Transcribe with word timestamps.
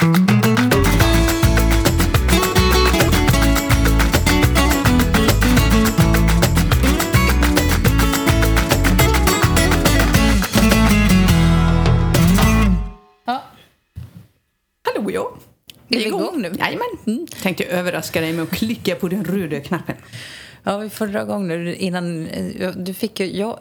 Ja. 0.00 0.06
Hallå 14.84 15.10
ja! 15.10 15.36
Är 15.88 15.98
vi 15.98 16.06
igång 16.06 16.42
nu? 16.42 16.52
Jajamän. 16.58 16.86
Mm. 17.06 17.26
Tänkte 17.42 17.64
överraska 17.64 18.20
dig 18.20 18.32
med 18.32 18.42
att 18.42 18.50
klicka 18.50 18.94
på 18.94 19.08
den 19.08 19.24
röda 19.24 19.60
knappen. 19.60 19.96
ja, 20.62 20.78
vi 20.78 20.90
får 20.90 21.06
dra 21.06 21.22
igång 21.22 21.48
nu 21.48 21.74
innan... 21.74 22.26
eh, 22.26 22.70
Du 22.76 22.94
fick 22.94 23.20
ju... 23.20 23.36
Jag 23.36 23.58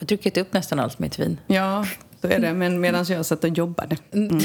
jag 0.00 0.04
har 0.04 0.06
druckit 0.06 0.36
upp 0.36 0.52
nästan 0.52 0.78
allt 0.80 0.98
mitt 0.98 1.18
vin. 1.18 1.40
Ja, 1.46 1.86
så 2.20 2.26
är 2.28 2.38
det. 2.38 2.52
Men 2.54 2.80
medan 2.80 3.04
jag 3.08 3.26
satt 3.26 3.44
och 3.44 3.50
jobbade. 3.50 3.96
Mm. 4.12 4.38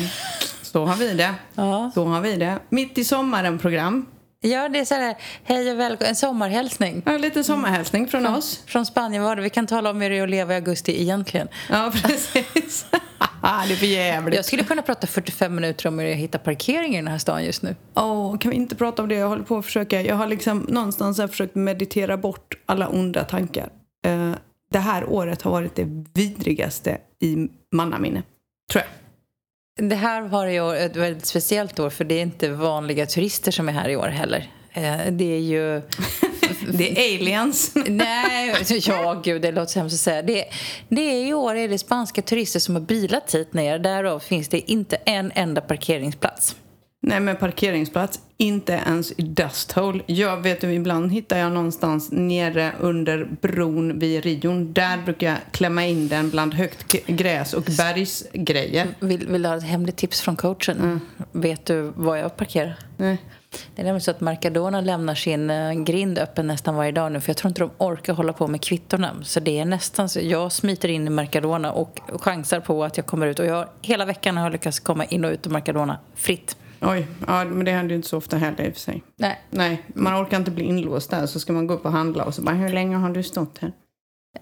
Så 0.73 0.85
har 0.85 0.95
vi 0.95 1.13
det. 1.13 1.33
Ja. 1.55 1.91
Så 1.93 2.05
har 2.05 2.21
vi 2.21 2.35
det. 2.35 2.59
Mitt 2.69 2.97
i 2.97 3.03
sommaren-program. 3.03 4.05
Ja, 4.39 4.69
det 4.69 4.79
är 4.79 4.85
så 4.85 4.95
här, 4.95 5.15
hej 5.43 5.71
och 5.71 5.79
välkommen, 5.79 6.09
en 6.09 6.15
sommarhälsning. 6.15 7.03
Ja, 7.05 7.17
lite 7.17 7.43
sommarhälsning 7.43 8.07
från 8.07 8.25
oss. 8.25 8.63
Från 8.67 8.85
Spanien 8.85 9.23
var 9.23 9.35
det. 9.35 9.41
Vi 9.41 9.49
kan 9.49 9.67
tala 9.67 9.89
om 9.89 10.01
hur 10.01 10.09
det 10.09 10.17
är 10.17 10.23
att 10.23 10.29
leva 10.29 10.53
i 10.53 10.55
augusti 10.55 11.01
egentligen. 11.01 11.47
Ja, 11.69 11.91
precis. 12.03 12.85
det 13.67 13.73
är 13.73 13.75
för 13.75 13.85
jävligt. 13.85 14.35
Jag 14.35 14.45
skulle 14.45 14.63
kunna 14.63 14.81
prata 14.81 15.07
45 15.07 15.55
minuter 15.55 15.87
om 15.87 15.99
hur 15.99 16.07
jag 16.07 16.15
hittar 16.15 16.39
parkering 16.39 16.93
i 16.93 16.95
den 16.95 17.07
här 17.07 17.17
stan 17.17 17.45
just 17.45 17.61
nu. 17.61 17.75
Åh, 17.95 18.37
kan 18.37 18.51
vi 18.51 18.57
inte 18.57 18.75
prata 18.75 19.01
om 19.01 19.09
det? 19.09 19.15
Jag 19.15 19.29
håller 19.29 19.43
på 19.43 19.57
att 19.57 19.65
försöka. 19.65 20.01
Jag 20.01 20.15
har 20.15 20.27
liksom 20.27 20.59
någonstans 20.59 21.19
här 21.19 21.27
försökt 21.27 21.55
meditera 21.55 22.17
bort 22.17 22.55
alla 22.65 22.87
onda 22.87 23.23
tankar. 23.23 23.69
Eh, 24.05 24.31
det 24.71 24.79
här 24.79 25.09
året 25.09 25.41
har 25.41 25.51
varit 25.51 25.75
det 25.75 25.87
vidrigaste 26.13 26.97
i 27.21 27.47
mannaminne. 27.71 28.23
Tror 28.71 28.83
jag. 28.83 29.02
Det 29.75 29.95
här 29.95 30.21
var 30.21 30.45
ju 30.45 30.61
år- 30.61 30.75
ett 30.75 30.95
väldigt 30.95 31.25
speciellt 31.25 31.79
år 31.79 31.89
för 31.89 32.03
det 32.05 32.15
är 32.15 32.21
inte 32.21 32.49
vanliga 32.49 33.05
turister 33.05 33.51
som 33.51 33.69
är 33.69 33.73
här 33.73 33.89
i 33.89 33.95
år 33.95 34.07
heller. 34.07 34.49
Eh, 34.73 34.97
Det 35.11 35.33
är 35.35 35.39
ju... 35.39 35.81
Det 36.73 36.91
är 36.91 37.15
aliens. 37.19 37.71
Nej, 37.87 38.55
ja 38.87 39.21
gud 39.23 39.41
det 39.41 39.51
låter 39.51 39.71
så 39.71 39.79
hemskt 39.79 39.93
att 39.93 39.99
säga. 39.99 40.21
Det, 40.21 40.45
det 40.89 41.01
är 41.01 41.27
i 41.27 41.33
år 41.33 41.55
är 41.55 41.67
det 41.67 41.77
spanska 41.77 42.21
turister 42.21 42.59
som 42.59 42.75
har 42.75 42.81
bilat 42.81 43.35
hit 43.35 43.53
ner. 43.53 43.79
Därav 43.79 44.19
finns 44.19 44.47
det 44.47 44.71
inte 44.71 44.95
en 44.95 45.31
enda 45.35 45.61
parkeringsplats. 45.61 46.55
Nej, 47.05 47.19
men 47.19 47.35
parkeringsplats. 47.35 48.19
Inte 48.37 48.73
ens 48.73 49.11
i 49.11 49.21
Dust 49.21 49.71
Hole. 49.71 50.03
Jag 50.05 50.37
vet 50.37 50.61
du, 50.61 50.73
ibland 50.73 51.11
hittar 51.11 51.37
jag 51.37 51.51
någonstans 51.51 52.11
nere 52.11 52.71
under 52.79 53.27
bron 53.41 53.99
vid 53.99 54.23
Rion. 54.23 54.73
Där 54.73 54.97
brukar 54.97 55.27
jag 55.27 55.37
klämma 55.51 55.85
in 55.85 56.07
den 56.07 56.29
bland 56.29 56.53
högt 56.53 57.05
gräs 57.07 57.53
och 57.53 57.63
bergsgrejer. 57.63 58.87
Vill, 58.99 59.27
vill 59.27 59.41
du 59.41 59.49
ha 59.49 59.57
ett 59.57 59.63
hemligt 59.63 59.97
tips 59.97 60.21
från 60.21 60.35
coachen? 60.35 61.01
Vet 61.31 61.65
du 61.65 61.91
var 61.95 62.15
jag 62.15 62.37
parkerar? 62.37 62.75
Nej. 62.97 63.17
Det 63.75 63.81
är 63.81 63.85
nämligen 63.85 64.01
så 64.01 64.11
att 64.11 64.21
Mercadona 64.21 64.81
lämnar 64.81 65.15
sin 65.15 65.49
eh, 65.49 65.73
grind 65.73 66.19
öppen 66.19 66.47
nästan 66.47 66.75
varje 66.75 66.91
dag 66.91 67.11
nu 67.11 67.21
för 67.21 67.29
jag 67.29 67.37
tror 67.37 67.49
inte 67.49 67.61
de 67.61 67.71
orkar 67.77 68.13
hålla 68.13 68.33
på 68.33 68.47
med 68.47 68.61
kvittorna. 68.61 69.15
Så 69.23 69.39
det 69.39 69.59
är 69.59 69.65
nästan 69.65 70.09
så 70.09 70.19
jag 70.21 70.51
smiter 70.51 70.89
in 70.89 71.07
i 71.07 71.09
Mercadona 71.09 71.71
och 71.71 71.99
chansar 72.19 72.59
på 72.59 72.83
att 72.83 72.97
jag 72.97 73.05
kommer 73.05 73.27
ut 73.27 73.39
och 73.39 73.45
jag 73.45 73.67
hela 73.81 74.05
veckan 74.05 74.37
har 74.37 74.43
jag 74.43 74.51
lyckats 74.51 74.79
komma 74.79 75.05
in 75.05 75.25
och 75.25 75.31
ut 75.31 75.47
ur 75.47 75.51
Mercadona 75.51 75.99
fritt. 76.15 76.57
Oj, 76.83 77.07
ja, 77.27 77.45
men 77.45 77.65
det 77.65 77.71
händer 77.71 77.89
ju 77.89 77.95
inte 77.95 78.07
så 78.07 78.17
ofta 78.17 78.37
heller 78.37 78.63
i 78.65 78.69
och 78.69 78.73
för 78.73 78.79
sig. 78.81 79.03
Nej, 79.15 79.41
Nej, 79.49 79.83
man 79.95 80.23
orkar 80.23 80.37
inte 80.37 80.51
bli 80.51 80.63
inlåst 80.63 81.09
där 81.11 81.25
så 81.25 81.39
ska 81.39 81.53
man 81.53 81.67
gå 81.67 81.73
upp 81.73 81.85
och 81.85 81.91
handla 81.91 82.23
och 82.23 82.35
så 82.35 82.41
bara, 82.41 82.55
hur 82.55 82.69
länge 82.69 82.95
har 82.95 83.09
du 83.09 83.23
stått 83.23 83.57
här? 83.59 83.71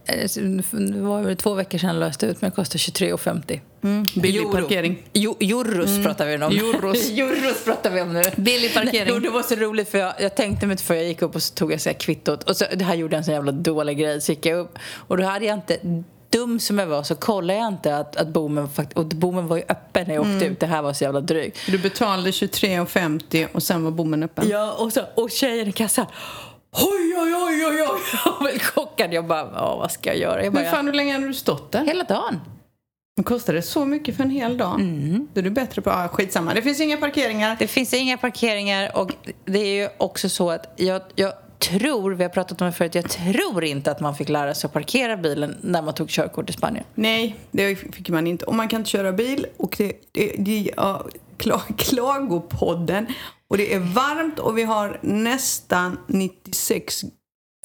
eh, 0.06 0.28
det 0.72 1.02
var 1.02 1.22
väl 1.22 1.38
två 1.38 1.54
veckor 1.54 1.78
sedan 1.78 1.90
jag 1.90 2.00
löste 2.00 2.26
ut 2.26 2.42
men 2.42 2.50
det 2.50 2.56
kostar 2.56 2.80
23,50. 2.80 3.60
Mm. 3.84 4.06
Billig 4.16 4.42
Euro. 4.42 4.52
parkering. 4.52 5.04
Jo, 5.14 5.38
euros 5.40 6.04
pratar 6.04 6.26
vi 6.26 6.36
om. 6.36 6.42
Euros. 6.42 7.10
euros 7.10 7.64
pratar 7.66 7.92
vi 7.92 8.02
om 8.02 8.14
nu. 8.14 8.22
Billig 8.36 8.74
parkering. 8.74 9.12
Nej, 9.14 9.22
det 9.22 9.30
var 9.30 9.44
så 9.44 9.56
roligt 9.56 9.90
för 9.90 9.98
jag, 9.98 10.14
jag 10.20 10.36
tänkte 10.36 10.68
mig 10.68 10.74
inte 10.74 10.84
för 10.84 10.94
jag 10.94 11.06
gick 11.06 11.22
upp 11.22 11.36
och 11.36 11.44
så 11.44 11.54
tog 11.54 11.72
jag 11.72 11.82
så 11.82 11.90
här 11.90 11.94
kvittot. 12.00 12.44
Och 12.44 12.58
så, 12.58 12.66
det 12.76 12.86
här 12.86 12.96
gjorde 12.96 13.14
jag 13.14 13.18
en 13.18 13.24
så 13.26 13.32
jävla 13.32 13.52
dålig 13.52 13.98
grej. 13.98 14.22
Så 14.22 14.32
gick 14.32 14.46
jag 14.46 14.60
upp 14.60 14.80
och 14.96 15.18
då 15.18 15.24
hade 15.24 15.46
jag 15.46 15.54
inte, 15.58 15.78
dum 16.32 16.60
som 16.60 16.80
jag 16.80 16.88
var 16.88 17.04
så 17.04 17.16
kollade 17.16 17.60
jag 17.60 17.68
inte 17.68 17.98
att, 17.98 18.16
att 18.16 18.28
bommen, 18.28 18.70
och 18.96 19.06
bommen 19.06 19.48
var 19.48 19.58
ju 19.58 19.64
öppen 19.70 20.08
när 20.08 20.16
jag 20.16 20.22
åkte 20.22 20.46
ut. 20.46 20.60
Det 20.60 20.66
här 20.66 20.82
var 20.82 20.94
så 20.94 21.04
jävla 21.04 21.22
drygt. 21.22 21.60
Du 21.68 21.78
betalade 21.78 22.32
23,50 22.32 23.48
och 23.54 23.64
sen 23.64 23.84
var 23.84 23.92
bommen 23.92 24.24
öppen. 24.24 24.50
Ja, 24.50 24.74
och, 24.74 24.94
så, 24.94 25.02
och 25.16 25.32
tjejen 25.32 25.68
i 25.68 25.72
kassan. 25.72 26.06
Oj, 26.72 27.14
oj, 27.18 27.36
oj, 27.36 27.66
oj, 27.66 27.82
oj. 27.82 28.00
Jag 28.26 28.44
var 28.44 28.60
chockad. 28.60 29.14
Jag 29.14 29.28
bara, 29.28 29.50
ja, 29.54 29.76
vad 29.76 29.92
ska 29.92 30.10
jag 30.10 30.18
göra? 30.20 30.44
Jag 30.44 30.54
bara, 30.54 30.64
Men 30.64 30.72
fan, 30.72 30.86
hur 30.86 30.94
länge 30.94 31.14
har 31.14 31.28
du 31.28 31.34
stått 31.34 31.72
där? 31.72 31.86
Hela 31.86 32.04
dagen. 32.04 32.40
Men 33.16 33.24
Kostar 33.24 33.54
det 33.54 33.62
så 33.62 33.86
mycket 33.86 34.18
för 34.18 34.24
en 34.24 34.30
hel 34.30 34.58
dag? 34.58 34.80
Då 35.34 35.40
är 35.40 35.44
du 35.44 35.50
bättre 35.50 35.82
på... 35.82 35.92
Ah, 35.92 36.08
skitsamma, 36.08 36.54
det 36.54 36.62
finns 36.62 36.80
inga 36.80 36.98
parkeringar. 36.98 37.56
Det 37.60 37.68
finns 37.68 37.94
inga 37.94 38.18
parkeringar 38.18 38.98
och 38.98 39.12
det 39.46 39.60
är 39.60 39.84
ju 39.84 39.90
också 39.98 40.30
så 40.30 40.52
att 40.52 40.74
jag, 40.76 41.02
jag 41.16 41.34
tror, 41.62 42.12
vi 42.12 42.24
har 42.24 42.30
pratat 42.30 42.62
om 42.62 42.68
det 42.68 42.74
förut, 42.74 42.96
jag 42.96 43.10
tror 43.10 43.64
inte 43.64 43.92
att 43.92 44.00
man 44.00 44.16
fick 44.16 44.30
lära 44.30 44.56
sig 44.56 44.68
att 44.68 44.74
parkera 44.74 45.18
bilen 45.18 45.58
när 45.62 45.82
man 45.82 45.94
tog 45.94 46.10
körkort 46.10 46.50
i 46.50 46.54
Spanien. 46.54 46.86
Nej, 46.96 47.36
det 47.52 47.76
fick 47.76 48.10
man 48.10 48.28
inte. 48.28 48.46
Och 48.46 48.56
man 48.56 48.68
kan 48.68 48.80
inte 48.80 48.90
köra 48.90 49.12
bil. 49.12 49.46
Och 49.58 49.76
det, 49.78 49.94
det, 50.12 50.36
det 50.38 50.72
ja, 50.78 51.06
Klagopodden. 51.78 53.08
Och 53.48 53.58
det 53.58 53.74
är 53.74 53.80
varmt 53.80 54.40
och 54.40 54.58
vi 54.58 54.64
har 54.64 55.00
nästan 55.02 55.98
96 56.08 57.04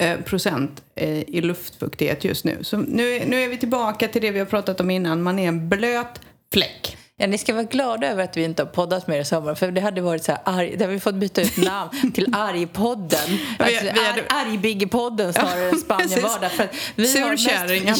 eh, 0.01 0.21
procent 0.21 0.83
eh, 0.95 1.19
i 1.19 1.41
luftfuktighet 1.41 2.25
just 2.25 2.45
nu. 2.45 2.59
Så 2.63 2.77
nu, 2.77 3.23
nu 3.27 3.41
är 3.41 3.49
vi 3.49 3.59
tillbaka 3.59 4.09
till 4.09 4.23
det 4.23 4.31
vi 4.31 4.39
har 4.39 4.47
pratat 4.47 4.81
om 4.81 4.91
innan. 4.91 5.23
Man 5.23 5.39
är 5.39 5.49
en 5.49 5.69
blöt 5.69 6.21
fläck. 6.53 6.97
Ja, 7.19 7.27
ni 7.27 7.39
ska 7.39 7.53
vara 7.55 7.63
glada 7.65 8.07
över 8.07 8.25
att 8.25 8.37
vi 8.37 8.45
inte 8.45 8.63
har 8.63 8.69
poddat 8.69 9.07
mer 9.07 9.21
i 9.21 9.25
sommar 9.25 9.55
för 9.55 9.71
det 9.71 9.81
hade 9.81 10.01
varit 10.01 10.25
så 10.25 10.33
här 10.33 10.41
arg, 10.45 10.77
det 10.77 10.85
har 10.85 10.93
vi 10.93 11.01
fått 11.01 11.15
byta 11.15 11.41
ut 11.43 11.57
namn 11.57 12.13
till 12.15 12.35
Argpodden. 12.35 13.19
Alltså, 13.59 13.85
Vi- 13.85 13.91
vi 13.95 14.01
hade- 14.07 14.23
ar, 14.29 14.47
Argbiggepodden 14.47 15.33
snarare 15.33 15.69
än 15.69 15.79
Spanienvardag. 15.79 16.51
För 16.53 16.65
att 16.65 16.71
vi 16.97 17.21
har 17.21 17.31
mest, 17.31 17.45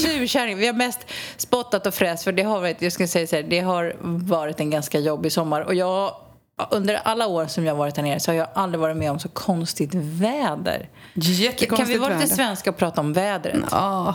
surkärring. 0.03 0.57
Vi 0.57 0.67
har 0.67 0.75
mest 0.75 0.99
spottat 1.37 1.87
och 1.87 1.95
fräst 1.95 2.25
för 2.25 2.33
det 2.33 2.43
har 2.43 2.61
varit, 2.61 2.83
jag 2.83 2.93
ska 2.93 3.07
säga 3.07 3.27
så 3.27 3.37
här, 3.37 3.43
det 3.43 3.61
har 3.61 3.97
varit 4.29 4.61
en 4.61 4.71
ganska 4.71 4.99
jobbig 4.99 5.33
sommar 5.33 5.61
och 5.61 5.75
jag 5.75 6.15
under 6.71 6.95
alla 6.95 7.27
år 7.27 7.47
som 7.47 7.65
jag 7.65 7.73
har 7.75 7.79
varit 7.79 7.97
här 7.97 8.05
nere 8.05 8.21
så 8.21 8.31
har 8.31 8.37
jag 8.37 8.49
aldrig 8.55 8.81
varit 8.81 8.97
med 8.97 9.11
om 9.11 9.19
så 9.19 9.29
konstigt 9.29 9.91
väder. 9.95 10.89
Jättekonstigt 11.15 11.77
Kan 11.77 11.87
vi 11.89 11.99
vara 11.99 12.09
lite 12.15 12.21
väder. 12.25 12.35
svenska 12.35 12.71
och 12.71 12.77
prata 12.77 13.01
om 13.01 13.13
vädret? 13.13 13.57
Ja. 13.71 14.15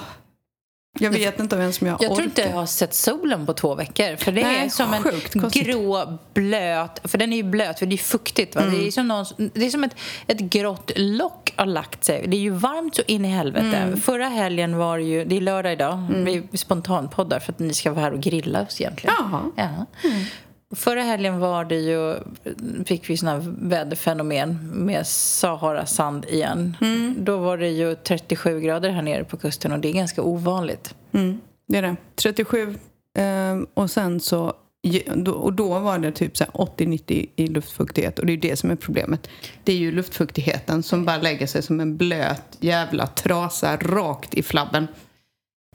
Jag 1.00 1.12
vet 1.12 1.40
inte 1.40 1.56
ens 1.56 1.82
om 1.82 1.88
jag, 1.88 1.94
Jag 1.94 2.00
tror 2.00 2.12
orkar. 2.12 2.24
inte 2.24 2.42
jag 2.42 2.52
har 2.52 2.66
sett 2.66 2.94
solen 2.94 3.46
på 3.46 3.54
två 3.54 3.76
veckor. 3.76 4.16
För 4.16 4.32
det 4.32 4.44
Nej, 4.44 4.66
är 4.66 4.70
som 4.70 4.94
en 4.94 5.04
konstigt. 5.04 5.54
grå, 5.54 6.20
blöt... 6.34 7.02
För 7.04 7.18
den 7.18 7.34
är 7.34 7.38
ju 7.38 7.44
blöt, 7.44 7.80
för 7.80 7.86
det 7.86 7.96
är 7.96 7.98
fuktigt. 7.98 8.56
Va? 8.56 8.62
Mm. 8.62 8.74
Det 8.80 8.88
är 8.88 8.92
som, 8.92 9.08
någon, 9.08 9.26
det 9.54 9.66
är 9.66 9.70
som 9.70 9.84
ett, 9.84 9.96
ett 10.28 10.40
grått 10.40 10.92
lock 10.96 11.54
har 11.56 11.66
lagt 11.66 12.04
sig. 12.04 12.26
Det 12.28 12.38
är 12.38 12.42
ju 12.42 12.50
varmt 12.50 12.96
så 12.96 13.02
in 13.08 13.26
i 13.26 13.28
helvete. 13.28 13.78
Mm. 13.78 14.02
Förra 14.02 14.26
helgen 14.28 14.78
var 14.78 14.98
det 14.98 15.04
ju... 15.04 15.26
Det 15.26 15.38
är 15.38 15.42
lördag 15.42 15.74
idag. 15.74 16.08
Vi 16.10 16.58
spontanpoddar 16.58 17.40
för 17.40 17.52
att 17.52 17.60
ni 17.60 17.74
ska 17.74 17.92
vara 17.92 18.02
här 18.02 18.14
och 18.14 18.22
grilla 18.22 18.62
oss 18.62 18.82
egentligen. 18.82 19.16
Jaha. 19.20 19.42
Ja. 19.56 19.86
Förra 20.72 21.02
helgen 21.02 21.40
var 21.40 21.66
det 21.66 21.76
ju, 21.76 22.16
fick 22.86 23.10
vi 23.10 23.18
såna 23.18 23.32
här 23.32 23.54
väderfenomen 23.62 24.72
med 24.74 25.08
Sahara-sand 25.08 26.26
igen. 26.26 26.78
Mm. 26.82 27.16
Då 27.20 27.38
var 27.38 27.58
det 27.58 27.70
ju 27.70 27.96
37 27.96 28.62
grader 28.62 28.90
här 28.90 29.02
nere 29.02 29.24
på 29.24 29.38
kusten 29.38 29.72
och 29.72 29.80
det 29.80 29.90
är 29.90 29.94
ganska 29.94 30.22
ovanligt. 30.22 30.96
Mm, 31.12 31.42
det 31.68 31.78
är 31.78 31.82
det. 31.82 31.96
37 32.16 32.76
eh, 33.18 33.60
och 33.74 33.92
sen 33.92 34.20
så 34.20 34.54
och 35.36 35.54
då 35.54 35.80
var 35.80 36.00
det 36.00 36.12
typ 36.12 36.38
så 36.38 36.44
här 36.44 36.52
80-90 36.52 37.30
i 37.36 37.48
luftfuktighet 37.48 38.20
och 38.20 38.26
det 38.26 38.32
är 38.32 38.36
ju 38.36 38.40
det 38.40 38.56
som 38.56 38.72
är 38.72 38.76
problemet. 38.76 39.30
Det 39.64 39.72
är 39.72 39.78
ju 39.78 39.92
luftfuktigheten 39.92 40.84
som 40.84 41.06
bara 41.06 41.18
lägger 41.18 41.48
sig 41.48 41.62
som 41.62 41.80
en 41.80 41.98
blöt 41.98 42.58
jävla 42.60 43.08
trasa 43.08 43.78
rakt 43.78 44.34
i 44.34 44.44
flabben. 44.44 44.88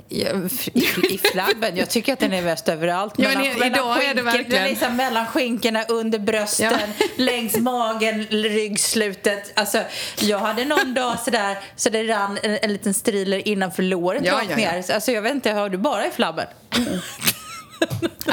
Ja, 0.09 0.27
I, 0.73 0.81
I 1.15 1.19
flabben. 1.19 1.77
Jag 1.77 1.91
tycker 1.91 2.13
att 2.13 2.19
den 2.19 2.33
är 2.33 2.43
bäst 2.43 2.69
överallt. 2.69 3.15
Ja, 3.17 3.31
i- 3.43 3.67
idag 3.67 4.05
är 4.05 4.15
det 4.15 4.23
verkligen- 4.23 4.65
liksom 4.69 4.97
mellan 4.97 5.27
skinkorna, 5.27 5.85
under 5.89 6.19
brösten, 6.19 6.73
längs 7.17 7.57
magen, 7.57 8.25
ryggslutet. 8.31 9.53
Alltså, 9.59 9.83
jag 10.21 10.39
hade 10.39 10.65
någon 10.65 10.95
dag 10.95 11.19
sådär, 11.25 11.59
så 11.77 11.91
det 11.91 12.03
rann 12.05 12.39
en, 12.43 12.59
en 12.63 12.73
liten 12.73 12.95
striler 12.95 13.49
innanför 13.49 13.83
låret 13.83 14.23
Ja, 14.25 14.41
ja, 14.43 14.51
ja. 14.51 14.57
ner. 14.57 14.85
Alltså, 14.95 15.13
jag 15.13 15.23
vet 15.23 15.35
inte, 15.35 15.51
har 15.53 15.69
du 15.69 15.79
bara 15.79 16.07
i 16.07 16.11
flabben? 16.11 16.47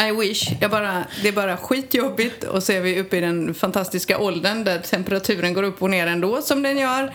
I 0.10 0.12
wish. 0.12 0.48
Jag 0.62 0.72
bara, 0.72 1.04
det 1.22 1.28
är 1.28 1.32
bara 1.32 1.58
skitjobbigt 1.58 2.44
och 2.44 2.64
så 2.64 2.72
är 2.72 2.82
vi 2.82 3.00
uppe 3.00 3.18
i 3.18 3.22
den 3.22 3.54
fantastiska 3.54 4.18
åldern 4.18 4.64
där 4.64 4.80
temperaturen 4.80 5.54
går 5.54 5.64
upp 5.64 5.82
och 5.82 5.90
ner 5.90 6.08
ändå 6.08 6.42
som 6.42 6.64
den 6.64 6.78
gör. 6.78 7.14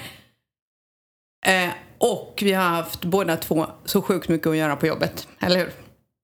Eh, 1.47 1.69
och 1.99 2.39
vi 2.43 2.53
har 2.53 2.65
haft 2.65 3.05
båda 3.05 3.37
två 3.37 3.67
så 3.85 4.03
sjukt 4.03 4.29
mycket 4.29 4.47
att 4.47 4.57
göra 4.57 4.77
på 4.77 4.87
jobbet, 4.87 5.29
eller 5.41 5.59
hur? 5.59 5.71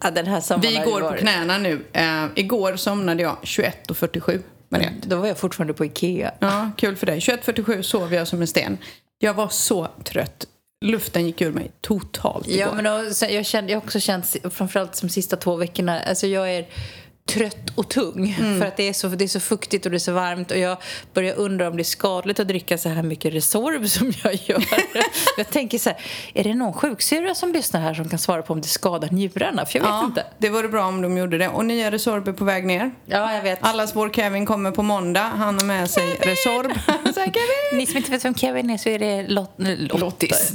Ja, 0.05 0.11
den 0.11 0.27
här 0.27 0.41
sommaren 0.41 0.73
Vi 0.73 0.91
går 0.91 1.01
på 1.01 1.17
knäna 1.17 1.59
nu. 1.59 1.85
Eh, 1.93 2.27
igår 2.35 2.77
somnade 2.77 3.23
jag 3.23 3.37
21.47. 3.43 4.43
Var 4.69 4.79
det? 4.79 4.93
Då 5.03 5.17
var 5.17 5.27
jag 5.27 5.39
fortfarande 5.39 5.75
på 5.75 5.85
Ikea. 5.85 6.33
Ja, 6.39 6.71
kul 6.77 6.97
för 6.97 7.07
dig. 7.07 7.19
21.47 7.19 7.83
sov 7.83 8.15
jag 8.15 8.29
som 8.29 8.41
en 8.41 8.47
sten. 8.47 8.79
Jag 9.19 9.35
var 9.35 9.49
så 9.49 9.89
trött. 10.05 10.47
Luften 10.85 11.27
gick 11.27 11.41
ur 11.41 11.53
mig 11.53 11.71
totalt 11.81 12.49
igår. 12.49 12.61
Ja, 12.61 12.75
men 12.75 12.85
då, 12.85 13.15
så 13.15 13.27
jag, 13.31 13.47
kände, 13.47 13.73
jag 13.73 13.81
har 13.81 13.85
också 13.85 14.01
känt, 14.01 14.37
framförallt 14.51 15.01
de 15.01 15.09
sista 15.09 15.37
två 15.37 15.57
veckorna, 15.57 16.01
alltså 16.01 16.27
jag 16.27 16.51
är 16.51 16.67
trött 17.29 17.71
och 17.75 17.89
tung 17.91 18.35
för 18.59 18.67
att 18.67 18.77
det 18.77 18.89
är, 18.89 18.93
så, 18.93 19.09
det 19.09 19.25
är 19.25 19.29
så 19.29 19.41
fuktigt 19.41 19.85
och 19.87 19.91
det 19.91 19.97
är 19.97 19.99
så 19.99 20.13
varmt 20.13 20.51
och 20.51 20.59
jag 20.59 20.77
börjar 21.15 21.35
undra 21.35 21.69
om 21.69 21.77
det 21.77 21.83
är 21.83 21.85
skadligt 21.85 22.41
att 22.41 22.49
dricka 22.49 22.79
så 22.79 22.89
här 22.89 23.03
mycket 23.03 23.35
Resorb 23.35 23.89
som 23.89 24.13
jag 24.25 24.35
gör. 24.35 24.65
jag 25.37 25.51
tänker 25.51 25.79
så 25.79 25.91
här, 25.91 25.99
är 26.35 26.45
det 26.45 26.55
någon 26.55 26.73
sjuksyrra 26.73 27.35
som 27.35 27.53
lyssnar 27.53 27.81
här 27.81 27.95
som 27.95 28.09
kan 28.09 28.19
svara 28.19 28.43
på 28.43 28.53
om 28.53 28.61
det 28.61 28.69
skadar 28.69 29.09
njurarna? 29.11 29.67
För 29.67 29.79
jag 29.79 29.83
vet 29.85 29.91
Ja, 29.91 30.05
inte. 30.05 30.27
det 30.39 30.49
vore 30.49 30.69
bra 30.69 30.87
om 30.87 31.03
de 31.03 31.19
gjorde 31.19 31.39
det. 31.39 31.49
Och 31.49 31.65
nya 31.65 31.91
Resorb 31.91 32.29
är 32.29 32.33
på 32.33 32.45
väg 32.45 32.67
ner. 32.67 32.91
Ja, 33.07 33.35
jag 33.35 33.43
vet. 33.43 33.59
Allas 33.63 33.97
vår 33.97 34.11
Kevin 34.11 34.47
kommer 34.47 34.71
på 34.71 34.83
måndag. 34.83 35.23
Han 35.37 35.59
har 35.59 35.65
med 35.67 35.91
sig 35.91 36.15
Resorb. 36.21 36.73
Så 37.15 37.21
här, 37.21 37.27
Kevin! 37.27 37.79
Ni 37.79 37.87
som 37.87 37.97
inte 37.97 38.11
vet 38.11 38.25
vem 38.25 38.35
Kevin 38.35 38.71
är 38.71 38.79
så 38.79 38.89
är 38.89 38.99
det 38.99 39.23
Lot. 39.29 39.51
Lottis. 39.79 40.53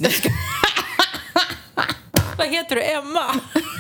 Vad 2.38 2.48
heter 2.48 2.76
du? 2.76 2.82
Emma? 2.84 3.24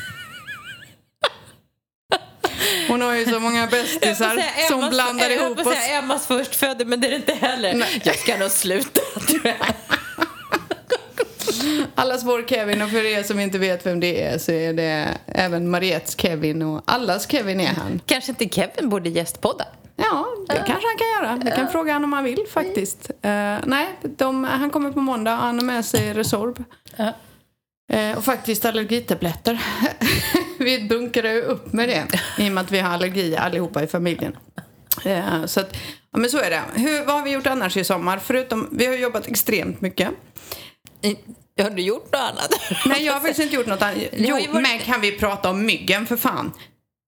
Hon 2.87 3.01
har 3.01 3.13
ju 3.15 3.25
så 3.25 3.39
många 3.39 3.59
Jag 3.59 3.69
bästisar 3.69 4.29
säga 4.29 4.67
som 4.69 4.79
Emmas- 4.81 4.89
blandar 4.89 5.29
jag 5.29 5.45
ihop 5.45 5.59
oss. 5.67 5.73
säga 5.73 5.97
Emmas 5.99 6.27
förstfödde, 6.27 6.85
men 6.85 7.01
det 7.01 7.07
är 7.07 7.09
det 7.11 7.15
inte 7.15 7.33
heller. 7.33 7.73
Nej. 7.73 8.01
Jag 8.03 8.15
ska 8.19 8.37
nog 8.37 8.51
sluta, 8.51 9.01
tror 9.27 9.41
jag. 9.47 9.55
Allas 11.95 12.23
vår 12.23 12.43
Kevin 12.47 12.81
och 12.81 12.89
för 12.89 13.05
er 13.05 13.23
som 13.23 13.39
inte 13.39 13.57
vet 13.57 13.85
vem 13.85 13.99
det 13.99 14.23
är 14.23 14.37
så 14.37 14.51
är 14.51 14.73
det 14.73 15.07
även 15.27 15.69
Mariettes 15.69 16.15
Kevin 16.21 16.61
och 16.61 16.81
allas 16.85 17.29
Kevin 17.31 17.59
är 17.59 17.67
han. 17.73 18.01
Kanske 18.05 18.31
inte 18.31 18.49
Kevin 18.55 18.89
borde 18.89 19.09
gästpodda? 19.09 19.65
Ja, 19.95 20.25
det 20.49 20.55
kanske 20.55 20.87
han 20.87 20.97
kan 20.97 21.07
göra. 21.27 21.41
Jag 21.45 21.55
kan 21.55 21.71
fråga 21.71 21.93
honom 21.93 22.09
om 22.09 22.13
han 22.13 22.23
vill 22.23 22.45
faktiskt. 22.53 23.09
Eh, 23.21 23.55
nej, 23.65 23.87
de, 24.01 24.43
han 24.43 24.69
kommer 24.69 24.91
på 24.91 24.99
måndag 24.99 25.35
han 25.35 25.57
har 25.59 25.65
med 25.65 25.85
sig 25.85 26.13
Resorb. 26.13 26.63
Eh, 27.89 28.17
och 28.17 28.25
faktiskt 28.25 28.65
allergitabletter. 28.65 29.59
vi 30.59 30.87
bunkrar 30.87 31.31
ju 31.31 31.41
upp 31.41 31.73
med 31.73 31.89
det 31.89 32.07
i 32.43 32.49
och 32.49 32.53
med 32.53 32.61
att 32.63 32.71
vi 32.71 32.79
har 32.79 32.89
allergi 32.89 33.35
allihopa 33.37 33.83
i 33.83 33.87
familjen. 33.87 34.35
Eh, 35.05 35.45
så 35.45 35.59
att, 35.59 35.77
ja 36.11 36.19
men 36.19 36.29
så 36.29 36.37
är 36.37 36.49
det. 36.49 36.61
Hur, 36.75 37.05
vad 37.05 37.15
har 37.15 37.23
vi 37.23 37.31
gjort 37.31 37.47
annars 37.47 37.77
i 37.77 37.83
sommar? 37.83 38.19
Förutom, 38.25 38.67
vi 38.71 38.85
har 38.85 38.93
jobbat 38.93 39.27
extremt 39.27 39.81
mycket. 39.81 40.09
Har 41.61 41.69
du 41.69 41.81
gjort 41.81 42.05
något 42.13 42.21
annat? 42.21 42.53
Nej, 42.85 43.05
jag 43.05 43.13
har 43.13 43.19
faktiskt 43.19 43.39
inte 43.39 43.55
gjort 43.55 43.67
något 43.67 43.81
annat. 43.81 43.97
Jo, 44.17 44.35
varit- 44.35 44.53
men 44.53 44.79
kan 44.79 45.01
vi 45.01 45.11
prata 45.11 45.49
om 45.49 45.65
myggen 45.65 46.05
för 46.07 46.17
fan? 46.17 46.51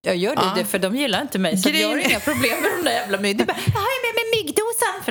Jag 0.06 0.16
gör 0.16 0.36
det, 0.36 0.42
Ja. 0.44 0.52
det 0.56 0.64
för 0.64 0.78
de 0.78 0.96
gillar 0.96 1.22
inte 1.22 1.38
mig. 1.38 1.56
Så 1.56 1.68
jag 1.68 1.88
har 1.88 2.08
inga 2.08 2.20
problem 2.20 2.60
med 2.62 2.70
de 2.78 2.82
där 2.84 2.92
jävla 2.96 3.18
myggen. 3.18 3.46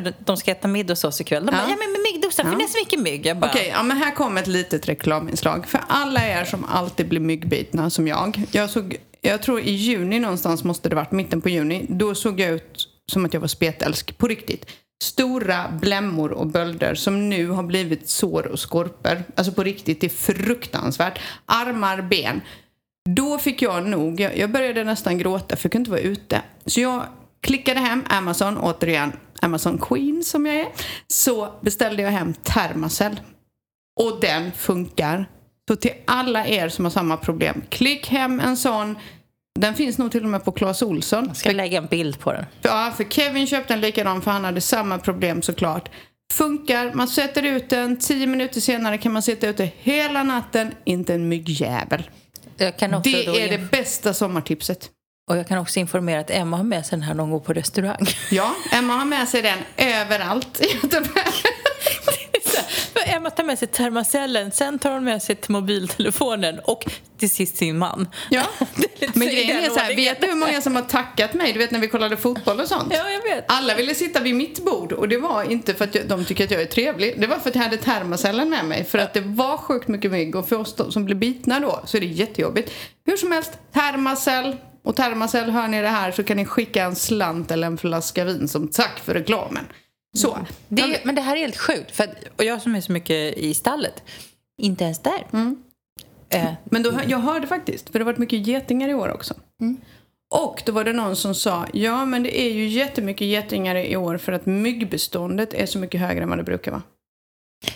Du 0.02 0.12
bara, 0.22 0.26
jag 0.26 0.26
har 0.26 0.26
ju 0.26 0.26
med 0.26 0.26
mig 0.26 0.26
myggdosan. 0.26 0.26
För 0.26 0.26
de- 0.26 0.38
ska 0.38 0.52
äta 0.52 0.68
middag 0.68 0.92
hos 0.92 1.04
oss 1.04 1.22
ikväll. 1.22 1.46
De 1.46 1.52
bara, 1.52 1.58
Ja. 1.58 1.62
jag 1.64 1.70
har 1.70 1.78
med 1.78 1.90
mig 1.90 2.14
myggdosan 2.14 2.46
för 2.46 2.52
Ja. 2.54 2.58
det 2.58 2.64
är 2.64 2.68
så 2.68 2.78
mycket 2.80 3.00
mygg. 3.00 3.26
Jag 3.26 3.38
bara, 3.40 3.52
Okej, 3.52 3.70
ja, 3.76 3.84
men 3.84 3.98
här 3.98 4.12
kommer 4.16 4.42
ett 4.42 4.48
litet 4.48 4.88
reklaminslag. 4.90 5.68
För 5.68 5.82
alla 5.88 6.28
er 6.28 6.46
som 6.46 6.66
alltid 6.66 7.08
blir 7.08 7.20
myggbitna 7.20 7.90
som 7.90 8.08
jag. 8.08 8.42
Jag, 8.52 8.70
såg, 8.70 8.96
jag 9.22 9.42
tror 9.42 9.60
i 9.60 9.72
juni 9.72 10.20
någonstans 10.20 10.64
måste 10.64 10.90
det 10.90 10.96
varit, 10.96 11.12
mitten 11.12 11.42
på 11.42 11.50
juni. 11.50 11.86
Då 11.90 12.16
såg 12.16 12.40
jag 12.40 12.50
ut 12.50 12.88
som 13.12 13.26
att 13.26 13.34
jag 13.34 13.42
var 13.42 13.48
spetälsk, 13.48 14.18
på 14.18 14.28
riktigt. 14.28 14.66
Stora 15.04 15.70
blämmor 15.82 16.32
och 16.32 16.48
bölder 16.48 16.96
som 16.96 17.30
nu 17.30 17.48
har 17.48 17.64
blivit 17.64 18.10
sår 18.10 18.48
och 18.48 18.60
skorpor. 18.60 19.24
Alltså 19.36 19.54
på 19.54 19.64
riktigt, 19.64 20.02
det 20.02 20.08
är 20.08 20.10
fruktansvärt. 20.46 21.20
Armar, 21.46 22.02
ben. 22.02 22.42
Då 23.10 23.38
fick 23.38 23.62
jag 23.62 23.86
nog, 23.88 24.20
jag, 24.20 24.38
jag 24.38 24.52
började 24.52 24.84
nästan 24.84 25.18
gråta 25.18 25.56
för 25.56 25.66
jag 25.66 25.72
kunde 25.72 25.82
inte 25.82 25.92
vara 25.92 26.02
ute. 26.02 26.42
Så 26.66 26.82
jag 26.82 27.04
klickade 27.42 27.80
hem 27.80 28.04
Amazon, 28.10 28.58
återigen 28.58 29.12
Amazon 29.42 29.78
Queen 29.78 30.24
som 30.24 30.46
jag 30.46 30.56
är. 30.56 30.68
Så 31.08 31.54
beställde 31.62 32.02
jag 32.02 32.12
hem 32.12 32.34
Thermacell. 32.34 33.20
Och 34.00 34.20
den 34.22 34.52
funkar. 34.52 35.30
Så 35.68 35.76
till 35.76 35.94
alla 36.08 36.48
er 36.48 36.70
som 36.70 36.86
har 36.86 36.90
samma 36.90 37.18
problem, 37.18 37.64
klick 37.70 38.08
hem 38.08 38.40
en 38.40 38.58
sån. 38.58 38.98
Den 39.60 39.76
finns 39.76 39.98
nog 39.98 40.12
till 40.12 40.24
och 40.24 40.30
med 40.30 40.44
på 40.44 40.52
Clas 40.52 40.82
Olsson. 40.82 41.26
jag 41.28 41.38
ska 41.38 41.52
lägga 41.52 41.78
en 41.78 41.86
bild 41.86 42.20
på 42.20 42.34
den. 42.34 42.46
Ja, 42.62 42.94
för 42.98 43.04
Kevin 43.04 43.48
köpte 43.48 43.74
en 43.74 43.82
likadan 43.82 44.22
för 44.22 44.32
han 44.32 44.44
hade 44.44 44.62
samma 44.62 44.98
problem 44.98 45.42
såklart. 45.42 45.90
Funkar, 46.34 46.94
man 46.94 47.08
sätter 47.08 47.44
ut 47.44 47.70
den, 47.70 47.98
tio 47.98 48.28
minuter 48.28 48.62
senare 48.62 48.98
kan 48.98 49.14
man 49.14 49.22
sitta 49.22 49.48
ute 49.48 49.72
hela 49.78 50.24
natten, 50.24 50.72
inte 50.86 51.14
en 51.14 51.28
myggjävel. 51.30 52.10
Det 52.58 52.84
är 52.84 53.58
det 53.58 53.72
bästa 53.72 54.14
sommartipset. 54.14 54.90
Och 55.30 55.38
jag 55.38 55.48
kan 55.48 55.58
också 55.58 55.80
informera 55.80 56.20
att 56.20 56.30
Emma 56.30 56.58
har 56.58 56.64
med 56.64 56.86
sig 56.86 56.98
den 56.98 57.04
här 57.04 57.14
när 57.14 57.22
hon 57.24 57.32
går 57.32 57.40
på 57.40 57.54
restaurang. 57.54 58.06
Ja, 58.32 58.56
Emma 58.72 58.94
har 58.94 59.06
med 59.06 59.28
sig 59.28 59.42
den 59.42 59.60
överallt 59.78 60.62
i 60.62 60.66
Göteborg. 60.74 61.24
Emma 63.06 63.30
tar 63.30 63.44
med 63.44 63.60
sig 63.60 63.68
termacellen, 63.68 64.52
sen 64.52 64.80
tar 64.80 64.92
hon 64.92 65.04
med 65.04 65.22
sig 65.24 65.36
till 65.36 65.52
mobiltelefonen 65.52 66.60
och 66.60 66.86
till 67.20 67.30
sist 67.30 67.58
sin 67.58 67.78
man. 67.78 68.08
Ja, 68.30 68.44
men 69.14 69.28
grejen 69.28 69.64
är 69.64 69.70
så 69.70 69.80
här, 69.80 69.96
vet 69.96 70.22
du 70.22 70.28
hur 70.28 70.36
många 70.36 70.62
som 70.62 70.76
har 70.76 70.82
tackat 70.82 71.34
mig? 71.34 71.54
Du 71.54 71.60
vet 71.60 71.72
när 71.72 71.80
vi 71.80 71.88
kollade 71.88 72.18
fotboll 72.18 72.60
och 72.60 72.68
sånt? 72.68 72.94
Ja, 72.98 73.10
jag 73.10 73.36
vet. 73.36 73.46
Alla 73.48 73.76
ville 73.76 73.96
sitta 73.96 74.20
vid 74.20 74.36
mitt 74.36 74.66
bord 74.66 74.92
och 74.92 75.10
det 75.10 75.18
var 75.18 75.52
inte 75.52 75.74
för 75.74 75.86
att 75.86 75.96
jag, 75.96 76.08
de 76.08 76.26
tycker 76.26 76.44
att 76.44 76.52
jag 76.52 76.62
är 76.62 76.66
trevlig. 76.66 77.22
Det 77.22 77.28
var 77.28 77.38
för 77.40 77.50
att 77.50 77.56
jag 77.56 77.64
hade 77.64 77.78
termacellen 77.78 78.50
med 78.50 78.66
mig. 78.66 78.84
För 78.84 78.98
att 78.98 79.14
det 79.14 79.22
var 79.22 79.58
sjukt 79.58 79.88
mycket 79.88 80.12
mygg 80.12 80.36
och 80.36 80.50
för 80.50 80.56
oss 80.60 80.94
som 80.94 81.06
blir 81.06 81.16
bitna 81.16 81.60
då 81.60 81.80
så 81.86 81.98
är 81.98 82.02
det 82.02 82.08
jättejobbigt. 82.08 82.72
Hur 83.06 83.18
som 83.18 83.32
helst, 83.32 83.52
termacell. 83.74 84.58
Och 84.84 84.96
termacell, 84.96 85.50
hör 85.50 85.68
ni 85.68 85.82
det 85.82 85.88
här 85.88 86.12
så 86.12 86.24
kan 86.24 86.38
ni 86.38 86.46
skicka 86.46 86.84
en 86.84 86.96
slant 86.96 87.52
eller 87.52 87.68
en 87.68 87.78
flaska 87.78 88.24
vin 88.26 88.48
som 88.48 88.68
tack 88.68 89.00
för 89.00 89.14
reklamen. 89.14 89.66
Så. 90.18 90.38
Det 90.68 90.82
är, 90.82 91.02
men 91.04 91.16
det 91.16 91.22
här 91.22 91.36
är 91.36 91.40
helt 91.40 91.58
sjukt. 91.58 91.96
För 91.96 92.04
att, 92.04 92.16
och 92.38 92.44
jag 92.44 92.62
som 92.62 92.76
är 92.76 92.82
så 92.82 92.92
mycket 92.92 93.38
i 93.38 93.54
stallet, 93.54 94.04
inte 94.62 94.84
ens 94.84 95.00
där. 95.00 95.28
Mm. 95.34 95.64
Eh, 96.30 96.54
Men 96.64 96.84
då, 96.84 96.94
jag 97.08 97.18
hörde 97.20 97.48
faktiskt, 97.48 97.90
för 97.90 98.00
det 98.00 98.06
har 98.06 98.12
varit 98.12 98.20
mycket 98.20 98.48
getingar 98.48 98.90
i 98.90 98.94
år 98.94 99.14
också. 99.14 99.34
Och 100.34 100.62
då 100.66 100.72
var 100.72 100.84
det 100.84 100.94
någon 100.94 101.16
som 101.16 101.36
sa, 101.36 101.66
ja 101.74 102.06
men 102.06 102.24
det 102.24 102.42
är 102.42 102.52
ju 102.54 102.68
jättemycket 102.68 103.28
getingar 103.28 103.76
i 103.76 103.96
år 103.98 104.18
för 104.18 104.32
att 104.32 104.46
myggbeståndet 104.46 105.54
är 105.54 105.66
så 105.66 105.80
mycket 105.80 106.02
högre 106.02 106.24
än 106.24 106.30
vad 106.30 106.38
det 106.40 106.44
brukar 106.44 106.72
vara. 106.72 106.82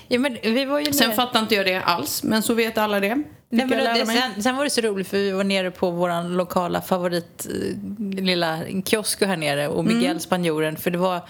ja, 0.08 0.20
men 0.20 0.38
vi 0.42 0.66
var 0.66 0.80
ju 0.80 0.94
Sen 0.94 1.12
fattar 1.14 1.40
inte 1.40 1.56
jag 1.56 1.66
det 1.66 1.82
alls, 1.82 2.24
men 2.24 2.44
så 2.44 2.54
vet 2.54 2.78
alla 2.78 3.00
det. 3.00 3.24
Nej, 3.50 3.66
men 3.68 3.78
det, 3.78 4.06
sen, 4.06 4.44
sen 4.44 4.56
var 4.56 4.64
det 4.64 4.70
så 4.70 4.82
roligt 4.82 5.08
för 5.08 5.18
vi 5.18 5.32
var 5.32 5.44
nere 5.44 5.72
på 5.72 5.92
vår 5.92 6.30
lokala 6.30 6.82
favorit 6.82 7.48
eh, 7.50 8.24
lilla 8.24 8.60
kiosk 8.86 9.22
här 9.22 9.38
nere 9.38 9.68
och 9.68 9.86
Miguel 9.86 10.06
Mm. 10.06 10.20
spanjoren 10.20 10.76
för 10.76 10.92
det 10.92 10.98
var 10.98 11.22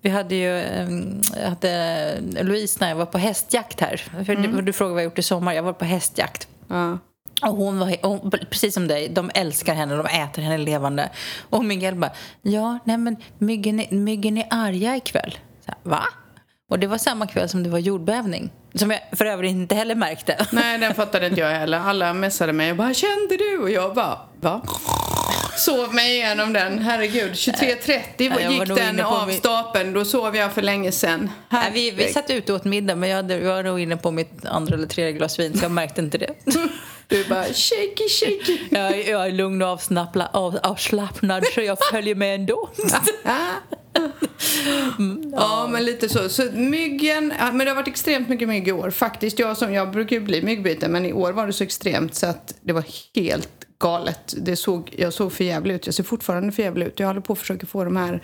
vi 0.00 0.10
hade 0.10 0.34
ju 0.34 0.58
eh, 0.58 0.88
jag 1.42 1.48
hade 1.48 2.14
Louise 2.42 2.76
när 2.80 2.88
jag 2.88 2.96
var 2.96 3.06
på 3.06 3.18
hästjakt 3.18 3.80
här 3.80 3.96
för 3.96 4.32
Mm. 4.32 4.64
du, 4.64 4.72
frågade 4.72 4.94
vad 4.94 5.02
jag 5.02 5.04
gjort 5.04 5.18
i 5.18 5.22
sommar 5.22 5.52
jag 5.52 5.62
var 5.62 5.72
på 5.72 5.84
hästjakt 5.84 6.48
Ja. 6.68 6.98
och 7.42 7.56
hon 7.56 7.78
var, 7.78 7.96
hon, 8.02 8.30
precis 8.30 8.74
som 8.74 8.88
dig, 8.88 9.08
de 9.08 9.30
älskar 9.34 9.74
henne, 9.74 9.96
de 9.96 10.06
äter 10.06 10.42
henne 10.42 10.58
levande. 10.58 11.10
Och 11.50 11.64
Miguel 11.64 11.94
bara, 11.94 12.10
ja, 12.42 12.78
nej 12.84 12.96
men 12.96 13.16
myggen 13.38 13.80
är, 13.80 13.94
myggen 13.94 14.38
är 14.38 14.46
arga 14.50 14.96
ikväll. 14.96 15.38
Så 15.64 15.70
här, 15.70 15.76
Va? 15.82 16.02
Och 16.70 16.78
det 16.78 16.86
var 16.86 16.98
samma 16.98 17.26
kväll 17.26 17.48
som 17.48 17.62
det 17.62 17.70
var 17.70 17.78
jordbävning. 17.78 18.50
Som 18.76 18.90
jag 18.90 19.00
för 19.12 19.24
övrigt 19.24 19.50
inte 19.50 19.74
heller 19.74 19.94
märkte. 19.94 20.46
Nej, 20.52 20.78
den 20.78 20.94
fattade 20.94 21.26
inte 21.26 21.40
jag 21.40 21.48
heller. 21.50 21.78
Alla 21.78 22.12
messade 22.12 22.52
mig 22.52 22.70
och 22.70 22.76
bara 22.76 22.94
“Kände 22.94 23.36
du?” 23.36 23.58
och 23.62 23.70
jag 23.70 23.94
bara 23.94 24.18
“Va?” 24.40 24.62
Sov 25.56 25.94
mig 25.94 26.16
igenom 26.16 26.52
den. 26.52 26.78
Herregud, 26.78 27.32
23.30 27.32 28.00
jag 28.16 28.30
var 28.30 28.40
gick 28.50 28.76
den 28.76 29.00
av 29.00 29.28
min- 29.28 29.36
stapeln. 29.38 29.92
Då 29.92 30.04
sov 30.04 30.36
jag 30.36 30.52
för 30.52 30.62
länge. 30.62 30.92
Nej, 31.48 31.70
vi, 31.72 31.90
vi 31.90 32.12
satt 32.12 32.30
ute 32.30 32.52
och 32.52 32.56
åt 32.56 32.64
middag 32.64 32.96
men 32.96 33.08
jag, 33.08 33.16
hade, 33.16 33.38
jag 33.38 33.54
var 33.54 33.62
nog 33.62 33.80
inne 33.80 33.96
på 33.96 34.10
mitt 34.10 34.46
andra 34.46 34.74
eller 34.74 34.86
tredje 34.86 35.12
glas 35.12 35.38
vin 35.38 35.58
så 35.58 35.64
jag 35.64 35.70
märkte 35.70 36.00
inte 36.00 36.18
det. 36.18 36.34
Du 37.08 37.24
bara 37.24 37.44
“shaky, 37.44 38.08
shaky”. 38.08 38.58
Jag, 38.70 39.08
jag 39.08 39.26
är 39.26 39.32
lugn 39.32 39.62
och 39.62 39.68
avslappnad, 39.68 40.28
av, 40.32 40.58
avslappnad 40.62 41.44
så 41.54 41.60
jag 41.60 41.78
följer 41.90 42.14
med 42.14 42.34
ändå. 42.34 42.70
Ja, 45.32 45.68
men 45.72 45.84
lite 45.84 46.08
så. 46.08 46.28
Så 46.28 46.50
myggen, 46.52 47.32
men 47.38 47.58
det 47.58 47.68
har 47.68 47.74
varit 47.74 47.88
extremt 47.88 48.28
mycket 48.28 48.48
mygg 48.48 48.68
i 48.68 48.72
år. 48.72 48.90
Faktiskt, 48.90 49.38
jag, 49.38 49.56
som, 49.56 49.72
jag 49.74 49.90
brukar 49.90 50.16
ju 50.16 50.22
bli 50.22 50.42
myggbiten, 50.42 50.92
men 50.92 51.06
i 51.06 51.12
år 51.12 51.32
var 51.32 51.46
det 51.46 51.52
så 51.52 51.64
extremt 51.64 52.14
så 52.14 52.26
att 52.26 52.54
det 52.60 52.72
var 52.72 52.84
helt 53.14 53.66
galet. 53.78 54.34
Det 54.36 54.56
såg, 54.56 54.94
jag 54.98 55.12
såg 55.12 55.32
för 55.32 55.44
jävligt 55.44 55.74
ut. 55.74 55.86
Jag 55.86 55.94
ser 55.94 56.02
fortfarande 56.04 56.52
för 56.52 56.62
jävligt 56.62 56.88
ut. 56.88 57.00
Jag 57.00 57.06
håller 57.06 57.20
på 57.20 57.32
att 57.32 57.38
försöka 57.38 57.66
få 57.66 57.84
de 57.84 57.96
här 57.96 58.22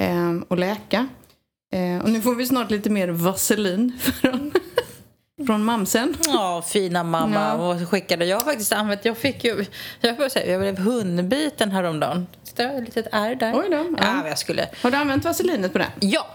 eh, 0.00 0.34
att 0.48 0.58
läka. 0.58 1.08
Eh, 1.72 2.04
och 2.04 2.10
nu 2.10 2.20
får 2.20 2.34
vi 2.34 2.46
snart 2.46 2.70
lite 2.70 2.90
mer 2.90 3.08
vaselin 3.08 3.98
från, 4.00 4.52
från 5.46 5.64
mamsen. 5.64 6.14
Ja, 6.26 6.62
fina 6.68 7.02
mamma. 7.02 7.34
Ja. 7.34 7.54
Och 7.54 7.88
skickade. 7.88 8.24
Jag 8.24 8.44
faktiskt 8.44 8.72
använt, 8.72 9.04
jag 9.04 9.16
fick 9.18 9.44
ju, 9.44 9.64
jag, 10.00 10.16
får 10.16 10.28
säga, 10.28 10.52
jag 10.52 10.60
blev 10.60 10.78
hundbiten 10.78 11.70
häromdagen. 11.70 12.26
Titta, 12.44 12.62
ett 12.62 12.84
litet 12.84 13.06
ärr 13.12 13.34
där. 13.34 13.52
Oj 13.54 13.66
då, 13.70 13.76
ja. 13.76 13.86
Ja, 13.98 14.28
jag 14.28 14.38
skulle. 14.38 14.68
Har 14.82 14.90
du 14.90 14.96
använt 14.96 15.24
vaselinet 15.24 15.72
på 15.72 15.78
det? 15.78 15.88
Ja, 16.00 16.26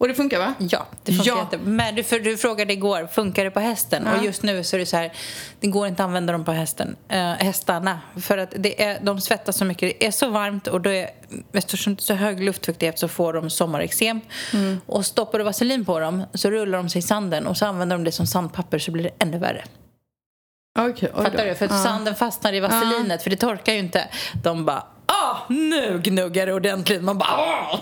Och 0.00 0.08
det 0.08 0.14
funkar 0.14 0.38
va? 0.38 0.54
Ja, 0.58 0.86
det 1.04 1.12
funkar 1.12 1.32
Ja. 1.32 1.40
inte. 1.40 1.58
Men 1.58 1.94
du, 1.94 2.02
för 2.02 2.20
du 2.20 2.36
frågade 2.36 2.72
igår, 2.72 3.06
funkar 3.12 3.44
det 3.44 3.50
på 3.50 3.60
hästen? 3.60 4.02
Ja. 4.06 4.18
Och 4.18 4.24
just 4.24 4.42
nu 4.42 4.64
så 4.64 4.76
är 4.76 4.80
det 4.80 4.86
så 4.86 4.96
här, 4.96 5.12
det 5.60 5.66
går 5.66 5.86
inte 5.88 6.02
att 6.02 6.06
använda 6.06 6.32
dem 6.32 6.44
på 6.44 6.52
hästen, 6.52 6.96
äh, 7.08 7.18
hästarna. 7.18 8.00
För 8.20 8.38
att 8.38 8.52
det 8.56 8.82
är, 8.82 8.98
de 9.02 9.20
svettas 9.20 9.56
så 9.56 9.64
mycket, 9.64 9.80
det 10.00 10.06
är 10.06 10.10
så 10.10 10.28
varmt 10.30 10.66
och 10.66 10.80
då 10.80 10.90
är, 10.90 11.10
eftersom 11.52 11.94
det 11.94 12.00
är 12.00 12.02
så 12.02 12.14
hög 12.14 12.40
luftfuktighet 12.42 12.98
så 12.98 13.08
får 13.08 13.32
de 13.32 13.50
sommarexem. 13.50 14.20
Mm. 14.52 14.80
Och 14.86 15.06
stoppar 15.06 15.38
du 15.38 15.44
vaselin 15.44 15.84
på 15.84 16.00
dem 16.00 16.22
så 16.34 16.50
rullar 16.50 16.78
de 16.78 16.88
sig 16.88 16.98
i 16.98 17.02
sanden 17.02 17.46
och 17.46 17.56
så 17.56 17.66
använder 17.66 17.96
de 17.96 18.04
det 18.04 18.12
som 18.12 18.26
sandpapper 18.26 18.78
så 18.78 18.90
blir 18.90 19.04
det 19.04 19.10
ännu 19.18 19.38
värre. 19.38 19.64
Då. 20.76 20.92
Fattar 21.22 21.44
du? 21.46 21.54
För 21.54 21.64
att 21.64 21.70
Ja. 21.70 21.82
sanden 21.84 22.14
fastnar 22.14 22.52
i 22.52 22.60
vaselinet 22.60 23.22
för 23.22 23.30
det 23.30 23.36
torkar 23.36 23.72
ju 23.72 23.78
inte. 23.78 24.08
De 24.42 24.64
bara, 24.64 24.82
ah! 25.24 25.36
nu 25.48 26.00
gnuggar 26.04 26.46
det 26.46 26.52
ordentligt. 26.52 27.02
Man 27.02 27.18
bara 27.18 27.28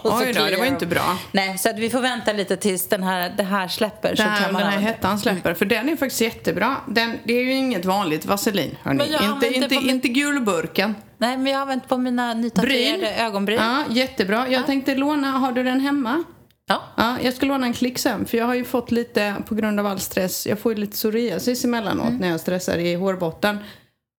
så 0.03 0.19
Oj 0.19 0.33
då, 0.33 0.45
det 0.45 0.57
var 0.57 0.65
de. 0.65 0.67
inte 0.67 0.87
bra. 0.87 1.19
Nej, 1.33 1.59
så 1.59 1.71
att 1.71 1.79
vi 1.79 1.91
får 1.91 2.01
vänta 2.01 2.33
lite 2.33 2.57
tills 2.57 2.89
den 2.89 3.03
här, 3.03 3.33
det 3.37 3.43
här 3.43 3.69
släpper. 3.69 4.09
Den 4.09 4.17
så 4.17 4.23
här, 4.23 4.43
kan 4.45 4.53
man 4.53 4.63
den 4.63 4.71
här 4.71 4.79
hettan 4.81 5.19
släpper, 5.19 5.55
för 5.55 5.65
den 5.65 5.89
är 5.89 5.97
faktiskt 5.97 6.21
jättebra. 6.21 6.77
Den, 6.89 7.19
det 7.25 7.33
är 7.35 7.43
ju 7.45 7.53
inget 7.53 7.85
vanligt 7.85 8.27
vaselin, 8.27 8.77
hörni. 8.83 9.05
Inte, 9.23 9.55
inte, 9.55 9.69
min- 9.81 9.91
inte 9.91 10.09
gulburken. 10.09 10.95
Nej, 11.19 11.37
men 11.37 11.47
jag 11.47 11.59
har 11.59 11.63
använt 11.63 11.89
på 11.89 11.97
mina 11.99 12.35
nytatuerade 12.35 13.15
ögonbryn. 13.17 13.59
Ja, 13.61 13.85
jättebra. 13.91 14.49
Jag 14.49 14.67
tänkte 14.67 14.95
låna, 14.95 15.31
har 15.31 15.53
du 15.53 15.63
den 15.63 15.81
hemma? 15.81 16.25
Ja. 16.69 16.83
Ja, 16.97 17.17
jag 17.23 17.35
ska 17.35 17.47
låna 17.47 17.67
en 17.67 17.73
klick 17.73 17.99
sen, 17.99 18.27
för 18.27 18.39
jag 18.39 18.45
har 18.47 18.55
ju 18.55 18.65
fått 18.65 18.91
lite, 18.91 19.35
på 19.49 19.55
grund 19.55 19.81
av 19.81 19.87
all 19.87 20.01
stress, 20.01 20.47
jag 20.47 20.59
får 20.59 20.73
ju 20.73 20.79
lite 20.79 20.93
psoriasis 20.93 21.65
emellanåt 21.65 22.07
Mm. 22.09 22.19
när 22.19 22.29
jag 22.29 22.41
stressar 22.41 22.79
i 22.79 22.95
hårbotten. 22.95 23.59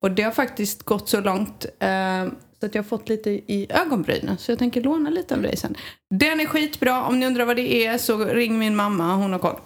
Och 0.03 0.11
det 0.11 0.23
har 0.23 0.31
faktiskt 0.31 0.83
gått 0.83 1.09
så 1.09 1.21
långt 1.21 1.65
eh, 1.79 1.89
så 2.59 2.65
att 2.65 2.75
jag 2.75 2.83
har 2.83 2.87
fått 2.87 3.09
lite 3.09 3.29
i 3.29 3.67
ögonbrynen. 3.69 4.37
Så 4.37 4.51
jag 4.51 4.59
tänker 4.59 4.81
låna 4.81 5.09
lite 5.09 5.35
av 5.35 5.41
dig 5.41 5.57
sen. 5.57 5.75
Den 6.09 6.39
är 6.39 6.45
skitbra. 6.45 7.05
Om 7.05 7.19
ni 7.19 7.25
undrar 7.25 7.45
vad 7.45 7.55
det 7.55 7.85
är 7.85 7.97
så 7.97 8.25
ring 8.25 8.59
min 8.59 8.75
mamma, 8.75 9.15
hon 9.15 9.31
har 9.31 9.39
koll. 9.39 9.59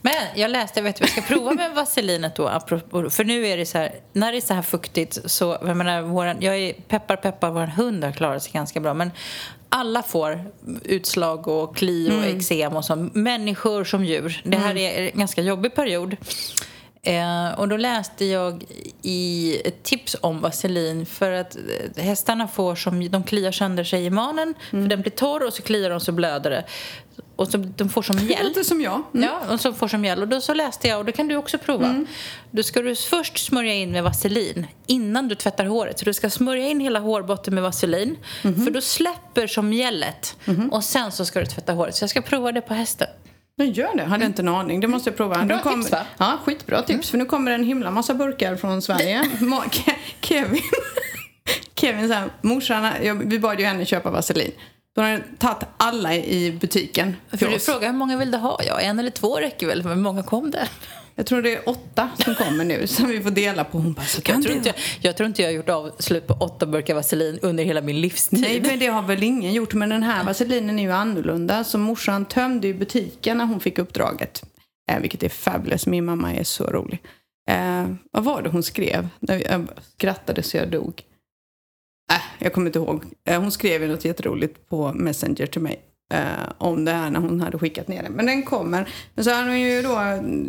Men 0.00 0.14
jag 0.34 0.50
läste, 0.50 0.78
jag 0.80 0.84
vet 0.84 1.00
jag 1.00 1.08
ska 1.08 1.20
prova 1.20 1.54
med 1.54 1.70
vaselinet 1.74 2.36
då, 2.36 2.48
apropå, 2.48 3.10
för 3.10 3.24
nu 3.24 3.46
är 3.46 3.56
det 3.56 3.66
så 3.66 3.78
här, 3.78 3.92
när 4.12 4.32
det 4.32 4.38
är 4.38 4.40
så 4.40 4.54
här 4.54 4.62
fuktigt 4.62 5.30
så, 5.30 5.58
jag 5.62 5.76
menar, 5.76 6.02
våran, 6.02 6.36
jag 6.40 6.58
är 6.58 6.72
peppar 6.72 7.16
peppar, 7.16 7.50
vår 7.50 7.66
hund 7.66 8.04
har 8.04 8.12
klarat 8.12 8.42
sig 8.42 8.52
ganska 8.52 8.80
bra, 8.80 8.94
men 8.94 9.10
alla 9.68 10.02
får 10.02 10.44
utslag 10.84 11.48
och 11.48 11.76
kli 11.76 12.10
och 12.10 12.24
eksem 12.24 12.76
och 12.76 12.84
så, 12.84 13.08
människor 13.12 13.84
som 13.84 14.04
djur. 14.04 14.40
Det 14.44 14.56
här 14.56 14.76
är 14.76 15.10
en 15.12 15.18
ganska 15.18 15.42
jobbig 15.42 15.74
period. 15.74 16.16
Eh, 17.06 17.58
och 17.58 17.68
då 17.68 17.76
läste 17.76 18.24
jag 18.24 18.64
i 19.02 19.56
ett 19.64 19.82
tips 19.82 20.16
om 20.20 20.40
vaselin 20.40 21.06
för 21.06 21.32
att 21.32 21.56
eh, 21.96 22.04
hästarna 22.04 22.48
får 22.48 22.74
som, 22.74 23.10
de 23.10 23.22
kliar 23.22 23.52
sönder 23.52 23.84
sig 23.84 24.04
i 24.04 24.10
manen 24.10 24.54
för 24.70 24.88
den 24.88 25.00
blir 25.00 25.10
torr 25.10 25.46
och 25.46 25.52
så 25.52 25.62
kliar 25.62 25.90
de 25.90 26.00
så 26.00 26.12
blöder 26.12 26.50
det. 26.50 26.64
Och 27.36 27.48
så, 27.48 27.58
de 27.58 27.88
får 27.88 28.02
som 28.02 28.18
hjälp. 28.18 28.44
Lite 28.44 28.64
som 28.64 28.80
jag. 28.80 29.02
Mm. 29.14 29.28
Ja, 29.28 29.52
och 29.52 29.60
så 29.60 29.72
får 29.72 29.88
som 29.88 30.04
gäll. 30.04 30.22
Och 30.22 30.28
då 30.28 30.40
så 30.40 30.54
läste 30.54 30.88
jag, 30.88 30.98
och 30.98 31.04
det 31.04 31.12
kan 31.12 31.28
du 31.28 31.36
också 31.36 31.58
prova. 31.58 32.06
Då 32.50 32.62
ska 32.62 32.82
du 32.82 32.96
först 32.96 33.38
smörja 33.38 33.74
in 33.74 33.90
med 33.90 34.02
vaselin 34.02 34.66
innan 34.86 35.28
du 35.28 35.34
tvättar 35.34 35.64
håret. 35.64 35.98
Så 35.98 36.04
du 36.04 36.12
ska 36.12 36.30
smörja 36.30 36.68
in 36.68 36.80
hela 36.80 36.98
hårbotten 36.98 37.54
med 37.54 37.62
vaselin. 37.62 38.16
För 38.42 38.70
då 38.70 38.80
släpper 38.80 39.46
som 39.46 39.72
gället. 39.72 40.36
Och 40.70 40.84
sen 40.84 41.12
så 41.12 41.24
ska 41.24 41.40
du 41.40 41.46
tvätta 41.46 41.72
håret. 41.72 41.94
Så 41.94 42.02
jag 42.02 42.10
ska 42.10 42.22
prova 42.22 42.52
det 42.52 42.60
på 42.60 42.74
hästen. 42.74 43.08
Jag 43.56 43.68
gör 43.68 43.96
det, 43.96 44.04
hade 44.04 44.24
inte 44.26 44.42
en 44.42 44.48
aning. 44.48 44.80
Det 44.80 44.88
måste 44.88 45.10
jag 45.10 45.16
prova. 45.16 45.44
Bra 45.44 45.58
kommer- 45.58 45.76
tips, 45.82 45.92
va? 45.92 46.06
Ja, 46.18 46.38
skitbra 46.44 46.82
tips. 46.82 47.10
För 47.10 47.18
nu 47.18 47.24
kommer 47.24 47.50
en 47.50 47.64
himla 47.64 47.90
massa 47.90 48.14
burkar 48.14 48.56
från 48.56 48.82
Sverige. 48.82 49.24
Kevin, 50.20 50.60
Kevin 51.80 52.08
så 52.08 52.14
här, 52.14 52.28
morsan, 52.40 52.88
vi 53.24 53.38
bad 53.38 53.60
ju 53.60 53.66
henne 53.66 53.84
köpa 53.84 54.10
vaselin. 54.10 54.52
Då 54.96 55.02
har 55.02 55.22
tagit 55.38 55.68
alla 55.76 56.14
i 56.14 56.58
butiken 56.60 57.16
För 57.30 57.36
till 57.36 57.50
du 57.50 57.58
frågar 57.58 57.88
hur 57.88 57.96
många 57.96 58.16
vill 58.16 58.30
du 58.30 58.38
ha? 58.38 58.60
Ja, 58.66 58.80
en 58.80 58.98
eller 58.98 59.10
två 59.10 59.36
räcker 59.36 59.66
väl. 59.66 59.84
Men 59.84 60.02
många 60.02 60.22
kom 60.22 60.50
det? 60.50 60.68
Jag 61.14 61.26
tror 61.26 61.42
det 61.42 61.54
är 61.54 61.68
åtta 61.68 62.10
som 62.24 62.34
kommer 62.34 62.64
nu 62.64 62.86
som 62.86 63.08
vi 63.08 63.22
får 63.22 63.30
dela 63.30 63.64
på. 63.64 63.78
Hon 63.78 63.92
bara, 63.92 64.06
så 64.06 64.22
kan 64.22 64.34
Jag 64.34 64.44
tror, 64.44 64.56
inte 64.56 64.68
jag, 64.68 64.76
jag 65.00 65.16
tror 65.16 65.26
inte 65.26 65.42
jag 65.42 65.48
har 65.48 65.54
gjort 65.54 65.68
av 65.68 65.90
slut 65.98 66.26
på 66.26 66.34
åtta 66.34 66.66
burkar 66.66 66.94
vaselin 66.94 67.38
under 67.42 67.64
hela 67.64 67.80
min 67.80 68.00
livstid. 68.00 68.40
Nej, 68.40 68.60
men 68.60 68.78
det 68.78 68.86
har 68.86 69.02
väl 69.02 69.22
ingen 69.22 69.52
gjort. 69.52 69.74
Men 69.74 69.88
den 69.88 70.02
här 70.02 70.24
vaselinen 70.24 70.78
är 70.78 70.82
ju 70.82 70.92
annorlunda. 70.92 71.64
Så 71.64 71.78
morsan 71.78 72.24
tömde 72.24 72.66
ju 72.66 72.74
butiken 72.74 73.38
när 73.38 73.44
hon 73.44 73.60
fick 73.60 73.78
uppdraget. 73.78 74.42
Eh, 74.90 75.00
vilket 75.00 75.22
är 75.22 75.28
fabulous. 75.28 75.86
Min 75.86 76.04
mamma 76.04 76.34
är 76.34 76.44
så 76.44 76.64
rolig. 76.64 77.02
Eh, 77.50 77.86
vad 78.12 78.24
var 78.24 78.42
det 78.42 78.48
hon 78.48 78.62
skrev? 78.62 79.08
Jag 79.20 79.66
skrattade 79.96 80.42
så 80.42 80.56
jag 80.56 80.70
dog. 80.70 81.02
Äh, 82.12 82.44
jag 82.44 82.52
kommer 82.52 82.66
inte 82.66 82.78
ihåg. 82.78 83.04
Eh, 83.28 83.40
hon 83.40 83.52
skrev 83.52 83.82
ju 83.82 83.88
något 83.88 84.04
jätteroligt 84.04 84.68
på 84.68 84.92
Messenger 84.92 85.46
till 85.46 85.62
mig. 85.62 85.91
Eh, 86.12 86.52
om 86.58 86.84
det 86.84 86.92
här 86.92 87.10
när 87.10 87.20
hon 87.20 87.40
hade 87.40 87.58
skickat 87.58 87.88
ner 87.88 88.02
den. 88.02 88.12
Men 88.12 88.26
den 88.26 88.42
kommer. 88.42 88.88
Men 89.14 89.24
så 89.24 89.30
har 89.30 89.42
hon 89.42 89.60
ju 89.60 89.82
då, 89.82 89.90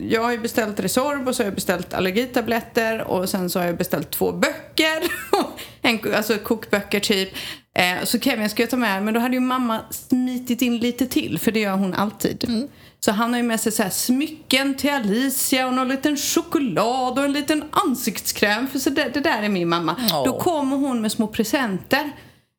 jag 0.09 0.23
har 0.23 0.31
ju 0.31 0.37
beställt 0.37 0.79
Resorb 0.79 1.27
och 1.27 1.35
så 1.35 1.43
har 1.43 1.45
jag 1.45 1.55
beställt 1.55 1.93
allergitabletter 1.93 3.01
och 3.01 3.29
sen 3.29 3.49
så 3.49 3.59
har 3.59 3.65
jag 3.65 3.77
beställt 3.77 4.11
två 4.11 4.31
böcker. 4.31 5.03
en, 5.81 6.15
alltså 6.15 6.37
kokböcker 6.37 6.99
typ. 6.99 7.29
Eh, 7.75 8.03
så 8.03 8.19
Kevin 8.19 8.49
ska 8.49 8.63
jag 8.63 8.69
ta 8.69 8.77
med, 8.77 9.03
men 9.03 9.13
då 9.13 9.19
hade 9.19 9.33
ju 9.33 9.39
mamma 9.39 9.79
smitit 9.91 10.61
in 10.61 10.77
lite 10.77 11.07
till, 11.07 11.39
för 11.39 11.51
det 11.51 11.59
gör 11.59 11.75
hon 11.77 11.93
alltid. 11.93 12.67
Så 12.99 13.11
han 13.11 13.29
har 13.29 13.37
ju 13.37 13.43
med 13.43 13.59
sig 13.59 13.71
så 13.71 13.83
smycken 13.91 14.73
till 14.75 14.89
Alicia 14.89 15.67
och 15.67 15.73
någon 15.73 15.87
liten 15.87 16.17
choklad 16.17 17.19
och 17.19 17.25
en 17.25 17.33
liten 17.33 17.63
ansiktskräm, 17.71 18.67
för 18.67 18.79
så 18.79 18.89
det, 18.89 19.09
det 19.13 19.19
där 19.19 19.43
är 19.43 19.49
min 19.49 19.69
mamma. 19.69 19.95
Åh. 19.99 20.25
Då 20.25 20.39
kommer 20.39 20.77
hon 20.77 21.01
med 21.01 21.11
små 21.11 21.27
presenter. 21.27 22.11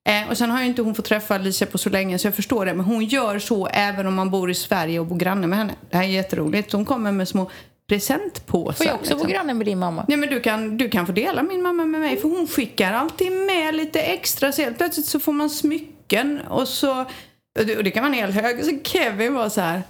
Eh, 0.09 0.31
och 0.31 0.39
sen 0.39 0.51
har 0.51 0.61
ju 0.61 0.67
inte 0.67 0.83
hon 0.83 0.95
fått 0.95 1.05
träffa 1.05 1.35
Alicia 1.35 1.67
på 1.67 1.79
så 1.79 1.91
länge 1.91 2.19
så 2.19 2.27
jag 2.27 2.35
förstår 2.35 2.67
det. 2.67 2.75
Men 2.75 2.85
hon 2.85 3.05
gör 3.05 3.39
så 3.39 3.67
även 3.67 4.07
om 4.07 4.15
man 4.15 4.31
bor 4.31 4.51
i 4.51 4.55
Sverige 4.55 5.01
och 5.01 5.07
bor 5.07 5.17
granne 5.17 5.47
med 5.47 5.59
henne. 5.59 5.75
Det 5.91 5.97
här 5.97 6.05
är 6.05 6.09
jätteroligt. 6.09 6.73
Hon 6.73 6.85
kommer 6.85 7.13
med 7.13 7.29
små 7.29 7.51
presentpåsar. 7.89 8.73
Får 8.73 8.87
jag 8.87 8.95
också 8.95 9.11
liksom. 9.11 9.19
vara 9.19 9.31
granne 9.31 9.55
med 9.55 9.67
din 9.67 9.79
mamma? 9.79 10.05
Nej 10.09 10.17
men 10.17 10.29
du 10.29 10.41
kan, 10.41 10.77
du 10.77 10.89
kan 10.89 11.07
få 11.07 11.13
dela 11.13 11.43
min 11.43 11.63
mamma 11.63 11.85
med 11.85 12.01
mig 12.01 12.17
för 12.17 12.29
hon 12.29 12.49
skickar 12.49 12.93
alltid 12.93 13.33
med 13.33 13.75
lite 13.75 14.01
extra. 14.01 14.53
Så 14.53 14.63
helt 14.63 14.79
plötsligt 14.79 15.07
så 15.07 15.21
får 15.21 15.33
man 15.33 15.51
smycken 15.51 16.41
och 16.41 16.69
så, 16.69 17.01
och 17.59 17.67
det, 17.67 17.77
och 17.77 17.85
det 17.85 17.91
kan 17.91 18.03
vara 18.03 18.13
en 18.13 18.19
hel 18.19 18.33
hög. 18.33 18.65
Så 18.65 18.79
Kevin 18.85 19.35
var 19.35 19.49
så 19.49 19.61
här. 19.61 19.83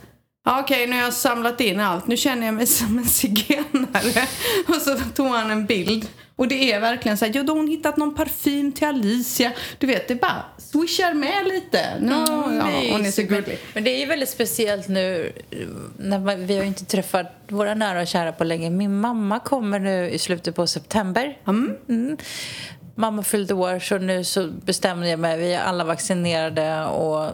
Ja, 0.44 0.61
Okej, 0.61 0.87
nu 0.87 0.97
har 0.97 1.02
jag 1.02 1.12
samlat 1.12 1.61
in 1.61 1.80
allt. 1.80 2.06
Nu 2.06 2.16
känner 2.16 2.47
jag 2.47 2.54
mig 2.54 2.66
som 2.80 2.99
en 2.99 3.06
zigenare. 3.06 4.28
Och 4.68 4.75
så 4.75 4.97
tog 5.14 5.26
han 5.26 5.50
en 5.50 5.66
bild. 5.66 6.09
Och 6.36 6.48
det 6.48 6.72
är 6.72 6.80
verkligen 6.80 7.18
så 7.18 7.24
här, 7.24 7.32
ja 7.36 7.42
då 7.42 7.52
har 7.52 7.56
hon 7.56 7.68
hittat 7.68 7.96
någon 7.96 8.14
parfym 8.14 8.72
till 8.72 8.86
Alicia. 8.86 9.52
Du 9.78 9.86
vet, 9.86 10.08
det 10.08 10.14
bara 10.14 10.44
swishar 10.58 11.14
med 11.14 11.46
lite. 11.46 12.00
No, 12.00 12.12
ja, 12.56 12.92
hon 12.92 13.06
är 13.06 13.10
så 13.10 13.22
gullig. 13.22 13.58
Men, 13.74 13.84
det 13.84 13.90
är 13.90 13.98
ju 13.98 14.06
väldigt 14.06 14.28
speciellt 14.28 14.88
nu 14.88 15.32
när 15.98 16.18
man, 16.18 16.46
vi 16.46 16.54
har 16.54 16.62
ju 16.62 16.68
inte 16.68 16.84
träffat 16.84 17.26
våra 17.48 17.74
nära 17.74 18.00
och 18.00 18.06
kära 18.06 18.32
på 18.32 18.44
länge. 18.44 18.70
Min 18.70 19.00
mamma 19.00 19.40
kommer 19.40 19.78
nu 19.78 20.10
i 20.10 20.18
slutet 20.18 20.54
på 20.54 20.66
september. 20.66 21.38
Mm. 21.46 22.16
Mamma 22.94 23.22
fyllde 23.22 23.54
år 23.54 23.78
så 23.78 23.98
nu 23.98 24.24
så 24.24 24.46
bestämde 24.46 25.08
jag 25.08 25.20
mig. 25.20 25.38
Vi 25.38 25.52
är 25.52 25.62
alla 25.62 25.84
vaccinerade 25.84 26.84
och 26.84 27.30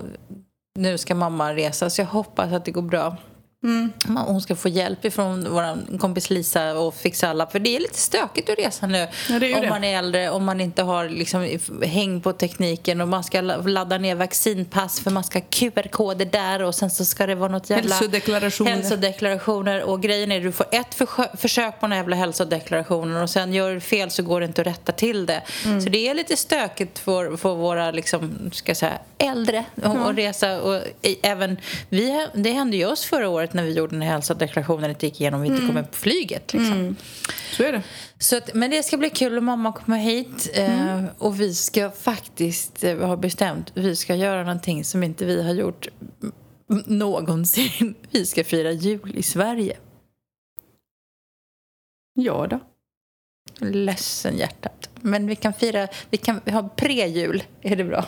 nu 0.79 0.99
ska 0.99 1.15
mamma 1.15 1.55
resa 1.55 1.91
så 1.91 2.01
jag 2.01 2.07
hoppas 2.07 2.53
att 2.53 2.65
det 2.65 2.71
går 2.71 2.83
bra. 2.83 3.17
Mm. 3.65 3.93
Hon 4.27 4.41
ska 4.41 4.57
få 4.57 4.69
hjälp 4.69 5.05
ifrån 5.05 5.47
vår 5.51 5.99
kompis 5.99 6.31
Lisa 6.31 6.79
och 6.79 6.95
fixa 6.95 7.29
alla. 7.29 7.47
För 7.47 7.59
det 7.59 7.77
är 7.77 7.81
lite 7.81 7.99
stökigt 7.99 8.51
att 8.51 8.59
resa 8.59 8.87
nu. 8.87 8.99
Ja, 9.29 9.35
om 9.35 9.41
det. 9.41 9.67
man 9.69 9.85
är 9.85 9.99
äldre, 9.99 10.31
om 10.31 10.45
man 10.45 10.61
inte 10.61 10.83
har 10.83 11.09
liksom 11.09 11.59
häng 11.83 12.21
på 12.21 12.33
tekniken 12.33 13.01
och 13.01 13.09
man 13.09 13.25
ska 13.25 13.41
la- 13.41 13.57
ladda 13.57 13.99
ner 13.99 14.15
vaccinpass 14.15 15.01
för 15.01 15.11
man 15.11 15.25
ska 15.25 15.39
ha 15.39 15.47
QR-koder 15.51 16.25
där 16.27 16.63
och 16.63 16.75
sen 16.75 16.91
så 16.91 17.05
ska 17.05 17.27
det 17.27 17.35
vara 17.35 17.53
något 17.53 17.71
jävla... 17.71 17.95
Hälsodeklarationer. 17.95 18.71
Hälsodeklarationer. 18.71 19.83
Och 19.83 20.03
grejen 20.03 20.33
är 20.33 20.41
du 20.41 20.53
får 20.53 20.67
ett 20.73 20.95
försö- 20.95 21.37
försök 21.37 21.81
på 21.81 21.87
den 21.87 21.97
jävla 21.97 22.17
hälsodeklarationen 22.17 23.23
och 23.23 23.31
sen 23.31 23.53
gör 23.55 23.75
du 23.75 23.81
fel 23.81 24.11
så 24.11 24.23
går 24.23 24.41
det 24.41 24.47
inte 24.47 24.61
att 24.61 24.67
rätta 24.67 24.93
till 24.93 25.27
det. 25.27 25.43
Mm. 25.65 25.81
Så 25.81 25.89
det 25.89 26.09
är 26.09 26.15
lite 26.15 26.37
stökigt 26.37 26.99
för, 26.99 27.37
för 27.37 27.55
våra 27.55 27.91
liksom, 27.91 28.51
ska 28.53 28.75
säga, 28.75 28.99
äldre 29.19 29.65
att 29.83 29.97
att 29.97 30.17
resa. 30.17 30.61
Och 30.61 30.83
även 31.23 31.57
vi, 31.89 32.27
det 32.35 32.51
hände 32.53 32.77
ju 32.77 32.87
oss 32.87 33.05
förra 33.05 33.29
året 33.29 33.50
när 33.55 33.63
vi 33.63 33.73
gjorde 33.73 33.93
den 33.95 34.03
här 34.03 34.13
hälsodeklarationen 34.13 34.95
det 34.99 35.03
gick 35.07 35.21
igenom 35.21 35.41
och 35.41 35.45
vi 35.45 35.49
Mm. 35.49 35.57
inte 35.61 35.67
kom 35.67 35.75
med 35.75 35.91
på 35.91 35.97
flyget. 35.97 36.53
Liksom. 36.53 36.97
Så 37.53 37.63
är 37.63 37.73
det. 37.73 37.83
Så 38.19 38.37
att, 38.37 38.55
men 38.55 38.71
det 38.71 38.83
ska 38.83 38.97
bli 38.97 39.11
kul 39.11 39.39
om 39.39 39.45
mamma 39.45 39.73
kommer 39.73 39.99
hit. 39.99 40.51
Eh, 40.55 41.05
och 41.19 41.41
vi 41.41 41.55
ska 41.55 41.91
faktiskt, 41.91 42.85
eh, 42.85 42.99
ha 42.99 43.17
bestämt, 43.17 43.73
vi 43.75 43.97
ska 43.97 44.15
göra 44.15 44.43
någonting 44.43 44.85
som 44.85 45.03
inte 45.03 45.25
vi 45.25 45.43
har 45.43 45.53
gjort 45.55 45.89
någonsin. 46.87 47.95
Vi 48.11 48.27
ska 48.27 48.45
fira 48.45 48.73
jul 48.73 49.13
i 49.17 49.23
Sverige. 49.23 49.77
Ja 52.15 52.47
då. 52.51 52.61
Ledsen 53.67 54.39
hjärtat. 54.39 54.89
Men 55.01 55.27
vi 55.27 55.37
kan 55.37 55.53
fira, 55.53 55.89
vi 56.11 56.17
kan 56.17 56.41
ha 56.47 56.69
pre-jul. 56.77 57.43
Är 57.63 57.77
det 57.77 57.85
bra? 57.85 58.05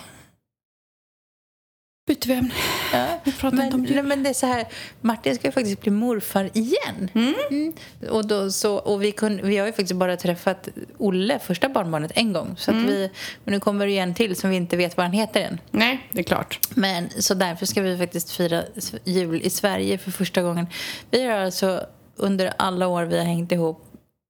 Byter 2.07 2.27
vi 2.27 2.35
ämne. 2.35 2.55
Ja. 2.93 3.21
Vi 3.25 3.33
pratar 3.33 3.57
Men, 3.57 3.65
inte 3.67 3.77
om 3.77 3.83
nej, 3.83 4.03
men 4.03 4.23
det 4.23 4.29
är 4.29 4.35
så 4.35 4.47
här, 4.47 4.67
Martin 5.01 5.35
ska 5.35 5.49
ju 5.49 5.53
faktiskt 5.53 5.81
bli 5.81 5.91
morfar 5.91 6.51
igen. 6.53 7.11
Mm. 7.15 7.73
Och, 8.11 8.27
då, 8.27 8.51
så, 8.51 8.77
och 8.77 9.03
vi, 9.03 9.13
kun, 9.13 9.41
vi 9.43 9.59
har 9.59 9.67
ju 9.67 9.73
faktiskt 9.73 9.93
bara 9.93 10.17
träffat 10.17 10.69
Olle, 10.99 11.39
första 11.39 11.69
barnbarnet, 11.69 12.13
en 12.15 12.33
gång. 12.33 12.55
Så 12.59 12.71
att 12.71 12.77
vi, 12.77 13.11
men 13.45 13.55
nu 13.55 13.61
kommer 13.61 13.87
det 13.87 13.93
ju 13.93 13.99
en 13.99 14.15
till 14.15 14.37
som 14.37 14.51
vi 14.51 14.57
inte 14.57 14.77
vet 14.77 14.97
vad 14.97 15.07
han 15.07 15.13
heter 15.13 15.41
än. 15.41 15.61
Nej, 15.71 16.09
det 16.13 16.19
är 16.19 16.25
klart. 16.25 16.61
Men 16.75 17.11
så 17.19 17.35
därför 17.35 17.67
ska 17.67 17.83
vi 17.83 17.99
faktiskt 17.99 18.31
fira 18.31 18.63
jul 19.05 19.43
i 19.43 19.51
Sverige 19.51 19.99
för 19.99 20.11
första 20.11 20.43
gången. 20.43 20.67
Vi 21.11 21.25
har 21.25 21.39
alltså 21.39 21.87
under 22.17 22.53
alla 22.59 22.87
år 22.87 23.05
vi 23.05 23.19
har 23.19 23.25
hängt 23.25 23.53
ihop, 23.53 23.85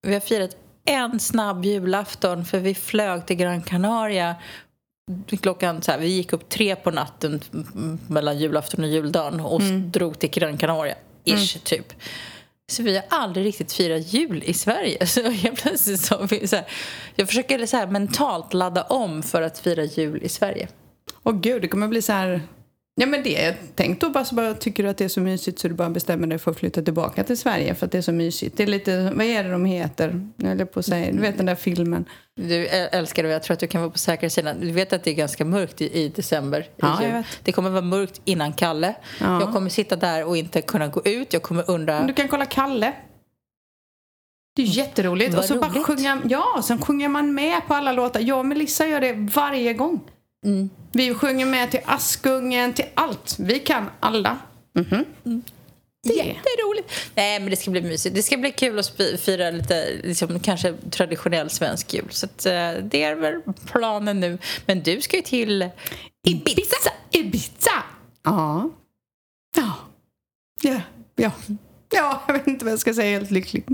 vi 0.06 0.12
har 0.12 0.20
firat 0.20 0.56
en 0.84 1.20
snabb 1.20 1.64
julafton 1.64 2.44
för 2.44 2.58
vi 2.58 2.74
flög 2.74 3.26
till 3.26 3.36
Gran 3.36 3.62
Canaria 3.62 4.36
klockan 5.42 5.82
så 5.82 5.90
här, 5.92 5.98
vi 5.98 6.06
gick 6.08 6.32
upp 6.32 6.48
tre 6.48 6.76
på 6.76 6.90
natten 6.90 7.40
mellan 8.08 8.38
julafton 8.38 8.84
och 8.84 8.90
juldagen 8.90 9.40
och 9.40 9.62
s- 9.62 9.68
drog 9.92 10.18
till 10.18 10.30
Gran 10.30 10.58
Canaria, 10.58 10.94
ish 11.24 11.58
typ. 11.64 11.92
Så 12.72 12.82
vi 12.82 12.94
har 12.96 13.04
aldrig 13.08 13.46
riktigt 13.46 13.72
firat 13.72 14.12
jul 14.14 14.42
i 14.46 14.54
Sverige. 14.54 15.06
Så 15.06 15.30
helt 15.30 15.62
plötsligt 15.62 16.00
så, 16.00 16.28
så 16.46 16.56
här, 16.56 16.66
jag 17.14 17.28
försöker 17.28 17.66
så 17.66 17.76
här 17.76 17.86
mentalt 17.86 18.54
ladda 18.54 18.82
om 18.82 19.22
för 19.22 19.42
att 19.42 19.58
fira 19.58 19.84
jul 19.84 20.22
i 20.22 20.28
Sverige. 20.28 20.68
Åh 21.22 21.34
gud, 21.40 21.62
det 21.62 21.68
kommer 21.68 21.88
bli 21.88 22.02
så 22.02 22.12
här... 22.12 22.40
Ja 22.94 23.06
men 23.06 23.22
det, 23.22 23.56
tänk 23.74 24.00
då 24.00 24.10
bara 24.10 24.24
så 24.24 24.34
bara 24.34 24.54
tycker 24.54 24.82
du 24.82 24.88
att 24.88 24.96
det 24.96 25.04
är 25.04 25.08
så 25.08 25.20
mysigt 25.20 25.58
så 25.58 25.68
du 25.68 25.74
bara 25.74 25.90
bestämmer 25.90 26.26
dig 26.26 26.38
för 26.38 26.50
att 26.50 26.58
flytta 26.58 26.82
tillbaka 26.82 27.24
till 27.24 27.38
Sverige 27.38 27.74
för 27.74 27.86
att 27.86 27.92
det 27.92 27.98
är 27.98 28.02
så 28.02 28.12
mysigt. 28.12 28.56
Det 28.56 28.62
är 28.62 28.66
lite, 28.66 29.12
vad 29.14 29.26
är 29.26 29.44
det 29.44 29.50
de 29.50 29.64
heter? 29.64 30.28
Jag 30.36 30.72
på 30.72 30.78
att 30.78 30.86
säga, 30.86 31.12
du 31.12 31.18
vet 31.18 31.36
den 31.36 31.46
där 31.46 31.54
filmen. 31.54 32.04
Du 32.36 32.66
älskar 32.66 33.22
det, 33.22 33.28
jag 33.28 33.42
tror 33.42 33.54
att 33.54 33.60
du 33.60 33.66
kan 33.66 33.80
vara 33.80 33.90
på 33.90 33.98
säkra 33.98 34.30
sidan. 34.30 34.60
Du 34.60 34.70
vet 34.70 34.92
att 34.92 35.04
det 35.04 35.10
är 35.10 35.14
ganska 35.14 35.44
mörkt 35.44 35.80
i, 35.80 36.00
i 36.02 36.08
december. 36.08 36.60
I 36.60 36.64
Ja, 36.76 36.98
vet. 37.00 37.26
Det 37.42 37.52
kommer 37.52 37.70
vara 37.70 37.82
mörkt 37.82 38.20
innan 38.24 38.52
Kalle. 38.52 38.94
Ja. 39.20 39.40
Jag 39.40 39.52
kommer 39.52 39.70
sitta 39.70 39.96
där 39.96 40.24
och 40.24 40.36
inte 40.36 40.62
kunna 40.62 40.88
gå 40.88 41.02
ut. 41.04 41.32
Jag 41.32 41.42
kommer 41.42 41.70
undra... 41.70 42.06
Du 42.06 42.12
kan 42.12 42.28
kolla 42.28 42.46
Kalle. 42.46 42.92
Det 44.56 44.62
är 44.62 44.66
jätteroligt. 44.66 45.30
Vad 45.34 45.38
och 45.38 45.44
så 45.44 45.58
bara 45.58 45.70
roligt. 45.70 45.86
sjunga, 45.86 46.22
ja, 46.28 46.62
sen 46.64 46.82
sjunger 46.82 47.08
man 47.08 47.34
med 47.34 47.66
på 47.68 47.74
alla 47.74 47.92
låtar. 47.92 48.20
Jag 48.20 48.38
och 48.38 48.46
Melissa 48.46 48.86
gör 48.86 49.00
det 49.00 49.12
varje 49.12 49.74
gång. 49.74 50.00
Mm. 50.46 50.70
Vi 50.92 51.14
sjunger 51.14 51.46
med 51.46 51.70
till 51.70 51.80
Askungen, 51.84 52.72
till 52.74 52.84
allt. 52.94 53.36
Vi 53.38 53.58
kan 53.58 53.90
alla. 54.00 54.38
Mhm. 54.74 55.04
Det. 56.04 56.12
Jätteroligt! 56.14 56.92
Nej, 57.14 57.40
men 57.40 57.50
det 57.50 57.56
ska 57.56 57.70
bli 57.70 57.82
mysigt. 57.82 58.14
Det 58.14 58.22
ska 58.22 58.36
bli 58.36 58.50
kul 58.50 58.78
att 58.78 59.00
fira 59.20 59.50
lite 59.50 59.86
liksom, 60.02 60.40
kanske 60.40 60.74
traditionell 60.90 61.50
svensk 61.50 61.94
jul. 61.94 62.06
Så 62.10 62.26
att, 62.26 62.46
eh, 62.46 62.72
det 62.82 63.02
är 63.02 63.14
väl 63.14 63.40
planen 63.66 64.20
nu. 64.20 64.38
Men 64.66 64.82
du 64.82 65.00
ska 65.00 65.16
ju 65.16 65.22
till 65.22 65.68
Ibiza! 66.28 66.76
Ibiza! 67.10 67.82
Ja. 68.24 68.70
Ja. 69.56 69.72
Ja. 70.62 70.80
Ja. 71.16 71.30
Ja, 71.94 72.22
jag 72.26 72.34
vet 72.34 72.46
inte 72.46 72.64
vad 72.64 72.72
jag 72.72 72.80
ska 72.80 72.94
säga. 72.94 73.18
Helt 73.18 73.30
lycklig. 73.30 73.64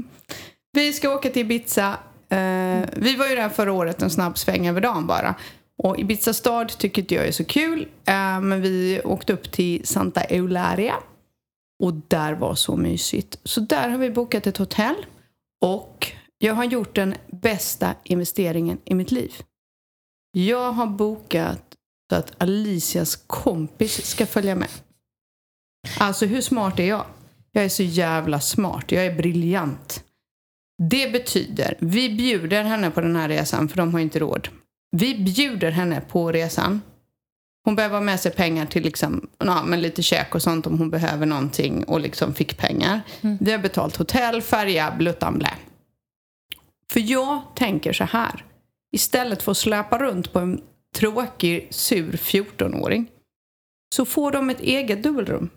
Vi 0.72 0.92
ska 0.92 1.14
åka 1.14 1.30
till 1.30 1.40
Ibiza. 1.42 1.88
Eh, 2.30 2.88
vi 2.92 3.16
var 3.18 3.26
ju 3.28 3.36
där 3.36 3.48
förra 3.48 3.72
året 3.72 4.02
en 4.02 4.10
snabb 4.10 4.38
sväng 4.38 4.68
över 4.68 4.80
dagen 4.80 5.06
bara. 5.06 5.34
Och 5.82 5.98
Ibiza 5.98 6.32
stad 6.32 6.78
tycker 6.78 7.02
inte 7.02 7.14
jag 7.14 7.26
är 7.26 7.32
så 7.32 7.44
kul. 7.44 7.80
Eh, 8.04 8.40
men 8.40 8.62
vi 8.62 9.00
åkte 9.04 9.32
upp 9.32 9.52
till 9.52 9.86
Santa 9.86 10.20
Eularia. 10.20 10.94
Och 11.82 11.94
där 11.94 12.34
var 12.34 12.54
så 12.54 12.76
mysigt. 12.76 13.38
Så 13.44 13.60
där 13.60 13.88
har 13.88 13.98
vi 13.98 14.10
bokat 14.10 14.46
ett 14.46 14.56
hotell. 14.56 15.06
Och 15.64 16.12
jag 16.38 16.54
har 16.54 16.64
gjort 16.64 16.94
den 16.94 17.14
bästa 17.26 17.94
investeringen 18.04 18.78
i 18.84 18.94
mitt 18.94 19.10
liv. 19.10 19.32
Jag 20.32 20.72
har 20.72 20.86
bokat 20.86 21.62
så 22.10 22.16
att 22.16 22.42
Alicias 22.42 23.16
kompis 23.16 24.06
ska 24.06 24.26
följa 24.26 24.54
med. 24.54 24.68
Alltså 25.98 26.26
hur 26.26 26.40
smart 26.40 26.78
är 26.78 26.84
jag? 26.84 27.06
Jag 27.52 27.64
är 27.64 27.68
så 27.68 27.82
jävla 27.82 28.40
smart. 28.40 28.92
Jag 28.92 29.06
är 29.06 29.16
briljant. 29.16 30.04
Det 30.82 31.12
betyder, 31.12 31.76
vi 31.80 32.16
bjuder 32.16 32.64
henne 32.64 32.90
på 32.90 33.00
den 33.00 33.16
här 33.16 33.28
resan 33.28 33.68
för 33.68 33.76
de 33.76 33.92
har 33.92 34.00
inte 34.00 34.18
råd. 34.18 34.48
Vi 34.90 35.18
bjuder 35.18 35.70
henne 35.70 36.00
på 36.00 36.32
resan. 36.32 36.82
Hon 37.64 37.76
behöver 37.76 37.96
ha 37.96 38.04
med 38.04 38.20
sig 38.20 38.32
pengar 38.32 38.66
till 38.66 38.82
liksom, 38.82 39.28
ja, 39.38 39.62
men 39.64 39.80
lite 39.80 40.02
käk 40.02 40.34
och 40.34 40.42
sånt 40.42 40.66
om 40.66 40.78
hon 40.78 40.90
behöver 40.90 41.26
någonting 41.26 41.84
och 41.84 42.00
liksom 42.00 42.34
fick 42.34 42.58
pengar. 42.58 43.00
Vi 43.40 43.52
har 43.52 43.58
betalt 43.58 43.96
hotell, 43.96 44.42
färja, 44.42 44.94
bluttan 44.98 45.38
blä. 45.38 45.50
För 46.92 47.00
jag 47.00 47.40
tänker 47.56 47.92
så 47.92 48.04
här. 48.04 48.44
Istället 48.92 49.42
för 49.42 49.50
att 49.50 49.58
släpa 49.58 49.98
runt 49.98 50.32
på 50.32 50.38
en 50.38 50.60
tråkig, 50.94 51.68
sur 51.70 52.12
14-åring 52.12 53.06
så 53.94 54.04
får 54.04 54.30
de 54.30 54.50
ett 54.50 54.60
eget 54.60 55.02
dubbelrum. 55.02 55.50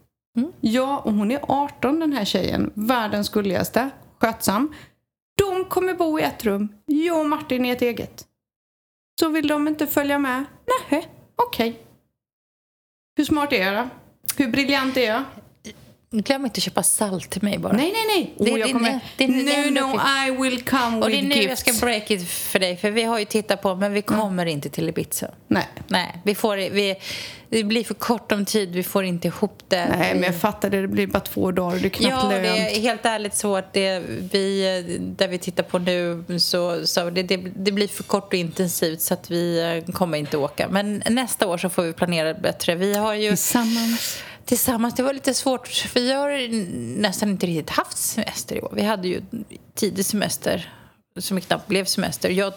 Ja, 0.62 0.98
och 0.98 1.14
hon 1.14 1.32
är 1.32 1.40
18 1.48 2.00
den 2.00 2.14
här 2.14 2.26
tjejen. 2.26 2.72
Världens 2.74 3.30
gulligaste. 3.30 3.90
Skötsam. 4.20 4.74
De 5.38 5.66
kommer 5.66 5.94
bo 5.94 6.20
i 6.20 6.24
ett 6.24 6.46
rum. 6.46 6.68
Jag 6.86 7.20
och 7.20 7.30
Martin 7.30 7.66
i 7.66 7.70
ett 7.70 7.82
eget. 7.82 8.26
Så 9.22 9.30
vill 9.30 9.48
de 9.48 9.68
inte 9.68 9.88
följa 9.88 10.20
med? 10.20 10.46
Nej, 10.90 11.08
okej. 11.36 11.80
Hur 13.18 13.24
smart 13.24 13.54
är 13.54 13.66
jag 13.66 13.86
då? 13.86 13.90
Hur 14.38 14.52
briljant 14.52 14.98
är 14.98 15.08
jag? 15.08 15.24
Glöm 16.14 16.46
inte 16.46 16.58
att 16.60 16.64
köpa 16.64 16.84
salt 16.84 17.30
till 17.30 17.44
mig 17.44 17.58
bara. 17.58 17.74
Nej, 17.74 17.94
nej, 17.94 18.06
nej. 18.08 18.34
Det 18.54 18.60
jag 18.60 18.68
din- 18.70 18.74
kommer... 18.74 19.00
det 19.18 19.24
är 19.24 19.28
din 19.28 19.74
no, 19.74 19.82
no. 19.82 20.00
I 20.28 20.32
will 20.50 20.62
come 20.64 20.98
Och 21.02 21.10
det 21.10 21.16
är 21.18 21.22
with 21.22 21.28
nu 21.28 21.36
jag 21.36 21.44
gifts. 21.44 21.62
ska 21.62 21.86
break 21.86 22.12
it 22.12 22.28
för 22.30 22.60
dig, 22.60 22.78
för 22.78 22.92
vi 22.92 23.04
har 23.04 23.20
ju 23.20 23.26
tittat 23.26 23.62
på, 23.62 23.76
men 23.76 23.94
vi 23.94 24.02
kommer 24.02 24.46
inte 24.46 24.70
till 24.70 24.90
Ibiza. 24.90 25.28
Nej. 25.48 25.68
Nej, 25.88 26.22
vi 26.24 26.36
får, 26.36 26.56
vi, 26.58 26.96
det 27.50 27.64
blir 27.64 27.84
för 27.84 27.94
kort 27.94 28.32
om 28.32 28.46
tid, 28.46 28.70
vi 28.76 28.84
får 28.84 29.04
inte 29.04 29.28
ihop 29.28 29.64
det. 29.68 29.86
Nej, 29.98 30.14
men 30.14 30.24
jag 30.24 30.36
fattar 30.40 30.70
det. 30.70 30.82
Det 30.82 30.88
blir 30.88 31.08
bara 31.08 31.20
två 31.20 31.52
dagar. 31.52 31.80
Det 31.80 31.88
är 31.88 31.90
knappt 31.90 32.24
Ja, 32.24 32.30
lönt. 32.30 32.44
det 32.44 32.78
är 32.78 32.82
helt 32.82 33.06
ärligt 33.06 33.36
så 33.36 33.56
att 33.56 33.74
det, 33.74 34.00
vi, 34.32 34.98
där 35.18 35.28
vi 35.28 35.38
tittar 35.38 35.64
på 35.64 35.80
nu 35.80 36.24
så, 36.40 36.88
så 36.88 37.10
det, 37.10 37.24
det, 37.24 37.38
det 37.38 37.72
blir 37.72 37.88
för 37.88 38.04
kort 38.04 38.28
och 38.28 38.34
intensivt 38.40 39.02
så 39.02 39.14
att 39.14 39.32
vi 39.32 39.60
eh, 39.88 39.94
kommer 39.94 40.18
inte 40.18 40.38
åka. 40.38 40.68
Men 40.70 41.04
nästa 41.10 41.48
år 41.48 41.58
så 41.58 41.70
får 41.70 41.84
vi 41.84 41.94
planera 41.94 42.34
bättre. 42.34 42.76
Vi 42.76 42.94
har 42.98 43.14
ju 43.14 43.30
Tillsammans. 43.30 44.18
Tillsammans, 44.46 44.96
det 44.96 45.04
var 45.04 45.14
lite 45.14 45.34
svårt 45.34 45.68
för 45.68 46.00
vi 46.00 46.12
har 46.14 46.48
nästan 47.02 47.30
inte 47.30 47.46
riktigt 47.46 47.70
haft 47.70 47.98
semester 47.98 48.56
i 48.56 48.62
år. 48.62 48.72
Vi 48.76 48.82
hade 48.82 49.08
ju 49.08 49.22
tidig 49.76 50.06
semester 50.06 50.74
som 51.20 51.42
knappt 51.42 51.68
blev 51.68 51.86
semester. 51.86 52.30
Jag 52.30 52.54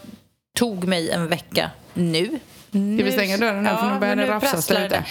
tog 0.57 0.85
mig 0.85 1.11
en 1.11 1.29
vecka 1.29 1.70
nu. 1.94 2.38
nu 2.70 2.99
Ska 2.99 3.05
vi 3.05 3.12
stänga 3.12 3.37
dörren 3.37 3.66
här? 3.66 3.77
För 3.77 3.94
nu 3.94 4.01
börjar 4.01 4.16
det 4.16 4.27
rafsas 4.27 4.70
lite. 4.70 5.05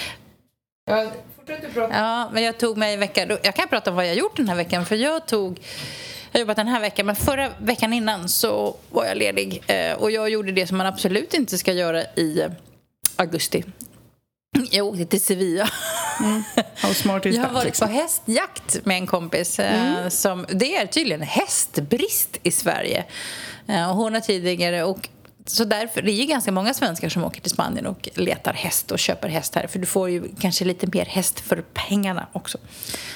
Ja. 0.86 1.12
Ja, 1.76 2.30
men 2.34 2.44
jag 2.44 2.58
tog 2.58 2.78
mig 2.78 2.94
en 2.94 3.00
vecka. 3.00 3.38
Jag 3.44 3.56
kan 3.56 3.68
prata 3.68 3.90
om 3.90 3.96
vad 3.96 4.08
jag 4.08 4.16
gjort 4.16 4.38
den 4.38 4.50
här 4.50 4.56
veckan. 4.56 4.86
För 4.86 4.96
jag 4.96 5.26
tog... 5.26 5.60
Jag 6.32 6.40
har 6.40 6.40
jobbat 6.40 6.58
den 6.58 6.68
här 6.68 6.80
veckan, 6.80 7.06
men 7.06 7.16
förra 7.16 7.50
veckan 7.58 7.94
innan 7.94 8.30
så 8.30 8.76
var 8.90 9.06
jag 9.06 9.18
ledig. 9.18 9.64
Eh, 9.68 9.94
och 9.94 10.12
jag 10.12 10.30
gjorde 10.30 10.52
det 10.52 10.68
som 10.68 10.78
man 10.78 10.88
absolut 10.88 11.34
inte 11.34 11.58
ska 11.58 11.74
göra 11.74 12.04
i 12.04 12.48
augusti. 13.16 13.64
Jag 14.72 14.88
åkte 14.88 15.06
till 15.06 15.22
Sevilla. 15.22 15.70
How 16.76 16.94
smart 16.94 17.26
is 17.26 17.36
Jag 17.36 17.44
har 17.44 17.54
varit 17.54 17.66
liksom? 17.66 17.88
på 17.88 17.94
hästjakt 17.94 18.86
med 18.86 18.98
en 18.98 19.08
kompis. 19.08 19.60
eh, 19.60 20.10
Som, 20.10 20.46
det 20.50 20.76
är 20.76 20.86
tydligen 20.86 21.22
hästbrist 21.22 22.38
i 22.44 22.52
Sverige. 22.52 23.04
Eh, 23.68 23.94
hon 23.94 24.14
har 24.14 24.22
tidigare... 24.22 24.84
Och, 24.84 25.10
så 25.46 25.64
därför, 25.64 26.02
det 26.02 26.12
är 26.12 26.16
ju 26.16 26.26
ganska 26.26 26.52
många 26.52 26.74
svenskar 26.74 27.10
som 27.10 27.24
åker 27.24 27.42
till 27.42 27.52
Spanien 27.52 27.86
och 27.88 28.10
letar 28.16 28.54
häst 28.54 28.92
och 28.92 29.00
köper 29.00 29.28
häst 29.30 29.56
här. 29.56 29.68
För 29.68 29.80
du 29.80 29.86
får 29.86 30.10
ju 30.10 30.24
kanske 30.40 30.66
lite 30.66 30.88
mer 30.94 31.06
häst 31.06 31.40
för 31.40 31.64
pengarna 31.74 32.28
också. 32.34 32.58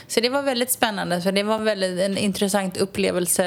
Så 0.08 0.20
det 0.20 0.30
var 0.30 0.42
väldigt 0.42 0.72
spännande. 0.72 1.22
Så 1.22 1.32
det 1.32 1.44
var 1.44 1.60
väldigt 1.60 2.00
en 2.00 2.18
intressant 2.18 2.78
upplevelse. 2.78 3.44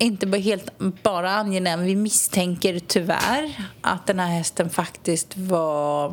Inte 0.00 0.26
bara 0.26 0.40
helt 0.40 0.78
bara 1.02 1.30
angenäm. 1.30 1.82
Vi 1.84 1.96
misstänker 1.96 2.78
tyvärr 2.78 3.56
att 3.80 4.06
den 4.06 4.18
här 4.20 4.26
hästen 4.28 4.70
faktiskt 4.70 5.36
var... 5.36 6.06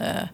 eh, 0.00 0.26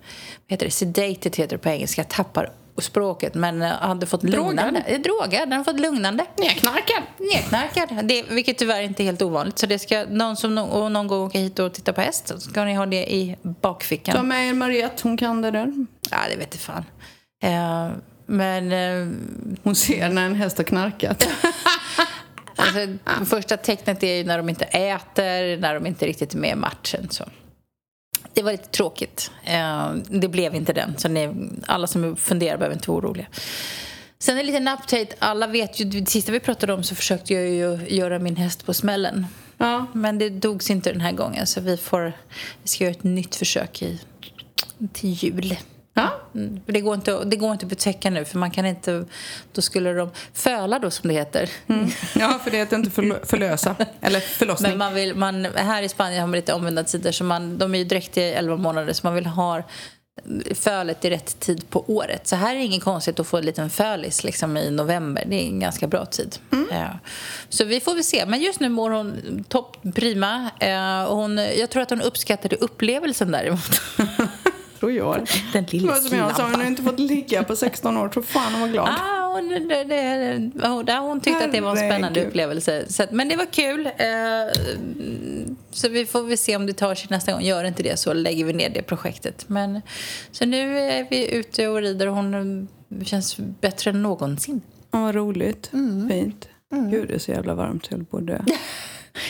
vad 0.47 0.49
heter 0.49 0.67
det? 0.67 0.71
Sedated 0.71 1.37
heter 1.37 1.49
det 1.49 1.59
på 1.59 1.69
engelska. 1.69 2.01
Jag 2.01 2.09
tappar 2.09 2.51
språket. 2.79 3.35
Men 3.35 3.63
eh, 3.63 3.69
hade 3.71 4.07
fått 4.07 4.21
Drogad? 4.23 4.47
lugnande. 4.47 4.81
Eh, 4.87 5.01
Drogad. 5.01 5.49
Den 5.49 5.53
har 5.53 5.65
fått 5.65 5.81
lugnande. 5.81 6.27
Nedknarkad. 6.39 7.03
Nedknarkad. 7.19 8.09
Det, 8.09 8.23
vilket 8.23 8.59
tyvärr 8.59 8.83
inte 8.83 9.03
är 9.03 9.05
helt 9.05 9.23
ovanligt. 9.23 9.59
Så 9.59 9.67
det 9.67 9.79
ska, 9.79 10.05
någon 10.11 10.37
som 10.37 10.55
no, 10.55 10.89
någon 10.89 11.07
gång 11.07 11.27
åker 11.27 11.39
hit 11.39 11.59
och 11.59 11.73
tittar 11.75 11.93
på 11.93 12.01
häst 12.01 12.29
så 12.29 12.41
ska 12.41 12.65
ni 12.65 12.75
ha 12.75 12.87
det 12.87 13.15
i 13.15 13.37
bakfickan. 13.43 14.17
Ta 14.17 14.23
med 14.23 14.49
er 14.49 14.53
Mariette, 14.55 15.03
hon 15.03 15.17
kan 15.17 15.43
det 15.43 15.51
där. 15.51 15.73
Ja, 16.11 16.19
det 16.31 16.37
vet 16.37 16.57
fan. 16.57 16.85
Eh, 17.43 17.89
men... 18.27 18.73
Eh, 18.73 19.09
Hon 19.63 19.75
ser 19.75 20.09
när 20.09 20.27
en 20.27 20.35
häst 20.35 20.57
har 20.59 20.65
knarkat. 20.65 21.29
Alltså, 22.57 22.87
det 23.21 23.27
första 23.27 23.57
tecknet 23.57 24.03
är 24.03 24.15
ju 24.15 24.25
när 24.25 24.39
de 24.39 24.49
inte 24.49 24.65
äter, 24.65 25.57
när 25.57 25.75
de 25.75 25.87
inte 25.87 26.07
riktigt 26.07 26.35
är 26.35 26.39
med 26.39 26.51
i 26.51 26.55
matchen. 26.55 27.09
Så. 27.11 27.25
Det 28.35 28.43
var 28.43 28.53
lite 28.53 28.69
tråkigt. 28.69 29.31
Eh, 29.45 29.95
det 29.95 30.29
blev 30.29 30.55
inte 30.55 30.73
den. 30.73 30.99
Så 30.99 31.09
ni, 31.09 31.51
alla 31.67 31.87
som 31.87 32.17
funderar 32.17 32.57
behöver 32.57 32.75
inte 32.75 32.91
vara 32.91 33.01
oroliga. 33.01 33.27
Sen 34.19 34.39
en 34.39 34.47
liten 34.47 34.69
update. 34.69 35.09
Alla 35.19 35.47
vet 35.47 35.81
ju, 35.81 35.85
det 35.85 36.11
sista 36.11 36.33
vi 36.33 36.41
pratade 36.41 36.73
om 36.73 36.83
så 36.83 36.95
försökte 36.95 37.35
jag 37.35 37.49
ju 37.49 37.97
göra 37.97 38.19
min 38.19 38.37
häst 38.37 38.67
på 38.67 38.75
smällen. 38.75 39.27
Ja. 39.59 39.87
Men 39.93 40.19
det 40.19 40.31
dogs 40.31 40.71
inte 40.71 40.93
den 40.93 41.01
här 41.01 41.13
gången 41.13 41.47
så 41.47 41.61
vi, 41.61 41.77
får, 41.77 42.13
vi 42.63 42.69
ska 42.69 42.85
göra 42.85 42.95
ett 42.95 43.05
nytt 43.05 43.37
försök 43.37 43.83
i, 43.83 44.01
till 44.93 45.11
jul. 45.11 45.57
Ja. 45.95 46.21
Mm, 46.35 46.61
Det 46.67 46.81
går, 46.81 46.95
inte, 46.95 47.25
det 47.25 47.37
går 47.37 47.53
inte 47.53 47.67
att 47.67 47.71
betäcka 47.71 48.11
nu 48.11 48.25
för 48.25 48.39
man 48.39 48.51
kan 48.51 48.67
inte... 48.67 49.05
Då 49.53 49.63
skulle 49.63 49.93
de 49.93 50.11
föla 50.33 50.79
då 50.79 50.91
som 50.91 51.09
det 51.09 51.15
heter. 51.15 51.51
ja, 52.15 52.41
för 52.45 52.51
det 52.51 52.57
heter 52.57 52.77
inte 52.77 52.91
förlö- 53.03 53.27
förlösa. 53.27 53.77
Eller 54.01 54.21
förlossning. 54.21 54.71
Men 54.71 54.79
man 54.79 54.95
vill, 54.95 55.15
man, 55.15 55.45
här 55.55 55.83
i 55.83 55.89
Spanien 55.89 56.21
har 56.21 56.27
man 56.27 56.37
lite 56.37 56.53
omvända 56.53 56.85
tider. 56.85 57.13
Så 57.13 57.25
man, 57.25 57.59
de 57.59 57.75
är 57.75 57.79
ju 57.79 57.85
direkt 57.85 58.17
i 58.17 58.21
11 58.23 58.57
månader 58.57 58.93
så 58.93 59.07
man 59.07 59.15
vill 59.15 59.27
ha 59.27 59.63
fölet 60.55 61.05
i 61.05 61.11
rätt 61.11 61.41
tid 61.41 61.71
på 61.71 61.85
året. 61.91 62.27
Så 62.27 62.37
här 62.37 62.55
är 62.55 62.59
det 62.59 62.65
inget 62.65 62.85
konstigt 62.85 63.21
att 63.21 63.27
få 63.27 63.37
en 63.37 63.45
liten 63.45 63.71
fölis 63.71 64.25
liksom, 64.25 64.57
i 64.57 64.71
november. 64.71 65.25
Det 65.27 65.37
är 65.37 65.47
en 65.47 65.61
ganska 65.61 65.87
bra 65.87 66.07
tid. 66.07 66.37
Ja. 66.71 66.99
Så 67.49 67.65
vi 67.65 67.81
får 67.81 67.95
väl 67.95 68.05
se. 68.05 68.27
Men 68.27 68.41
just 68.41 68.61
nu 68.61 68.69
mår 68.69 68.91
hon 68.91 69.45
topp 69.49 69.77
prima. 69.95 70.51
Eh, 70.61 71.15
hon, 71.15 71.39
jag 71.39 71.71
tror 71.71 71.83
att 71.83 71.91
hon 71.91 72.01
uppskattade 72.03 72.57
upplevelsen 72.57 73.31
däremot. 73.33 73.81
tror 74.85 74.93
jag. 74.93 75.15
Den 75.53 75.65
Det 75.65 75.73
lilla 75.73 75.93
var 75.93 75.99
som 76.01 76.19
jag 76.19 76.37
sa, 76.37 76.43
hon 76.45 76.55
har 76.55 76.65
inte 76.67 76.83
fått 76.83 76.99
ligga 77.01 77.45
på 77.45 77.57
16 77.57 77.97
år. 77.97 78.09
Tror 78.09 78.23
fan 78.23 78.53
hon 78.53 78.61
var 78.61 78.69
glad. 78.69 78.89
Ah, 78.89 79.33
hon, 79.35 79.49
det, 79.49 79.85
det, 79.85 80.69
hon, 80.69 80.89
hon 80.89 81.21
tyckte 81.21 81.45
att 81.45 81.53
det 81.53 81.61
var 81.61 81.71
en 81.71 81.77
spännande 81.77 82.27
upplevelse. 82.27 82.85
Så, 82.89 83.03
att- 83.03 83.11
men 83.13 83.29
det 83.29 83.37
var 83.37 83.47
kul. 83.47 83.87
Eh, 83.87 83.93
så 85.71 85.89
vi 85.89 86.07
får 86.07 86.23
väl 86.23 86.39
se 86.39 86.57
om 86.57 86.67
det 86.67 86.73
tar 86.73 86.95
sig 86.95 87.07
nästa 87.11 87.33
gång. 87.33 87.43
Gör 87.43 87.63
det 87.63 87.69
inte 87.69 87.83
det 87.83 87.97
så 87.99 88.13
lägger 88.13 88.45
vi 88.45 88.53
ner 88.53 88.71
det 88.71 88.83
projektet. 88.83 89.45
Men, 89.49 89.81
så 90.33 90.47
nu 90.47 90.79
är 90.79 91.07
vi 91.11 91.35
ute 91.35 91.69
och 91.69 91.81
rider 91.81 92.09
och 92.09 92.15
hon 92.15 92.69
eh, 92.99 93.05
känns 93.05 93.37
bättre 93.61 93.91
än 93.91 94.03
någonsin. 94.03 94.61
Ja, 94.91 95.01
vad 95.01 95.15
roligt. 95.15 95.71
Mm. 95.73 96.09
Fint. 96.09 96.49
Gud, 96.91 97.09
det 97.09 97.15
är 97.15 97.19
så 97.19 97.31
jävla 97.31 97.55
varmt. 97.55 97.87
Jag 97.91 97.97
höll 97.97 98.07
på 98.07 98.17
att 98.17 98.27
dö. 98.27 98.39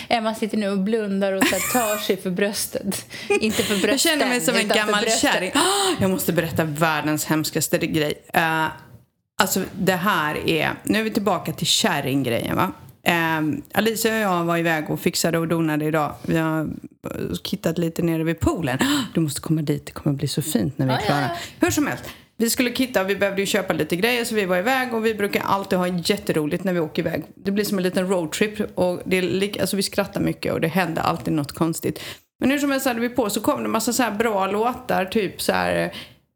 Emma 0.09 0.35
sitter 0.35 0.59
nu 0.59 0.69
och 0.69 0.79
blundar 0.79 1.33
och 1.33 1.45
så 1.45 1.57
tar 1.73 1.97
sig 1.97 2.17
för 2.17 2.31
bröstet. 2.31 3.07
Inte 3.41 3.63
för 3.63 3.75
brösten, 3.75 3.91
Jag 3.91 4.01
känner 4.01 4.27
mig 4.27 4.41
som 4.41 4.57
en 4.57 4.69
gammal 4.69 5.05
kärring. 5.05 5.53
Jag 6.01 6.11
måste 6.11 6.33
berätta 6.33 6.65
världens 6.65 7.25
hemskaste 7.25 7.79
grej. 7.79 8.15
Uh, 8.37 8.67
alltså, 9.43 9.63
det 9.79 9.97
här 9.97 10.49
är... 10.49 10.73
Nu 10.83 10.99
är 10.99 11.03
vi 11.03 11.11
tillbaka 11.11 11.53
till 11.53 11.67
kärringgrejen, 11.67 12.57
va? 12.57 12.73
Um, 13.39 13.63
Alicia 13.73 14.15
och 14.15 14.21
jag 14.21 14.45
var 14.45 14.57
iväg 14.57 14.91
och 14.91 15.01
fixade 15.01 15.39
och 15.39 15.49
donade 15.49 15.85
idag. 15.85 16.15
Vi 16.23 16.37
har 16.37 16.61
eh, 16.61 17.35
kittat 17.45 17.79
lite 17.79 18.03
nere 18.03 18.25
vid 18.25 18.41
poolen. 18.41 18.79
Du 19.15 19.21
måste 19.21 19.41
komma 19.41 19.63
dit, 19.63 19.87
det 19.87 19.93
kommer 19.93 20.17
bli 20.17 20.29
så 20.29 20.43
fint 20.43 20.79
när 20.79 20.87
vi 20.87 20.93
är 20.93 20.99
klara. 20.99 21.31
Hur 21.61 21.71
som 21.71 21.87
helst. 21.87 22.05
Vi 22.45 22.51
skulle 22.51 22.75
kitta, 22.75 23.05
vi 23.05 23.17
behövde 23.17 23.43
ju 23.43 23.47
köpa 23.47 23.73
lite 23.73 23.97
grejer 23.97 24.25
så 24.25 24.35
vi 24.35 24.45
var 24.45 24.57
iväg 24.57 24.95
och 24.95 25.07
vi 25.07 25.15
brukar 25.15 25.43
alltid 25.43 25.79
ha 25.79 25.89
jätteroligt 25.89 26.65
när 26.65 26.73
vi 26.73 26.81
åker 26.81 27.03
iväg. 27.03 27.25
Det 27.35 27.51
blir 27.51 27.65
som 27.65 27.79
en 27.79 27.85
liten 27.85 28.09
roadtrip 28.09 28.79
och 28.79 29.01
det 29.05 29.17
är 29.17 29.23
lika, 29.23 29.61
alltså 29.61 29.77
vi 29.77 29.83
skrattar 29.83 30.21
mycket 30.21 30.53
och 30.53 30.61
det 30.61 30.69
händer 30.69 31.03
alltid 31.03 31.35
något 31.35 31.53
konstigt. 31.53 32.01
Men 32.41 32.51
hur 32.51 32.59
som 32.59 32.71
helst 32.71 32.87
hade 32.87 33.01
vi 33.01 33.09
på 33.09 33.31
så 33.31 33.41
kom 33.41 33.63
det 33.63 33.69
massa 33.69 33.93
så 33.93 34.03
här 34.03 34.11
bra 34.11 34.47
låtar, 34.47 35.05
typ 35.05 35.43
så 35.43 35.53
här 35.53 35.93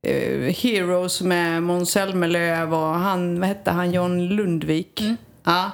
eh, 0.07 0.55
Heroes 0.55 1.21
med 1.21 1.63
Måns 1.63 1.91
Zelmerlöw 1.91 2.77
och 2.77 2.95
han, 2.95 3.41
vad 3.41 3.49
hette 3.49 3.71
han, 3.71 3.93
John 3.93 4.29
Lundvik. 4.29 5.03
Ja. 5.45 5.71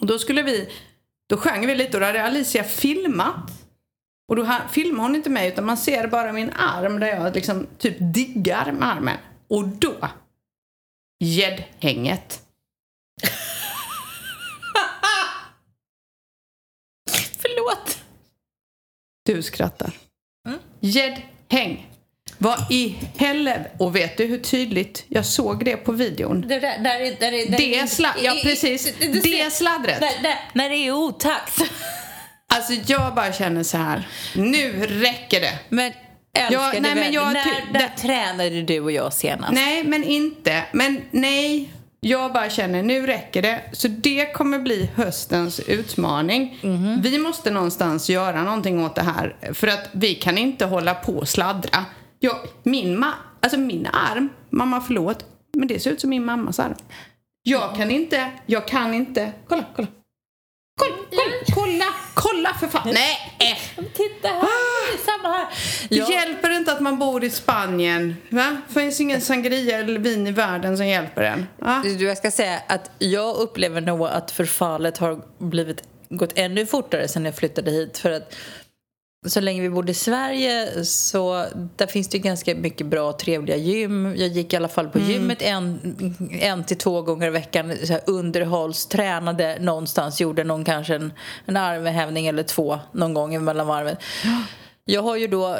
Och 0.00 0.06
då 0.06 0.18
skulle 0.18 0.42
vi, 0.42 0.68
då 1.28 1.36
sjöng 1.36 1.66
vi 1.66 1.74
lite 1.74 1.96
och 1.96 2.00
då 2.00 2.06
hade 2.06 2.24
Alicia 2.24 2.64
filmat 2.64 3.50
och 4.28 4.36
då 4.36 4.46
filmar 4.70 5.02
hon 5.02 5.16
inte 5.16 5.30
mig 5.30 5.48
utan 5.48 5.64
man 5.64 5.76
ser 5.76 6.06
bara 6.06 6.32
min 6.32 6.50
arm 6.50 7.00
där 7.00 7.06
jag 7.06 7.34
liksom 7.34 7.66
typ 7.78 7.96
diggar 7.98 8.72
med 8.72 8.88
armen. 8.88 9.16
Och 9.48 9.68
då, 9.68 10.08
gäddhänget. 11.24 12.42
Förlåt. 17.38 17.98
Du 19.26 19.42
skrattar. 19.42 19.92
Mm. 20.46 20.58
Gäddhäng. 20.80 21.90
Vad 22.38 22.72
i 22.72 22.88
helvete? 23.16 23.70
Och 23.78 23.96
vet 23.96 24.16
du 24.16 24.24
hur 24.24 24.38
tydligt 24.38 25.04
jag 25.08 25.26
såg 25.26 25.64
det 25.64 25.76
på 25.76 25.92
videon? 25.92 26.40
Det, 26.40 26.60
där, 26.60 26.78
där, 26.78 27.00
är- 27.00 27.16
där, 27.20 27.32
är- 27.32 27.50
där, 27.50 27.58
Det 27.58 27.78
är- 27.78 27.86
sla- 27.86 28.22
ja, 28.22 28.36
precis. 28.42 28.94
Det 28.98 29.20
ser- 29.22 29.50
sladdret. 29.50 30.00
När 30.54 30.70
det 30.70 30.76
är 30.76 30.92
otakt. 30.92 31.60
Alltså 32.48 32.72
jag 32.72 33.14
bara 33.14 33.32
känner 33.32 33.62
så 33.62 33.76
här. 33.76 34.08
nu 34.34 34.86
räcker 34.86 35.40
det. 35.40 35.58
Men 35.68 35.92
älskade 36.36 36.74
Ja, 36.74 36.80
nej, 36.80 36.94
men 36.94 37.12
jag 37.12 37.32
när, 37.32 37.72
när 37.72 37.80
det- 37.80 37.88
tränade 38.02 38.62
du 38.62 38.80
och 38.80 38.92
jag 38.92 39.12
senast? 39.12 39.52
Nej, 39.52 39.84
men 39.84 40.04
inte. 40.04 40.62
Men 40.72 41.00
nej, 41.10 41.72
jag 42.00 42.32
bara 42.32 42.50
känner 42.50 42.82
nu 42.82 43.06
räcker 43.06 43.42
det. 43.42 43.60
Så 43.72 43.88
det 43.88 44.32
kommer 44.34 44.58
bli 44.58 44.90
höstens 44.96 45.60
utmaning. 45.60 46.58
Mhm. 46.62 47.00
Vi 47.02 47.18
måste 47.18 47.50
någonstans 47.50 48.08
göra 48.10 48.42
någonting 48.42 48.84
åt 48.84 48.94
det 48.94 49.02
här. 49.02 49.36
För 49.54 49.66
att 49.68 49.88
vi 49.92 50.14
kan 50.14 50.38
inte 50.38 50.64
hålla 50.64 50.94
på 50.94 51.12
och 51.12 51.28
sladdra. 51.28 51.84
Jag, 52.18 52.36
min, 52.62 52.98
ma- 53.04 53.12
alltså 53.42 53.58
min 53.58 53.86
arm, 53.86 54.28
mamma 54.50 54.80
förlåt, 54.80 55.24
men 55.56 55.68
det 55.68 55.80
ser 55.80 55.90
ut 55.90 56.00
som 56.00 56.10
min 56.10 56.24
mammas 56.24 56.58
arm. 56.58 56.74
Jag 57.42 57.76
kan 57.76 57.90
inte, 57.90 58.26
jag 58.46 58.68
kan 58.68 58.94
inte. 58.94 59.32
Kolla, 59.48 59.64
kolla. 59.76 59.88
Kolla, 60.78 60.96
kolla, 61.10 61.24
kolla, 61.54 61.84
kolla 62.14 62.54
för 62.54 62.66
fan. 62.66 62.94
Nej! 62.94 63.36
eh. 63.38 63.84
Titta 63.94 64.28
här, 64.28 64.40
det 64.40 65.02
är 65.02 65.04
samma 65.04 65.34
här. 65.34 65.46
Det 65.88 65.96
Jag, 65.96 66.10
hjälper 66.10 66.50
inte 66.50 66.72
att 66.72 66.80
man 66.80 66.98
bor 66.98 67.24
i 67.24 67.30
Spanien. 67.30 68.16
Va? 68.28 68.56
Det 68.68 68.74
finns 68.80 69.00
ingen 69.00 69.20
sangria 69.20 69.78
eller 69.78 69.98
vin 69.98 70.26
i 70.26 70.30
världen 70.30 70.76
som 70.76 70.86
hjälper 70.86 71.22
en. 71.22 71.46
Va? 71.58 71.80
du, 71.84 72.04
jag 72.04 72.18
ska 72.18 72.30
säga 72.30 72.62
att 72.66 72.90
jag 72.98 73.36
upplever 73.36 73.80
nog 73.80 74.06
att 74.06 74.30
förfallet 74.30 74.98
har 74.98 75.20
blivit, 75.38 75.82
gått 76.08 76.32
ännu 76.34 76.66
fortare 76.66 77.08
sen 77.08 77.24
jag 77.24 77.36
flyttade 77.36 77.70
hit. 77.70 77.98
För 77.98 78.10
att 78.10 78.34
så 79.26 79.40
länge 79.40 79.62
vi 79.62 79.70
bodde 79.70 79.92
i 79.92 79.94
Sverige 79.94 80.84
så 80.84 81.46
där 81.76 81.86
finns 81.86 82.08
det 82.08 82.18
ganska 82.18 82.54
mycket 82.54 82.86
bra 82.86 83.08
och 83.08 83.18
trevliga 83.18 83.56
gym. 83.56 84.14
Jag 84.16 84.28
gick 84.28 84.52
i 84.52 84.56
alla 84.56 84.68
fall 84.68 84.88
på 84.88 84.98
gymmet 84.98 85.42
en, 85.42 85.80
en 86.40 86.64
till 86.64 86.76
två 86.76 87.02
gånger 87.02 87.26
i 87.26 87.30
veckan. 87.30 87.72
Så 87.84 87.92
här 87.92 88.02
underhålls, 88.06 88.86
tränade 88.86 89.58
någonstans, 89.60 90.20
gjorde 90.20 90.44
någon 90.44 90.64
kanske 90.64 90.94
en, 90.94 91.12
en 91.46 91.56
armhävning 91.56 92.26
eller 92.26 92.42
två 92.42 92.78
någon 92.92 93.14
gång 93.14 93.44
mellan 93.44 93.66
varven. 93.66 93.96
Jag 94.88 95.02
har 95.02 95.16
ju 95.16 95.26
då 95.26 95.58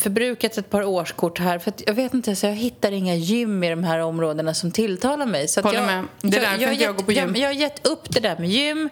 förbrukat 0.00 0.58
ett 0.58 0.70
par 0.70 0.82
årskort 0.82 1.38
här 1.38 1.58
för 1.58 1.72
jag 1.86 1.94
vet 1.94 2.14
inte, 2.14 2.36
så 2.36 2.46
jag 2.46 2.54
hittar 2.54 2.92
inga 2.92 3.14
gym 3.14 3.64
i 3.64 3.70
de 3.70 3.84
här 3.84 3.98
områdena 3.98 4.54
som 4.54 4.70
tilltalar 4.72 5.26
mig. 5.26 5.48
Så 5.48 5.60
jag, 5.64 5.86
med. 5.86 6.04
Det 6.20 6.36
är 6.36 6.40
därför 6.40 6.46
jag, 6.46 6.52
inte 6.54 6.64
jag 6.64 6.74
gett- 6.74 6.96
går 6.96 7.04
på 7.04 7.12
gym. 7.12 7.36
Jag, 7.36 7.38
jag 7.38 7.48
har 7.48 7.52
gett 7.54 7.86
upp 7.86 8.10
det 8.10 8.20
där 8.20 8.36
med 8.38 8.48
gym. 8.48 8.88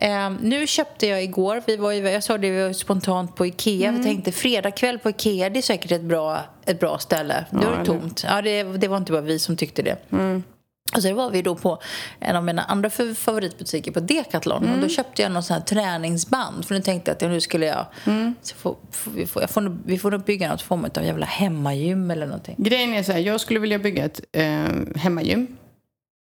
Eh, 0.00 0.30
nu 0.40 0.66
köpte 0.66 1.06
jag 1.06 1.22
igår, 1.22 1.62
vi 1.66 1.76
var 1.76 1.92
jag 1.92 2.22
sa 2.24 2.38
det 2.38 2.50
vi 2.50 2.62
var 2.62 2.72
spontant 2.72 3.36
på 3.36 3.46
Ikea. 3.46 3.88
Mm. 3.88 4.00
Vi 4.00 4.06
tänkte 4.08 4.32
fredag 4.32 4.70
kväll 4.70 4.98
på 4.98 5.10
Ikea, 5.10 5.50
det 5.50 5.60
är 5.60 5.62
säkert 5.62 5.92
ett 5.92 6.02
bra, 6.02 6.40
ett 6.64 6.80
bra 6.80 6.98
ställe. 6.98 7.44
Då 7.50 7.58
är 7.68 7.78
det 7.78 7.84
tomt. 7.84 8.24
Ja, 8.28 8.42
det, 8.42 8.62
det 8.62 8.88
var 8.88 8.96
inte 8.96 9.12
bara 9.12 9.20
vi 9.22 9.38
som 9.38 9.56
tyckte 9.56 9.82
det. 9.82 9.96
Mm. 10.12 10.42
Och 10.96 11.02
så 11.02 11.14
var 11.14 11.30
vi 11.30 11.42
då 11.42 11.54
på 11.54 11.78
en 12.20 12.36
av 12.36 12.44
mina 12.44 12.62
andra 12.62 12.90
favoritbutiker 12.90 13.92
på 13.92 14.00
Decathlon 14.00 14.62
Mm. 14.64 14.74
och 14.74 14.80
då 14.80 14.88
köpte 14.88 15.22
jag 15.22 15.32
någon 15.32 15.42
sån 15.42 15.54
här 15.54 15.60
träningsband 15.62 16.64
för 16.64 16.74
nu 16.74 16.80
tänkte 16.82 17.10
jag 17.10 17.16
att 17.16 17.22
ja, 17.22 17.28
nu 17.28 17.40
skulle 17.40 17.66
jag 17.66 17.86
Mm. 18.06 18.34
så 18.42 18.54
får, 18.56 18.76
får, 18.90 19.10
vi, 19.10 19.26
får, 19.26 19.46
får, 19.46 19.78
vi 19.84 19.98
får 19.98 20.10
nog 20.10 20.20
bygga 20.24 20.48
något 20.50 20.62
form 20.62 20.84
av 20.96 21.04
jävla 21.04 21.26
hemmagym 21.26 22.10
eller 22.10 22.26
någonting. 22.26 22.54
Grejen 22.58 22.94
är 22.94 23.02
så 23.02 23.12
här, 23.12 23.18
jag 23.18 23.40
skulle 23.40 23.60
vilja 23.60 23.78
bygga 23.78 24.04
ett 24.04 24.20
eh, 24.32 24.64
hemmagym. 24.96 25.56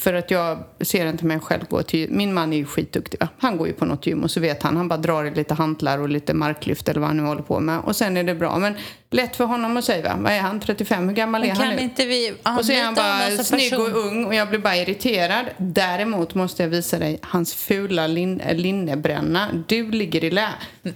För 0.00 0.14
att 0.14 0.30
jag 0.30 0.58
ser 0.80 1.06
inte 1.06 1.24
mig 1.24 1.40
själv 1.40 1.62
gå 1.68 1.82
till... 1.82 2.10
Min 2.10 2.34
man 2.34 2.52
är 2.52 2.56
ju 2.56 2.64
skitduktig 2.66 3.20
va? 3.20 3.28
Han 3.38 3.56
går 3.56 3.66
ju 3.66 3.72
på 3.72 3.84
något 3.84 4.06
gym 4.06 4.22
och 4.24 4.30
så 4.30 4.40
vet 4.40 4.62
han, 4.62 4.76
han 4.76 4.88
bara 4.88 4.96
drar 4.98 5.24
i 5.24 5.30
lite 5.34 5.54
hantlar 5.54 5.98
och 5.98 6.08
lite 6.08 6.34
marklyft 6.34 6.88
eller 6.88 7.00
vad 7.00 7.08
han 7.08 7.16
nu 7.16 7.22
håller 7.22 7.42
på 7.42 7.60
med. 7.60 7.80
Och 7.80 7.96
sen 7.96 8.16
är 8.16 8.24
det 8.24 8.34
bra. 8.34 8.58
Men 8.58 8.74
lätt 9.10 9.36
för 9.36 9.44
honom 9.44 9.76
att 9.76 9.84
säga 9.84 10.02
va? 10.08 10.16
Vad 10.22 10.32
är 10.32 10.40
han? 10.40 10.60
35? 10.60 11.08
Hur 11.08 11.14
gammal 11.16 11.42
är 11.42 11.46
Men 11.46 11.56
han 11.56 11.66
kan 11.66 11.76
nu? 11.76 11.82
inte 11.82 12.06
vi 12.06 12.32
Och 12.58 12.64
så 12.64 12.72
är 12.72 12.84
han 12.84 12.94
bara 12.94 13.30
snygg 13.44 13.70
person? 13.70 13.92
och 13.92 13.98
ung 14.06 14.24
och 14.26 14.34
jag 14.34 14.48
blir 14.48 14.58
bara 14.58 14.76
irriterad. 14.76 15.44
Däremot 15.56 16.34
måste 16.34 16.62
jag 16.62 16.70
visa 16.70 16.98
dig 16.98 17.18
hans 17.22 17.54
fula 17.54 18.06
lin- 18.06 18.42
linnebränna. 18.52 19.48
Du 19.68 19.90
ligger 19.90 20.24
i 20.24 20.30
lä. 20.30 20.48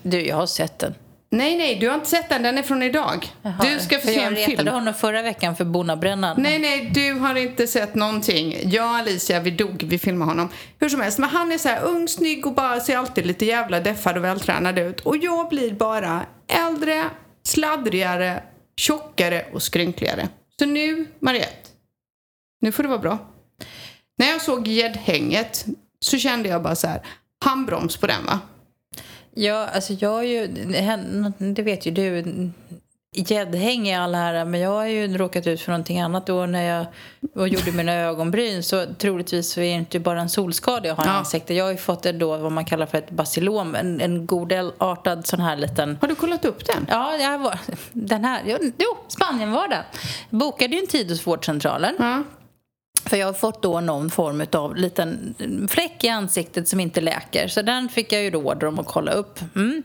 Du, 0.02 0.20
jag 0.26 0.36
har 0.36 0.46
sett 0.46 0.78
den. 0.78 0.94
Nej, 1.36 1.56
nej, 1.56 1.74
du 1.74 1.88
har 1.88 1.94
inte 1.94 2.08
sett 2.08 2.28
den. 2.28 2.42
Den 2.42 2.58
är 2.58 2.62
från 2.62 2.82
idag. 2.82 3.32
Jaha, 3.42 3.54
du 3.62 3.80
ska 3.80 3.98
få 3.98 4.06
se 4.06 4.14
jag 4.14 4.24
en 4.24 4.34
retade 4.36 4.56
film. 4.56 4.68
honom 4.68 4.94
förra 4.94 5.22
veckan 5.22 5.56
för 5.56 5.64
Bonnabrännan. 5.64 6.42
Nej, 6.42 6.58
nej, 6.58 6.90
du 6.94 7.12
har 7.12 7.34
inte 7.34 7.66
sett 7.66 7.94
någonting. 7.94 8.56
Jag 8.64 8.90
och 8.90 8.96
Alicia, 8.96 9.40
vi 9.40 9.50
dog, 9.50 9.82
vi 9.82 9.98
filmade 9.98 10.30
honom. 10.30 10.48
Hur 10.78 10.88
som 10.88 11.00
helst, 11.00 11.18
men 11.18 11.30
han 11.30 11.52
är 11.52 11.58
så 11.58 11.68
här 11.68 11.84
ung, 11.84 12.08
snygg 12.08 12.46
och 12.46 12.54
bara 12.54 12.80
ser 12.80 12.96
alltid 12.96 13.26
lite 13.26 13.44
jävla 13.44 13.80
deffad 13.80 14.16
och 14.16 14.24
vältränad 14.24 14.78
ut. 14.78 15.00
Och 15.00 15.16
jag 15.16 15.48
blir 15.48 15.72
bara 15.72 16.26
äldre, 16.48 17.04
sladdrigare, 17.46 18.42
tjockare 18.76 19.46
och 19.52 19.62
skrynkligare. 19.62 20.28
Så 20.58 20.66
nu, 20.66 21.06
Mariette, 21.20 21.68
nu 22.60 22.72
får 22.72 22.82
det 22.82 22.88
vara 22.88 22.98
bra. 22.98 23.18
När 24.18 24.26
jag 24.26 24.42
såg 24.42 24.68
gäddhänget 24.68 25.64
så 26.00 26.18
kände 26.18 26.48
jag 26.48 26.62
bara 26.62 26.76
så 26.76 26.86
här, 26.86 27.02
handbroms 27.44 27.96
på 27.96 28.06
den 28.06 28.26
va? 28.26 28.40
Ja, 29.36 29.66
alltså 29.74 29.92
jag 29.92 30.10
har 30.10 30.22
ju, 30.22 30.46
det 31.38 31.62
vet 31.62 31.86
ju 31.86 31.90
du, 31.90 32.24
gäddhäng 33.16 33.88
i 33.88 33.94
all 33.94 34.14
här, 34.14 34.44
men 34.44 34.60
jag 34.60 34.70
har 34.70 34.86
ju 34.86 35.16
råkat 35.18 35.46
ut 35.46 35.60
för 35.60 35.72
någonting 35.72 36.00
annat 36.00 36.26
då 36.26 36.46
när 36.46 36.62
jag 36.62 36.86
och 37.34 37.48
gjorde 37.48 37.72
mina 37.72 37.92
ögonbryn 37.92 38.62
så 38.62 38.86
troligtvis 38.98 39.52
så 39.52 39.60
är 39.60 39.64
det 39.64 39.70
inte 39.70 39.98
bara 40.00 40.20
en 40.20 40.28
solskada 40.28 40.88
jag 40.88 40.94
har 40.94 41.04
i 41.04 41.06
Ja. 41.08 41.12
ansiktet. 41.12 41.56
Jag 41.56 41.64
har 41.64 41.70
ju 41.72 41.76
fått 41.76 42.06
ett 42.06 42.18
då 42.18 42.36
vad 42.36 42.52
man 42.52 42.64
kallar 42.64 42.86
för 42.86 42.98
ett 42.98 43.10
basilom, 43.10 43.74
en, 43.74 44.00
en 44.00 44.26
godartad 44.26 45.26
sån 45.26 45.40
här 45.40 45.56
liten 45.56 45.98
Har 46.00 46.08
du 46.08 46.14
kollat 46.14 46.44
upp 46.44 46.66
den? 46.66 46.86
Ja, 46.90 47.16
jag 47.16 47.38
var, 47.38 47.58
den 47.92 48.24
här, 48.24 48.42
jo, 48.46 48.56
jo, 48.78 48.96
Spanien 49.08 49.52
var 49.52 49.68
det. 49.68 49.84
Bokade 50.30 50.74
ju 50.74 50.80
en 50.80 50.86
tid 50.86 51.10
hos 51.10 51.26
vårdcentralen. 51.26 51.94
Ja. 51.98 52.22
För 53.06 53.16
jag 53.16 53.26
har 53.26 53.32
fått 53.32 53.62
då 53.62 53.80
någon 53.80 54.10
form 54.10 54.46
av 54.52 54.76
liten 54.76 55.34
fläck 55.68 56.04
i 56.04 56.08
ansiktet 56.08 56.68
som 56.68 56.80
inte 56.80 57.00
läker. 57.00 57.48
Så 57.48 57.62
den 57.62 57.88
fick 57.88 58.12
jag 58.12 58.22
ju 58.22 58.30
då 58.30 58.38
order 58.38 58.66
om 58.66 58.78
att 58.78 58.86
kolla 58.86 59.12
upp. 59.12 59.40
Mm. 59.56 59.82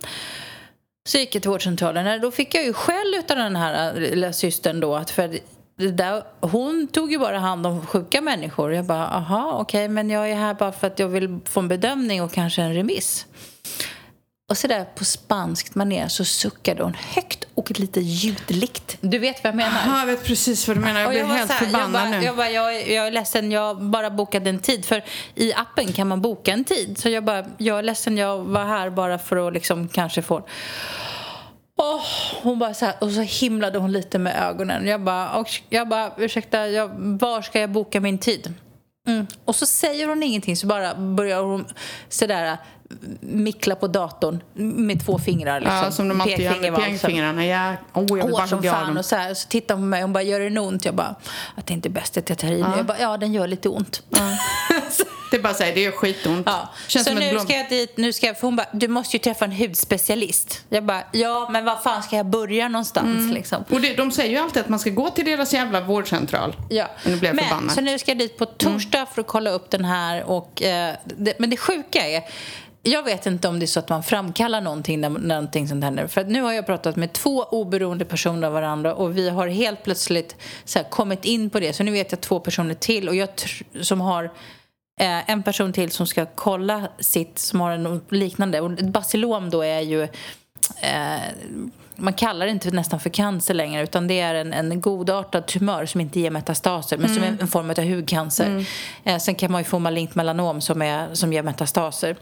Så 1.10 1.18
gick 1.18 1.36
jag 1.36 1.42
till 1.42 1.52
vårdcentralen. 1.52 2.22
Då 2.22 2.32
fick 2.32 2.56
jag 2.56 2.66
ju 2.66 2.74
skäll 2.74 3.16
av 3.30 3.36
den 3.36 3.56
här 3.56 3.96
äh, 3.96 4.02
lilla 4.02 4.34
systern 4.34 4.80
då. 4.80 4.96
att 4.96 5.10
För 5.10 5.40
där, 5.76 6.24
hon 6.40 6.88
tog 6.88 7.12
ju 7.12 7.20
bara 7.20 7.40
hand 7.40 7.66
om 7.66 7.86
sjuka 7.86 8.22
människor. 8.22 8.74
Jag 8.74 8.86
bara, 8.86 9.08
aha, 9.08 9.58
okej, 9.62 9.88
men 9.88 10.10
jag 10.10 10.32
är 10.32 10.36
här 10.36 10.54
bara 10.54 10.72
för 10.72 10.88
att 10.88 11.00
jag 11.00 11.08
vill 11.08 11.40
få 11.46 11.60
en 11.60 11.68
bedömning 11.68 12.24
och 12.24 12.34
kanske 12.34 12.62
en 12.62 12.74
remiss. 12.74 13.26
Och 14.50 14.58
så 14.58 14.68
där 14.68 14.86
på 14.86 15.06
spanskt 15.06 15.76
manér 15.76 16.08
så 16.08 16.26
suckade 16.26 16.84
hon 16.84 16.94
högt 16.94 17.44
och 17.56 17.80
lite 17.80 18.00
ljudligt. 18.00 18.98
Du 19.02 19.20
vet 19.20 19.44
vad 19.44 19.50
jag 19.52 19.56
menar? 19.56 19.82
Ja, 19.86 20.00
jag 20.00 20.06
vet 20.06 20.24
precis 20.24 20.68
vad 20.68 20.78
du 20.78 20.82
menar. 20.82 21.02
Jag 21.02 21.10
blir 21.10 21.24
helt 21.24 21.52
här, 21.52 21.66
förbannad 21.66 21.86
jag 21.86 21.92
bara, 21.92 22.20
nu. 22.20 22.26
Jag, 22.26 22.36
bara, 22.36 22.50
jag, 22.50 22.90
jag 22.90 23.08
är 23.08 23.12
ledsen, 23.12 23.52
jag 23.52 23.82
bara 23.82 24.10
bokade 24.10 24.50
en 24.50 24.60
tid. 24.60 24.86
För 24.86 25.04
i 25.36 25.54
appen 25.54 25.94
kan 25.94 26.08
man 26.08 26.22
boka 26.22 26.52
en 26.52 26.64
tid. 26.64 26.98
Så 26.98 27.10
jag 27.10 27.24
bara, 27.24 27.46
jag 27.58 27.80
är 27.80 27.84
ledsen, 27.84 28.18
jag 28.18 28.38
var 28.38 28.66
här 28.66 28.90
bara 28.90 29.18
för 29.18 29.48
att 29.48 29.54
liksom 29.54 29.88
kanske 29.88 30.22
få... 30.22 30.48
Åh, 31.78 32.06
hon 32.42 32.60
bara 32.60 32.74
så 32.74 32.86
här, 32.86 32.96
och 33.00 33.12
så 33.12 33.22
himlade 33.22 33.80
hon 33.80 33.92
lite 33.92 34.20
med 34.20 34.36
ögonen. 34.50 34.88
Jag 34.88 35.02
bara, 35.02 35.30
och, 35.30 35.48
jag 35.70 35.90
bara 35.90 36.12
ursäkta, 36.18 36.68
jag, 36.68 36.90
var 36.96 37.42
ska 37.42 37.60
jag 37.60 37.70
boka 37.70 38.00
min 38.00 38.18
tid? 38.18 38.54
Mm. 39.08 39.28
Och 39.46 39.56
så 39.56 39.66
säger 39.66 40.08
hon 40.08 40.24
ingenting, 40.24 40.58
så 40.58 40.68
bara 40.68 40.96
börjar 40.96 41.42
hon 41.42 41.66
sådär 42.10 42.58
mickla 43.20 43.76
på 43.76 43.88
datorn 43.88 44.44
med 44.54 45.06
två 45.06 45.20
fingrar. 45.20 45.60
Liksom. 45.60 45.78
Ja, 45.78 45.92
som 45.92 46.08
de 46.10 46.22
alltid 46.22 46.40
gör 46.40 46.62
med 46.62 46.76
pekfingrarna. 46.76 47.46
Ja, 47.46 47.74
oh, 47.94 48.06
jag 48.10 48.16
vill 48.16 48.24
År 48.24 48.30
bara 48.32 48.48
som 48.48 48.64
fan 48.64 48.88
dem. 48.88 48.98
och 48.98 49.06
så, 49.06 49.16
här, 49.16 49.34
så 49.34 49.48
tittar 49.48 49.76
hon 49.76 49.84
på 49.84 49.88
mig 49.88 50.04
och 50.04 50.10
bara 50.10 50.24
gör 50.24 50.50
det 50.50 50.60
ont? 50.60 50.86
Jag 50.86 50.96
bara 50.96 51.16
att 51.56 51.68
det 51.68 51.72
är 51.72 51.76
inte 51.76 51.90
bäst 51.90 52.18
att 52.18 52.30
jag 52.30 52.38
tar 52.38 52.48
i 52.48 52.64
nu. 52.64 52.74
Jag 52.78 52.86
bara 52.86 53.00
ja 53.00 53.18
den 53.18 53.34
gör 53.34 53.48
lite 53.48 53.70
ont. 53.70 54.04
Det 55.32 55.38
är 55.38 55.42
bara 55.42 55.54
så 55.54 55.64
här, 55.64 55.74
det 55.74 55.82
gör 55.82 55.92
skitont. 55.92 56.48
Ja. 56.50 56.70
Känns 56.88 57.06
så 57.06 57.12
som 57.12 57.20
nu 57.20 57.40
ska 57.40 57.54
jag 57.54 57.70
dit, 57.70 57.98
nu 57.98 58.14
ska 58.14 58.28
jag, 58.28 58.40
för 58.40 58.48
hon 58.48 58.56
bara 58.56 58.68
du 58.74 58.88
måste 58.88 59.16
ju 59.16 59.20
träffa 59.20 59.46
en 59.46 59.52
hudspecialist. 59.52 60.62
Jag 60.70 60.86
bara 60.86 61.04
ja 61.12 61.50
men 61.52 61.66
var 61.66 61.76
fan 61.76 62.04
ska 62.04 62.16
jag 62.16 62.26
börja 62.26 62.68
någonstans 62.68 63.18
Mm. 63.20 63.34
liksom? 63.34 63.64
Och 63.70 63.82
det, 63.82 63.96
de 63.96 64.12
säger 64.12 64.30
ju 64.30 64.38
alltid 64.38 64.62
att 64.62 64.70
man 64.70 64.80
ska 64.80 64.90
gå 64.90 65.10
till 65.10 65.26
deras 65.26 65.54
jävla 65.54 65.82
vårdcentral. 65.82 66.56
Ja. 66.70 66.86
Nu 67.06 67.16
blir 67.18 67.30
jag 67.30 67.36
men, 67.36 67.46
förbannad. 67.46 67.72
så 67.72 67.82
nu 67.82 68.00
ska 68.00 68.12
jag 68.12 68.18
dit 68.18 68.38
på 68.38 68.46
torsdag 68.46 69.06
för 69.14 69.22
att 69.22 69.28
kolla 69.28 69.50
upp 69.50 69.70
den 69.72 69.86
här. 69.86 70.24
Och, 70.24 70.62
eh, 70.62 70.96
det, 71.04 71.40
men 71.40 71.50
det 71.50 71.58
sjuka 71.58 72.08
är, 72.08 72.24
jag 72.84 73.04
vet 73.04 73.26
inte 73.26 73.48
om 73.48 73.60
det 73.60 73.66
är 73.66 73.68
så 73.68 73.80
att 73.80 73.90
man 73.90 74.04
framkallar 74.04 74.62
någonting 74.62 75.02
när, 75.02 75.10
någonting 75.10 75.68
sånt 75.68 75.84
händer. 75.84 76.08
För 76.08 76.24
nu 76.24 76.42
har 76.42 76.54
jag 76.54 76.66
pratat 76.66 76.96
med 76.96 77.14
två 77.14 77.44
oberoende 77.44 78.06
personer 78.06 78.48
av 78.48 78.54
varandra 78.54 78.96
och 78.96 79.18
vi 79.18 79.30
har 79.30 79.48
helt 79.48 79.84
plötsligt 79.84 80.36
så 80.66 80.80
här, 80.80 80.90
kommit 80.90 81.26
in 81.26 81.50
på 81.50 81.60
det. 81.60 81.74
Så 81.74 81.84
nu 81.84 81.92
vet 81.92 82.12
jag 82.12 82.22
två 82.22 82.40
personer 82.40 82.74
till 82.74 83.10
och 83.10 83.16
jag 83.16 83.30
som 83.82 84.02
har 84.02 84.24
eh, 85.02 85.30
en 85.30 85.44
person 85.44 85.74
till 85.74 85.92
som 85.92 86.08
ska 86.08 86.26
kolla 86.26 86.88
sitt 87.00 87.40
som 87.40 87.62
har 87.62 87.72
en 87.72 88.02
liknande. 88.10 88.62
Och 88.62 88.72
ett 88.72 88.90
bacillom 88.90 89.50
då 89.50 89.62
är 89.62 89.80
ju 89.80 90.04
eh, 90.82 91.20
man 91.96 92.14
kallar 92.14 92.46
det 92.46 92.52
inte 92.52 92.72
nästan 92.72 93.00
för 93.00 93.10
cancer 93.10 93.54
längre 93.54 93.84
utan 93.84 94.08
det 94.08 94.20
är 94.20 94.36
en, 94.36 94.54
en 94.54 94.82
godartad 94.82 95.46
tumör 95.46 95.86
som 95.86 96.02
inte 96.02 96.20
ger 96.20 96.32
metastaser 96.32 96.98
men 96.98 97.10
som 97.10 97.24
är 97.24 97.38
en 97.42 97.48
form 97.48 97.70
av 97.70 97.80
hudcancer. 97.80 98.66
Eh, 99.04 99.18
sen 99.18 99.36
kan 99.36 99.52
man 99.52 99.62
ju 99.62 99.66
få 99.66 99.80
malignt 99.80 100.16
melanom 100.16 100.62
som, 100.62 100.82
är, 100.82 101.16
som 101.16 101.34
ger 101.34 101.44
metastaser. 101.44 102.16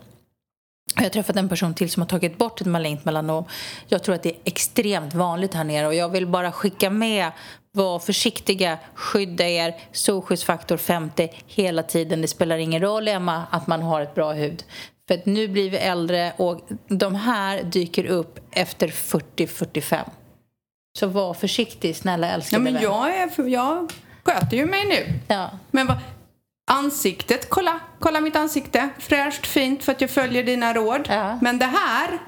Jag 0.96 1.04
har 1.04 1.10
träffat 1.10 1.36
en 1.36 1.50
person 1.50 1.74
till 1.74 1.90
som 1.92 2.02
har 2.02 2.08
tagit 2.08 2.38
bort 2.38 2.62
ett 2.62 2.68
malignt 2.68 3.06
melanom. 3.06 3.46
Jag 3.88 4.04
tror 4.04 4.16
att 4.16 4.24
det 4.24 4.30
är 4.30 4.38
extremt 4.44 5.14
vanligt 5.14 5.54
här 5.54 5.64
nere 5.64 5.88
och 5.88 5.94
jag 5.96 6.10
vill 6.10 6.28
bara 6.28 6.52
skicka 6.52 6.90
med 6.90 7.32
var 7.72 8.00
försiktiga, 8.00 8.78
skydda 8.96 9.48
er, 9.48 9.76
solskyddsfaktor 9.92 10.78
50 10.78 11.30
hela 11.48 11.84
tiden. 11.84 12.22
Det 12.22 12.28
spelar 12.28 12.58
ingen 12.58 12.82
roll, 12.82 13.08
Emma, 13.08 13.44
att 13.52 13.68
man 13.68 13.82
har 13.82 14.02
ett 14.02 14.16
bra 14.16 14.32
hud. 14.34 14.64
För 15.08 15.16
att 15.16 15.26
nu 15.26 15.48
blir 15.48 15.70
vi 15.70 15.78
äldre 15.78 16.34
och 16.38 16.62
de 16.88 17.16
här 17.16 17.64
dyker 17.64 18.06
upp 18.06 18.40
efter 18.52 18.88
40-45. 18.88 20.00
Så 21.00 21.08
var 21.08 21.34
försiktig, 21.34 21.96
snälla 21.96 22.28
Ja, 22.28 22.34
älskade 22.34 22.64
men 22.64 22.74
vän. 22.74 22.84
jag, 22.84 23.16
är, 23.18 23.48
jag 23.48 23.92
sköter 24.24 24.58
ju 24.58 24.66
mig 24.66 24.86
nu. 24.86 25.14
Ja. 25.28 25.50
Men 25.72 25.88
vad... 25.88 25.98
Ansiktet, 26.70 27.50
kolla, 27.50 27.80
kolla 28.00 28.22
mitt 28.22 28.36
ansikte. 28.36 28.90
Fräscht, 29.00 29.48
fint 29.48 29.84
för 29.84 29.92
att 29.92 30.02
jag 30.02 30.10
följer 30.10 30.44
dina 30.44 30.74
råd. 30.74 31.08
Ja. 31.10 31.40
Men 31.42 31.60
det 31.60 31.66
här 31.66 32.20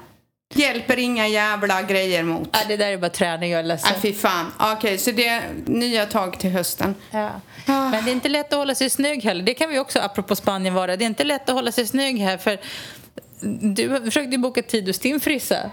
hjälper 0.54 0.98
inga 0.98 1.28
jävla 1.28 1.82
grejer 1.82 2.22
mot. 2.22 2.48
Ja, 2.52 2.58
det 2.68 2.76
där 2.76 2.92
är 2.92 2.98
bara 2.98 3.10
träning, 3.10 3.50
jag 3.50 3.58
är 3.58 3.64
ledsen. 3.64 3.90
Nej, 3.92 4.00
fy 4.00 4.18
fan. 4.18 4.52
Okej, 4.58 4.98
så 4.98 5.10
det 5.10 5.26
är 5.26 5.42
nya 5.66 6.06
tag 6.06 6.38
till 6.40 6.50
hösten. 6.50 6.94
Ja. 7.10 7.30
Ah. 7.66 7.88
Men 7.88 8.04
det 8.04 8.10
är 8.10 8.12
inte 8.12 8.28
lätt 8.28 8.52
att 8.52 8.58
hålla 8.58 8.74
sig 8.74 8.90
snygg 8.90 9.24
heller. 9.24 9.42
Det 9.42 9.54
kan 9.54 9.70
vi 9.70 9.78
också, 9.78 9.98
apropå 9.98 10.36
Spanien, 10.36 10.74
vara. 10.74 10.96
Det 10.96 11.04
är 11.04 11.06
inte 11.06 11.24
lätt 11.24 11.48
att 11.48 11.54
hålla 11.54 11.72
sig 11.72 11.86
snygg 11.86 12.18
här 12.18 12.38
för 12.38 12.58
du 13.60 14.00
försökte 14.04 14.30
ju 14.30 14.38
boka 14.38 14.62
tid 14.62 14.86
hos 14.86 14.98
din 14.98 15.20
frissa. 15.20 15.70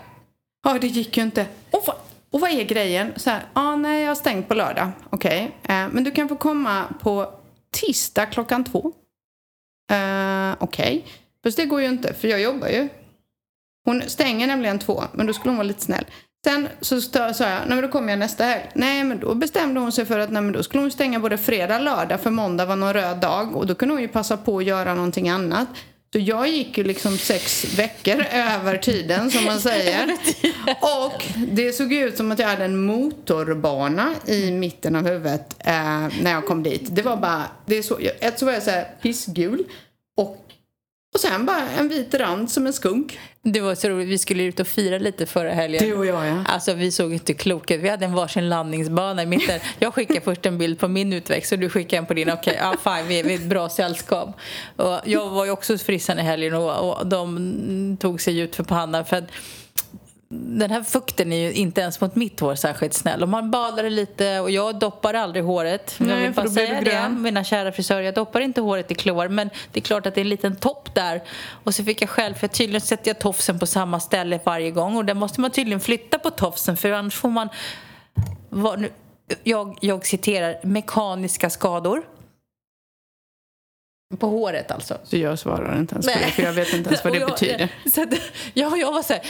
Ja, 0.63 0.77
det 0.81 0.87
gick 0.87 1.17
ju 1.17 1.23
inte. 1.23 1.45
Och 1.71 1.83
vad, 1.87 1.95
och 2.31 2.39
vad 2.39 2.51
är 2.51 2.63
grejen? 2.63 3.13
Så 3.15 3.29
här, 3.29 3.45
ah, 3.53 3.75
nej, 3.75 4.01
jag 4.01 4.09
har 4.09 4.15
stängt 4.15 4.47
på 4.47 4.53
lördag. 4.53 4.91
Okej, 5.09 5.51
eh, 5.63 5.87
men 5.91 6.03
du 6.03 6.11
kan 6.11 6.29
få 6.29 6.35
komma 6.35 6.83
på 6.99 7.33
tisdag 7.81 8.25
klockan 8.25 8.63
två. 8.63 8.93
Uh, 9.91 10.55
Okej, 10.59 11.05
fast 11.43 11.57
det 11.57 11.65
går 11.65 11.81
ju 11.81 11.87
inte, 11.87 12.13
för 12.13 12.27
jag 12.27 12.41
jobbar 12.41 12.67
ju. 12.67 12.89
Hon 13.85 14.01
stänger 14.01 14.47
nämligen 14.47 14.79
två, 14.79 15.03
men 15.13 15.27
då 15.27 15.33
skulle 15.33 15.49
hon 15.49 15.57
vara 15.57 15.67
lite 15.67 15.81
snäll. 15.81 16.05
Sen 16.45 16.67
så 16.81 17.01
sa 17.01 17.19
jag, 17.19 17.33
nej 17.39 17.67
men 17.67 17.81
då 17.81 17.87
kommer 17.87 18.09
jag 18.09 18.19
nästa 18.19 18.43
helg. 18.43 18.71
Nej 18.75 19.03
men 19.03 19.19
då 19.19 19.35
bestämde 19.35 19.79
hon 19.79 19.91
sig 19.91 20.05
för 20.05 20.19
att 20.19 20.31
nej, 20.31 20.41
men 20.41 20.53
då 20.53 20.63
skulle 20.63 20.83
hon 20.83 20.91
stänga 20.91 21.19
både 21.19 21.37
fredag 21.37 21.75
och 21.75 21.83
lördag 21.83 22.21
för 22.21 22.31
måndag 22.31 22.65
var 22.65 22.75
någon 22.75 22.93
röd 22.93 23.17
dag 23.17 23.55
och 23.55 23.67
då 23.67 23.75
kunde 23.75 23.93
hon 23.93 24.01
ju 24.01 24.07
passa 24.07 24.37
på 24.37 24.57
att 24.57 24.65
göra 24.65 24.93
någonting 24.93 25.29
annat. 25.29 25.67
Så 26.17 26.21
jag 26.21 26.47
gick 26.49 26.77
ju 26.77 26.83
liksom 26.83 27.17
sex 27.17 27.65
veckor 27.77 28.25
över 28.31 28.77
tiden 28.77 29.31
som 29.31 29.45
man 29.45 29.59
säger. 29.61 30.17
Och 30.81 31.23
det 31.47 31.73
såg 31.73 31.93
ut 31.93 32.17
som 32.17 32.31
att 32.31 32.39
jag 32.39 32.47
hade 32.47 32.65
en 32.65 32.85
motorbana 32.85 34.15
i 34.25 34.51
mitten 34.51 34.95
av 34.95 35.07
huvudet 35.07 35.55
eh, 35.59 36.07
när 36.21 36.31
jag 36.31 36.45
kom 36.45 36.63
dit. 36.63 36.81
Det 36.95 37.01
var 37.01 37.17
bara, 37.17 37.43
det 37.65 37.83
så, 37.83 37.99
ett 38.19 38.39
så 38.39 38.45
var 38.45 38.53
jag 38.53 38.63
så 38.63 38.71
här 38.71 38.87
pissgul 39.01 39.63
och, 40.17 40.37
och 41.13 41.19
sen 41.19 41.45
bara 41.45 41.69
en 41.69 41.89
vit 41.89 42.13
rand 42.13 42.51
som 42.51 42.67
en 42.67 42.73
skunk. 42.73 43.19
Det 43.53 43.61
var 43.61 43.75
så 43.75 43.89
roligt, 43.89 44.07
vi 44.07 44.17
skulle 44.17 44.43
ut 44.43 44.59
och 44.59 44.67
fira 44.67 44.97
lite 44.97 45.25
förra 45.25 45.53
helgen. 45.53 45.83
Du 45.83 45.93
och 45.93 46.05
jag 46.05 46.27
ja. 46.27 46.43
Alltså 46.45 46.73
vi 46.73 46.91
såg 46.91 47.13
inte 47.13 47.33
kloka 47.33 47.75
ut. 47.75 47.81
Vi 47.81 47.89
hade 47.89 48.05
en 48.05 48.13
varsin 48.13 48.49
landningsbana 48.49 49.23
i 49.23 49.25
mitten. 49.25 49.59
Jag 49.79 49.93
skickade 49.93 50.21
först 50.21 50.45
en 50.45 50.57
bild 50.57 50.79
på 50.79 50.87
min 50.87 51.13
utväxt 51.13 51.51
och 51.51 51.59
du 51.59 51.69
skickade 51.69 51.97
en 51.97 52.05
på 52.05 52.13
din. 52.13 52.31
Okej, 52.31 52.59
ja 52.61 52.75
fine, 52.83 53.07
vi 53.07 53.19
är, 53.19 53.23
vi 53.23 53.33
är 53.33 53.37
ett 53.37 53.45
bra 53.45 53.69
sällskap. 53.69 54.29
Och 54.75 54.99
jag 55.05 55.29
var 55.29 55.45
ju 55.45 55.51
också 55.51 55.73
hos 55.73 55.83
frissan 55.83 56.19
i 56.19 56.21
helgen 56.21 56.53
och, 56.53 56.99
och 56.99 57.07
de 57.07 57.97
tog 57.99 58.21
sig 58.21 58.39
ut 58.39 58.55
för 58.55 58.63
pannan 58.63 59.05
för 59.05 59.15
att 59.15 59.31
den 60.29 60.71
här 60.71 60.83
fukten 60.83 61.33
är 61.33 61.37
ju 61.37 61.53
inte 61.53 61.81
ens 61.81 62.01
mot 62.01 62.15
mitt 62.15 62.39
hår 62.39 62.55
särskilt 62.55 62.93
snäll. 62.93 63.23
Och 63.23 63.29
man 63.29 63.51
badade 63.51 63.89
lite 63.89 64.39
och 64.39 64.51
jag 64.51 64.79
doppar 64.79 65.13
aldrig 65.13 65.43
håret. 65.43 65.95
jag 65.97 66.07
Nej, 66.07 66.21
vill 66.21 66.33
för 66.33 66.41
bara 66.41 66.51
säga 66.51 66.81
det, 66.81 67.09
mina 67.09 67.43
kära 67.43 67.71
frisörer. 67.71 68.01
Jag 68.01 68.13
doppar 68.13 68.39
inte 68.41 68.61
håret 68.61 68.91
i 68.91 68.95
klor 68.95 69.27
men 69.27 69.49
det 69.71 69.79
är 69.79 69.81
klart 69.81 70.05
att 70.05 70.15
det 70.15 70.21
är 70.21 70.23
en 70.23 70.29
liten 70.29 70.55
topp 70.55 70.95
där. 70.95 71.23
Och 71.63 71.75
så 71.75 71.83
fick 71.83 72.01
jag 72.01 72.09
själv, 72.09 72.33
för 72.33 72.47
tydligen 72.47 72.81
sätter 72.81 73.09
jag 73.09 73.19
tofsen 73.19 73.59
på 73.59 73.65
samma 73.65 73.99
ställe 73.99 74.39
varje 74.43 74.71
gång 74.71 74.97
och 74.97 75.05
där 75.05 75.13
måste 75.13 75.41
man 75.41 75.51
tydligen 75.51 75.79
flytta 75.79 76.19
på 76.19 76.29
tofsen 76.29 76.77
för 76.77 76.91
annars 76.91 77.15
får 77.15 77.29
man, 77.29 77.49
nu, 78.77 78.89
jag, 79.43 79.77
jag 79.81 80.05
citerar, 80.05 80.59
mekaniska 80.63 81.49
skador. 81.49 82.03
På 84.15 84.27
håret 84.27 84.71
alltså. 84.71 84.97
Så 85.03 85.17
jag 85.17 85.39
svarar 85.39 85.79
inte 85.79 85.95
ens 85.95 86.05
på 86.05 86.19
det 86.19 86.31
för 86.31 86.43
jag 86.43 86.53
vet 86.53 86.73
inte 86.73 86.89
ens 86.89 87.03
vad 87.03 87.13
det 87.13 87.19
jag, 87.19 87.29
betyder. 87.29 87.69
Så 87.93 88.01
att, 88.01 88.13
ja, 88.53 88.77
jag 88.77 88.91
var 88.91 89.01
så 89.01 89.13
här, 89.13 89.21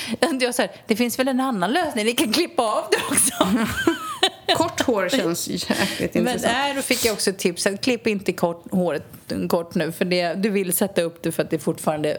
jag 0.41 0.55
så 0.55 0.61
här, 0.61 0.71
det 0.87 0.95
finns 0.95 1.19
väl 1.19 1.27
en 1.27 1.39
annan 1.39 1.73
lösning, 1.73 2.05
ni 2.05 2.13
kan 2.13 2.33
klippa 2.33 2.63
av 2.63 2.83
det 2.91 2.97
också. 2.97 3.47
Kort 4.55 4.81
hår 4.81 5.09
känns 5.09 5.47
jäkligt 5.47 6.13
Men 6.13 6.27
intressant. 6.27 6.53
nej, 6.53 6.73
då 6.75 6.81
fick 6.81 7.05
jag 7.05 7.13
också 7.13 7.29
ett 7.29 7.37
tips 7.37 7.67
att 7.67 7.81
klipp 7.81 8.07
inte 8.07 8.33
kort, 8.33 8.63
håret 8.71 9.03
kort 9.49 9.75
nu 9.75 9.91
för 9.91 10.05
det, 10.05 10.33
du 10.33 10.49
vill 10.49 10.73
sätta 10.73 11.01
upp 11.01 11.23
det 11.23 11.31
för 11.31 11.43
att 11.43 11.49
det 11.49 11.59
fortfarande... 11.59 12.17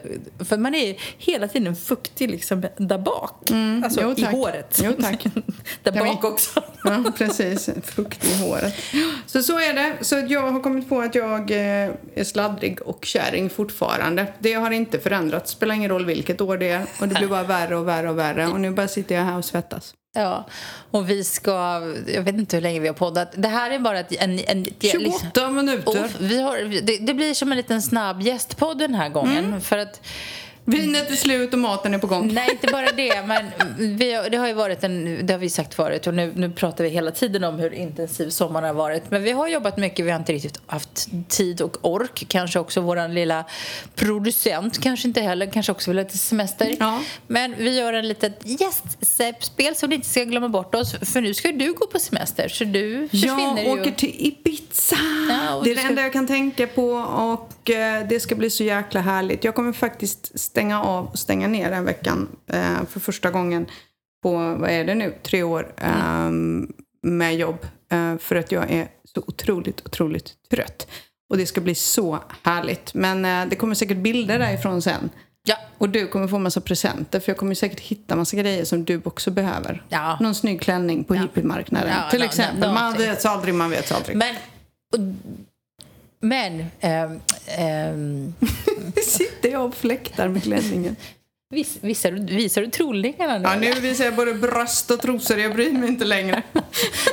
För 0.48 0.56
man 0.56 0.74
är 0.74 0.96
hela 1.18 1.48
tiden 1.48 1.76
fuktig 1.76 2.30
liksom 2.30 2.64
där 2.76 2.98
bak. 2.98 3.50
alltså 3.84 4.00
jo, 4.02 4.14
i 4.16 4.22
håret. 4.24 4.80
Jo, 4.84 4.92
tack. 5.00 5.24
där 5.82 5.92
Kan 5.92 6.04
vi- 6.04 6.10
bak 6.10 6.24
också. 6.24 6.62
Ja, 6.84 7.04
precis. 7.18 7.68
Fukt 7.84 8.24
i 8.24 8.34
håret. 8.38 8.74
Så 9.26 9.42
så 9.42 9.58
är 9.58 9.74
det. 9.74 9.92
Så 10.00 10.26
jag 10.28 10.50
har 10.52 10.60
kommit 10.60 10.88
på 10.88 11.00
att 11.00 11.14
jag 11.14 11.50
eh, 11.50 11.90
är 12.14 12.24
sladdrig 12.24 12.82
och 12.82 13.04
kärring 13.04 13.50
fortfarande. 13.50 14.26
Det 14.38 14.52
har 14.54 14.70
inte 14.70 14.98
förändrats. 14.98 15.50
Spelar 15.50 15.74
ingen 15.74 15.90
roll 15.90 16.04
vilket 16.06 16.40
år 16.40 16.56
det 16.58 16.68
är. 16.68 16.86
Och 17.00 17.08
det 17.08 17.14
blir 17.14 17.28
bara 17.28 17.42
värre 17.42 17.76
och 17.76 17.88
värre 17.88 18.10
och 18.10 18.18
värre. 18.18 18.46
Och 18.46 18.60
nu 18.60 18.70
bara 18.70 18.88
sitter 18.88 19.14
jag 19.14 19.22
här 19.22 19.38
och 19.38 19.44
svettas. 19.44 19.94
Ja, 20.14 20.46
och 20.90 21.10
vi 21.10 21.24
ska... 21.24 21.52
Jag 22.06 22.22
vet 22.22 22.34
inte 22.34 22.56
hur 22.56 22.62
länge 22.62 22.80
vi 22.80 22.88
har 22.88 22.94
poddat. 22.94 23.32
Det 23.36 23.48
här 23.48 23.70
är 23.70 23.78
bara 23.78 24.00
en... 24.00 24.38
en 24.38 24.64
28 24.64 24.98
liksom- 24.98 25.54
minuter. 25.54 26.04
Och 26.04 26.10
vi 26.20 26.42
har, 26.42 26.82
det, 26.82 26.96
det 26.96 27.14
blir 27.14 27.34
som 27.34 27.50
en 27.52 27.56
liten 27.56 27.82
snabb 27.82 28.22
gästpodd 28.22 28.78
den 28.78 28.94
här 28.94 29.08
gången. 29.08 29.44
Mm. 29.44 29.60
För 29.60 29.78
att 29.78 30.00
Vinet 30.68 31.10
är 31.10 31.14
slut 31.16 31.52
och 31.52 31.58
maten 31.58 31.94
är 31.94 31.98
på 31.98 32.06
gång. 32.06 32.34
Nej, 32.34 32.50
inte 32.50 32.66
bara 32.72 32.92
det. 32.92 33.22
Men 33.26 33.44
vi, 33.98 34.18
det 34.30 34.36
har 34.36 34.46
ju 34.48 34.52
varit 34.54 34.84
en, 34.84 35.26
det 35.26 35.32
har 35.34 35.38
vi 35.38 35.50
sagt 35.50 35.74
förut 35.74 36.06
och 36.06 36.14
nu, 36.14 36.32
nu 36.36 36.50
pratar 36.50 36.84
vi 36.84 36.90
hela 36.90 37.10
tiden 37.10 37.44
om 37.44 37.58
hur 37.58 37.74
intensiv 37.74 38.30
sommaren 38.30 38.66
har 38.66 38.74
varit. 38.74 39.10
Men 39.10 39.22
vi 39.22 39.30
har 39.32 39.48
jobbat 39.48 39.76
mycket, 39.76 40.06
vi 40.06 40.10
har 40.10 40.18
inte 40.18 40.32
riktigt 40.32 40.60
haft 40.66 41.08
tid 41.28 41.60
och 41.60 41.76
ork. 41.80 42.24
Kanske 42.28 42.58
också 42.58 42.80
vår 42.80 43.08
lilla 43.08 43.44
producent 43.94 44.78
kanske 44.82 45.08
inte 45.08 45.20
heller, 45.20 45.46
kanske 45.46 45.72
också 45.72 45.90
vill 45.90 45.98
ha 45.98 46.04
lite 46.04 46.18
semester. 46.18 46.76
Ja. 46.80 47.00
Men 47.26 47.54
vi 47.58 47.78
gör 47.78 47.92
en 47.92 48.08
litet 48.08 48.40
gästspel 48.44 49.76
så 49.76 49.86
ni 49.86 49.94
inte 49.94 50.08
ska 50.08 50.24
glömma 50.24 50.48
bort 50.48 50.74
oss. 50.74 50.94
För 51.12 51.20
nu 51.20 51.34
ska 51.34 51.52
du 51.52 51.72
gå 51.72 51.86
på 51.86 51.98
semester 51.98 52.48
så 52.48 52.64
du 52.64 53.08
försvinner 53.08 53.56
Jag 53.56 53.64
ju. 53.76 53.80
åker 53.80 53.90
till 53.90 54.14
Ibiza. 54.18 54.96
Ja, 55.30 55.60
det 55.64 55.70
är 55.70 55.74
det 55.74 55.80
ska- 55.80 55.88
enda 55.88 56.02
jag 56.02 56.12
kan 56.12 56.26
tänka 56.26 56.66
på. 56.66 56.90
Och 56.92 57.52
det 58.08 58.22
ska 58.22 58.34
bli 58.34 58.50
så 58.50 58.64
jäkla 58.64 59.00
härligt. 59.00 59.44
Jag 59.44 59.54
kommer 59.54 59.72
faktiskt 59.72 60.40
stänga 60.40 60.82
av 60.82 61.06
och 61.06 61.18
stänga 61.18 61.48
ner 61.48 61.70
den 61.70 61.84
veckan 61.84 62.28
eh, 62.46 62.84
för 62.88 63.00
första 63.00 63.30
gången 63.30 63.66
på, 64.22 64.32
vad 64.32 64.70
är 64.70 64.84
det 64.84 64.94
nu, 64.94 65.14
tre 65.22 65.42
år 65.42 65.74
eh, 65.76 66.30
med 67.02 67.36
jobb. 67.36 67.66
Eh, 67.92 68.18
för 68.18 68.36
att 68.36 68.52
jag 68.52 68.70
är 68.70 68.88
så 69.04 69.24
otroligt, 69.26 69.86
otroligt 69.86 70.32
trött. 70.50 70.88
Och 71.30 71.36
det 71.36 71.46
ska 71.46 71.60
bli 71.60 71.74
så 71.74 72.18
härligt. 72.42 72.94
Men 72.94 73.24
eh, 73.24 73.46
det 73.50 73.56
kommer 73.56 73.74
säkert 73.74 73.96
bilder 73.96 74.38
därifrån 74.38 74.82
sen. 74.82 75.10
Ja. 75.42 75.56
Och 75.78 75.88
du 75.88 76.06
kommer 76.06 76.28
få 76.28 76.38
massa 76.38 76.60
presenter 76.60 77.20
för 77.20 77.30
jag 77.30 77.36
kommer 77.36 77.54
säkert 77.54 77.80
hitta 77.80 78.16
massa 78.16 78.36
grejer 78.36 78.64
som 78.64 78.84
du 78.84 79.00
också 79.04 79.30
behöver. 79.30 79.82
Ja. 79.88 80.18
Någon 80.20 80.34
snygg 80.34 80.60
klänning 80.60 81.04
på 81.04 81.14
hippiemarknaden 81.14 81.92
Ja, 81.96 82.10
till 82.10 82.22
exempel. 82.22 82.72
man 82.72 82.94
vet 82.94 83.24
aldrig, 83.24 83.54
man 83.54 83.70
vet 83.70 83.92
aldrig. 83.92 84.16
Men... 84.16 84.34
Men... 86.20 86.66
ehm, 86.80 87.20
ehm, 87.46 88.34
Sitter 89.04 89.48
jag 89.48 89.64
och 89.64 89.74
fläktar 89.74 90.28
med 90.28 90.42
klänningen. 90.42 90.96
vis, 91.54 91.76
visar, 91.80 92.10
du- 92.12 92.36
visar 92.36 92.60
du 92.62 92.66
trollingarna 92.70 93.38
nu? 93.38 93.44
Ja, 93.44 93.54
nu 93.74 93.80
visar 93.80 94.04
jag 94.04 94.14
både 94.14 94.34
bröst 94.34 94.90
och 94.90 95.00
trosor. 95.00 95.38
Jag 95.38 95.54
bryr 95.54 95.72
mig 95.72 95.88
inte 95.88 96.04
längre. 96.04 96.42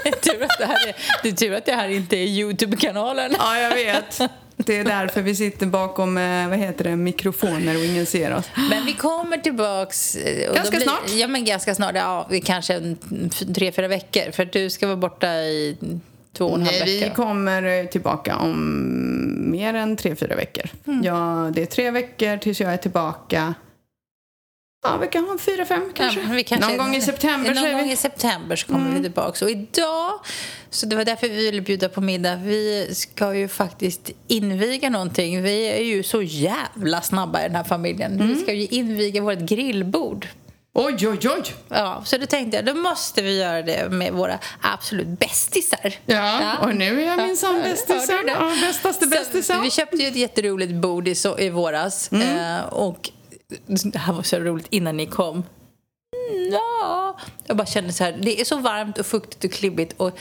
Det 0.04 0.10
är 0.10 0.14
tur 0.34 0.44
att 0.44 0.58
det 0.60 0.66
här 0.66 0.88
är, 0.88 0.96
det 1.24 1.30
är, 1.30 1.34
tur 1.34 1.54
att 1.54 1.66
det 1.66 1.72
här 1.74 1.90
inte 1.90 2.18
är 2.18 2.26
Youtube-kanalen. 2.28 3.36
Ja, 3.38 3.60
jag 3.60 3.76
vet. 3.76 4.22
Det 4.58 4.78
är 4.78 4.84
därför 4.84 5.22
vi 5.22 5.36
sitter 5.36 5.66
bakom 5.66 6.18
eh, 6.18 6.48
vad 6.50 6.58
heter 6.58 6.84
det, 6.84 6.96
mikrofoner 6.96 7.78
och 7.78 7.86
ingen 7.86 8.06
ser 8.06 8.36
oss. 8.36 8.46
Men 8.70 8.86
vi 8.86 8.94
kommer 8.94 9.38
tillbaks... 9.38 10.16
eh, 10.16 10.54
Ganska 10.56 10.80
snart. 10.80 11.10
Ja, 11.10 11.28
men 11.28 11.46
ganska 11.46 11.76
snart. 11.76 11.92
Ja, 11.96 12.28
vi 12.30 12.42
kanske 12.42 12.74
en, 12.74 12.98
tre, 13.56 13.72
fyra 13.72 13.88
veckor. 13.88 14.32
För 14.32 14.46
du 14.46 14.70
ska 14.70 14.88
vara 14.88 14.98
borta 14.98 15.28
i 15.34 15.78
två 16.38 16.46
och 16.46 16.56
en 16.56 16.62
halv 16.66 16.76
Nej, 16.80 16.86
vi 16.86 17.00
vecka. 17.00 17.16
kommer 17.16 17.64
eh, 17.80 17.86
tillbaka 17.86 18.36
om 18.38 19.52
mer 19.52 19.74
än 19.74 19.96
tre, 19.98 20.16
fyra 20.16 20.36
veckor. 20.36 20.64
Ja, 21.04 21.52
det 21.54 21.62
är 21.62 21.66
tre 21.66 21.92
veckor 21.92 22.38
tills 22.38 22.60
jag 22.62 22.74
är 22.74 22.78
tillbaka. 22.78 23.54
Ja, 24.88 24.98
vi 24.98 25.08
kan 25.08 25.24
ha 25.26 25.38
fyra, 25.38 25.66
fem 25.66 25.82
kanske. 25.94 26.20
Ja, 26.22 26.44
kanske- 26.48 26.68
Någon 26.70 26.78
gång 26.78 26.96
i 26.96 27.02
september 27.02 27.54
Någon 27.54 27.64
gång 27.64 27.74
vi. 27.74 27.80
Mm. 27.80 27.90
i 27.90 27.96
september 27.96 28.56
så 28.56 28.68
kommer 28.68 28.96
vi 28.96 29.02
tillbaka. 29.04 29.46
Och 29.46 29.52
idag, 29.52 30.12
så 30.70 30.86
det 30.86 30.96
var 30.96 31.06
därför 31.06 31.30
vi 31.30 31.36
ville 31.36 31.62
bjuda 31.62 31.90
på 31.90 32.02
middag. 32.02 32.36
Vi 32.36 32.90
ska 32.96 33.36
ju 33.36 33.48
faktiskt 33.48 34.12
inviga 34.28 34.90
någonting. 34.90 35.44
Vi 35.44 35.68
är 35.72 35.84
ju 35.84 36.04
så 36.04 36.22
jävla 36.22 37.02
snabba 37.02 37.40
i 37.40 37.44
den 37.44 37.56
här 37.56 37.64
familjen. 37.64 38.14
Mm. 38.14 38.28
Vi 38.28 38.36
ska 38.36 38.54
ju 38.54 38.66
inviga 38.66 39.22
vårt 39.22 39.40
grillbord. 39.40 40.28
Oj, 40.78 41.08
oj, 41.08 41.20
oj! 41.30 41.44
Ja, 41.70 42.02
så 42.06 42.18
då 42.18 42.26
tänkte 42.26 42.58
jag, 42.58 42.66
då 42.66 42.74
måste 42.74 43.22
vi 43.22 43.40
göra 43.40 43.62
det 43.62 43.90
med 43.90 44.14
våra 44.14 44.40
absolut 44.62 45.08
bästisar. 45.08 45.94
Ja, 46.06 46.58
och 46.62 46.76
nu 46.76 47.02
är 47.02 47.08
jag 47.08 47.28
minsann 47.28 47.56
Ja, 47.58 47.64
bästisen. 47.64 48.26
det? 48.26 48.32
Ja, 48.32 48.52
bästaste 48.62 49.04
Så 49.04 49.10
bästisen. 49.10 49.62
Vi 49.62 49.72
köpte 49.72 49.98
ju 49.98 50.08
ett 50.08 50.16
jätteroligt 50.16 50.74
bord 50.74 51.08
i, 51.08 51.16
så, 51.16 51.40
i 51.40 51.50
våras. 51.50 52.12
Mm. 52.12 52.58
Eh, 52.58 52.66
och 52.66 53.10
det 53.68 53.98
här 54.00 54.14
var 54.14 54.24
så 54.24 54.40
roligt 54.40 54.68
innan 54.70 54.98
ni 54.98 55.06
kom. 55.06 55.34
Mm, 55.36 56.54
Ja, 56.54 57.18
jag 57.46 57.58
bara 57.58 57.66
kände 57.68 57.94
så 57.94 58.04
här, 58.04 58.18
det 58.22 58.42
är 58.42 58.46
så 58.46 58.58
varmt 58.58 58.98
och 58.98 59.06
fuktigt 59.06 59.44
och 59.44 59.52
klibbigt. 59.52 59.94
Och 59.98 60.18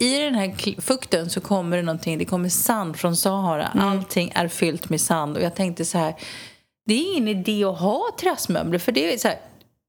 i 0.00 0.18
den 0.18 0.34
här 0.34 0.80
fukten 0.80 1.30
så 1.30 1.40
kommer 1.40 1.76
det 1.76 1.82
någonting, 1.82 2.18
det 2.18 2.24
kommer 2.24 2.48
sand 2.48 2.96
från 2.96 3.16
Sahara. 3.16 3.66
Mm. 3.74 3.88
Allting 3.88 4.32
är 4.34 4.48
fyllt 4.48 4.88
med 4.88 5.00
sand. 5.00 5.36
Och 5.36 5.42
jag 5.42 5.54
tänkte 5.54 5.84
så 5.84 5.98
här, 5.98 6.14
det 6.86 6.94
är 6.94 7.16
ingen 7.16 7.28
idé 7.28 7.64
att 7.64 7.78
ha 7.80 8.02
träsmöbler. 8.20 8.78
För 8.78 8.92
det 8.92 9.14
är 9.14 9.18
så 9.18 9.28
här, 9.28 9.38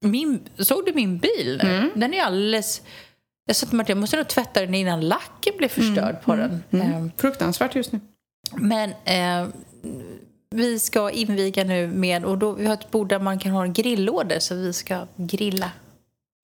min, 0.01 0.39
såg 0.57 0.86
du 0.86 0.93
min 0.93 1.17
bil? 1.17 1.60
Mm. 1.63 1.89
Den 1.95 2.13
är 2.13 2.21
alldeles... 2.23 2.81
Jag 3.45 3.55
sa 3.55 3.65
till 3.67 3.77
Martin, 3.77 3.95
jag 3.95 4.01
måste 4.01 4.17
nog 4.17 4.27
tvätta 4.27 4.62
den 4.62 4.75
innan 4.75 5.07
lacken 5.07 5.53
blir 5.57 5.67
förstörd 5.69 6.21
på 6.23 6.36
den. 6.36 6.63
Ehm, 6.71 7.12
Fruktansvärt 7.17 7.75
just 7.75 7.91
nu. 7.91 7.99
men 8.55 8.89
eh, 8.89 9.47
vi 10.55 10.79
ska 10.79 11.10
inviga 11.12 11.63
nu 11.63 11.88
med, 11.88 12.25
och 12.25 12.38
då, 12.38 12.51
vi 12.51 12.65
har 12.65 12.73
ett 12.73 12.91
bord 12.91 13.10
där 13.10 13.19
man 13.19 13.39
kan 13.39 13.51
ha 13.51 13.63
en 13.63 13.73
grillåder 13.73 14.39
så 14.39 14.55
vi 14.55 14.73
ska 14.73 15.07
grilla. 15.15 15.71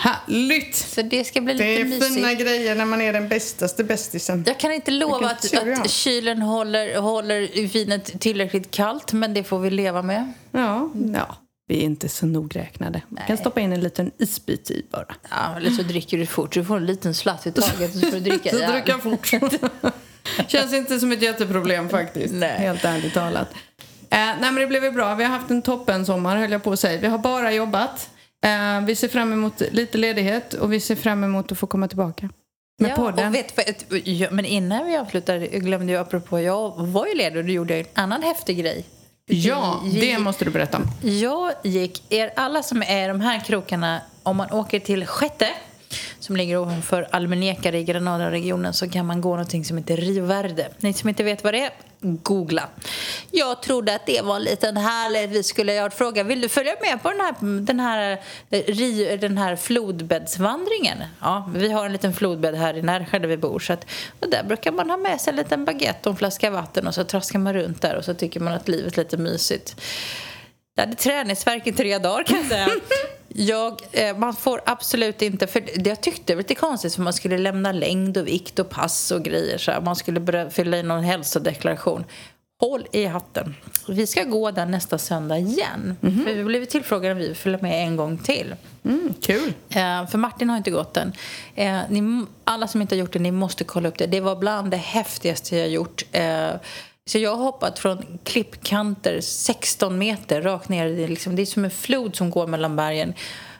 Härligt! 0.04 0.76
Så 0.76 1.02
det 1.02 1.24
ska 1.24 1.42
bli 1.42 1.54
Det 1.54 1.70
lite 1.78 1.82
är 1.82 1.86
mysigt. 1.86 2.16
fina 2.16 2.34
grejer 2.34 2.76
när 2.76 2.86
man 2.86 3.02
är 3.02 3.13
den 3.13 3.28
bästaste 3.30 3.84
bästisen. 3.84 4.44
Jag 4.48 4.60
kan 4.60 4.72
inte 4.72 4.92
lova 4.92 5.30
att, 5.30 5.54
att 5.80 5.89
kylen 5.89 6.42
håller, 6.42 6.98
håller 6.98 7.68
vinet 7.68 8.22
tillräckligt 8.22 8.72
kallt, 8.72 9.13
men 9.13 9.34
det 9.34 9.44
får 9.44 9.60
vi 9.60 9.70
leva 9.70 10.02
med. 10.02 10.34
Ja, 10.52 10.89
ja. 11.13 11.36
Vi 11.74 11.80
är 11.80 11.84
inte 11.84 12.10
så 12.10 12.26
nogräknade. 12.26 13.02
Man 13.10 13.24
kan 13.28 13.38
stoppa 13.38 13.62
in 13.62 13.74
en 13.74 13.82
liten 13.82 14.12
isbit 14.18 14.72
i 14.72 14.86
bara. 14.92 15.16
Ja, 15.30 15.58
eller 15.58 15.70
så 15.70 15.84
dricker 15.84 16.18
du 16.18 16.26
fort, 16.26 16.54
du 16.54 16.66
får 16.66 16.78
en 16.78 16.86
liten 16.86 17.14
slatt 17.14 17.48
i 17.48 17.52
taget 17.62 17.94
så 17.94 18.00
får 18.00 18.12
du 18.12 18.20
dricka. 18.20 18.50
Så 18.50 18.72
dricka 18.72 18.98
fort. 18.98 19.28
Känns 20.48 20.74
inte 20.74 21.00
som 21.00 21.12
ett 21.12 21.22
jätteproblem 21.22 21.90
faktiskt. 21.90 22.34
Nej. 22.34 22.58
Helt 22.60 22.86
ärligt 22.86 23.14
talat. 23.14 23.48
Eh, 24.10 24.18
nej 24.18 24.38
men 24.40 24.56
det 24.56 24.68
blev 24.68 24.84
ju 24.84 24.92
bra. 24.92 25.16
Vi 25.16 25.24
har 25.24 25.32
haft 25.32 25.52
en 25.52 25.62
toppen 25.62 26.06
sommar 26.06 26.38
höll 26.38 26.52
jag 26.52 26.64
på 26.64 26.72
att 26.72 26.80
säga. 26.80 27.00
Vi 27.00 27.08
har 27.08 27.18
bara 27.18 27.52
jobbat. 27.52 28.10
Eh, 28.46 28.86
vi 28.86 28.96
ser 28.96 29.08
fram 29.08 29.34
emot 29.34 29.62
lite 29.72 29.98
ledighet 29.98 30.54
och 30.54 30.74
vi 30.74 30.80
ser 30.80 30.96
fram 30.96 31.24
emot 31.24 31.52
att 31.52 31.58
få 31.58 31.68
komma 31.68 31.88
tillbaka. 31.88 32.30
Med 32.80 32.92
ja, 32.92 32.96
podden. 32.96 33.28
Och 33.28 33.36
vet, 33.36 34.32
men 34.32 34.46
innan 34.46 34.86
vi 34.86 34.98
avslutar, 34.98 35.38
glömde 35.60 35.94
jag 35.94 36.02
apropå, 36.02 36.40
jag 36.40 36.74
var 36.78 37.08
ju 37.08 37.16
ledig 37.16 37.38
och 37.38 37.46
då 37.46 37.52
gjorde 37.52 37.78
jag 37.78 37.80
en 37.80 38.04
annan 38.04 38.24
häftig 38.24 38.58
grej. 38.58 38.86
Ja, 39.26 39.82
det 39.94 40.20
måste 40.20 40.46
du 40.46 40.52
berätta 40.52 40.78
om. 40.78 41.10
Jag 41.10 41.54
gick, 41.64 42.04
er 42.10 42.34
alla 42.36 42.64
som 42.64 42.82
är 42.82 43.06
i 43.06 43.08
de 43.08 43.22
här 43.22 43.40
krokarna, 43.40 44.02
om 44.24 44.38
man 44.38 44.52
åker 44.52 44.80
till 44.80 45.06
Sjätte 45.06 45.48
som 46.20 46.36
ligger 46.38 46.58
ovanför 46.58 47.08
Almenekare 47.12 47.80
i 47.80 47.84
Granada-regionen 47.84 48.74
så 48.74 48.90
kan 48.90 49.06
man 49.06 49.22
gå 49.22 49.30
någonting 49.30 49.66
som 49.66 49.78
heter 49.78 49.98
Rio 49.98 50.26
Verde. 50.26 50.70
Ni 50.80 50.94
som 50.94 51.10
inte 51.10 51.24
vet 51.24 51.44
vad 51.44 51.54
det 51.54 51.60
är, 51.60 51.72
googla. 52.04 52.70
Jag 53.32 53.62
trodde 53.62 53.96
att 53.96 54.06
det 54.06 54.22
var 54.22 54.36
en 54.36 54.44
liten 54.44 54.78
härlig, 54.78 55.30
vi 55.30 55.44
skulle 55.44 55.74
jag 55.74 55.94
fråga, 55.94 56.24
vill 56.24 56.42
du 56.42 56.50
följa 56.50 56.76
med 56.82 57.04
på 57.04 57.10
den 57.10 57.20
här, 57.20 57.36
den 57.62 57.80
här, 57.80 58.20
eh, 58.50 59.20
den 59.20 59.38
här 59.38 59.56
flodbäddsvandringen? 59.56 60.98
Ja, 61.22 61.50
vi 61.56 61.72
har 61.72 61.86
en 61.86 61.92
liten 61.92 62.13
flodbädd 62.13 62.56
här 62.56 62.78
i 62.78 62.82
Närsjö 62.82 63.20
där 63.20 63.28
vi 63.28 63.38
bor 63.38 63.60
så 63.60 63.74
att, 63.74 63.86
och 64.20 64.30
där 64.30 64.44
brukar 64.44 64.72
man 64.72 64.89
ha 64.89 64.98
med 64.98 65.22
sig 65.22 65.32
en 65.32 65.38
liten 65.38 65.66
baguette 65.66 66.10
och 66.10 66.13
en 66.13 66.18
flaska 66.18 66.50
vatten 66.50 66.88
och 66.88 66.94
så 66.94 67.04
traskar 67.04 67.39
man 67.39 67.54
runt 67.54 67.82
där 67.82 67.96
och 67.96 68.06
så 68.06 68.13
tycker 68.13 68.39
man 68.39 68.54
att 68.54 68.68
livet 68.68 68.94
är 68.94 69.04
lite 69.04 69.18
mysigt. 69.18 69.82
Jag 70.76 70.84
hade 70.84 70.96
träningsvärk 70.96 71.68
i 71.68 71.72
tre 71.72 71.98
dagar 71.98 72.24
kan 72.24 72.38
jag 72.38 72.46
säga. 72.46 72.68
Jag, 73.34 73.82
eh, 73.91 74.17
man 74.17 74.36
får 74.36 74.62
absolut 74.65 75.22
inte, 75.22 75.48
för 75.48 75.88
jag 75.88 76.02
tyckte 76.02 76.24
det 76.26 76.36
var 76.36 76.41
lite 76.41 76.56
konstigt 76.56 76.96
för 76.96 77.02
man 77.02 77.13
skulle 77.13 77.38
lämna 77.38 77.72
längd 77.72 78.17
och 78.17 78.28
vikt 78.28 78.60
och 78.60 78.69
pass 78.69 79.12
och 79.12 79.24
grejer 79.24 79.58
så 79.58 79.72
här. 79.72 79.82
Man 79.82 79.96
skulle 79.96 80.50
fylla 80.50 80.78
i 80.78 80.84
någon 80.84 81.04
hälsodeklaration. 81.04 82.06
Håll 82.60 82.88
i 82.91 83.06
hatten. 83.06 83.56
Vi 83.88 84.08
ska 84.08 84.24
gå 84.24 84.52
där 84.52 84.65
nästa 84.65 84.98
söndag 84.98 85.38
igen. 85.38 85.98
För 86.02 86.34
vi 86.34 86.43
blev 86.43 86.65
tillfrågade 86.65 87.12
om 87.12 87.17
vi 87.19 87.28
vill 87.28 87.36
följa 87.36 87.60
med 87.62 87.88
en 87.88 87.96
gång 87.96 88.17
till. 88.17 88.56
Mm, 88.86 89.13
kul. 89.22 89.54
Eh, 89.69 90.08
för 90.08 90.17
Martin 90.17 90.50
har 90.50 90.58
inte 90.58 90.72
gått 90.72 90.93
den. 90.93 91.13
Eh, 91.56 91.80
ni, 91.89 92.26
alla 92.43 92.67
som 92.67 92.82
inte 92.82 92.96
har 92.96 93.00
gjort 93.00 93.13
det, 93.13 93.19
ni 93.19 93.32
måste 93.32 93.63
kolla 93.63 93.89
upp 93.89 93.98
det. 93.98 94.08
Det 94.08 94.19
var 94.19 94.36
bland 94.36 94.72
det 94.72 94.78
häftigaste 94.78 95.58
jag 95.58 95.69
gjort. 95.69 96.04
Eh, 96.12 96.50
så 97.06 97.18
jag 97.18 97.36
har 97.36 97.44
hoppat 97.44 97.80
från 97.80 98.20
klippkanter 98.24 99.22
16 99.22 99.98
meter 99.98 100.42
rakt 100.42 100.70
ner. 100.70 100.86
Det 100.86 101.04
är, 101.04 101.08
liksom, 101.08 101.36
det 101.36 101.42
är 101.42 101.46
som 101.46 101.66
en 101.66 101.72
flod 101.72 102.16
som 102.16 102.30
går 102.30 102.48
mellan 102.48 102.76
bergen. 102.76 103.13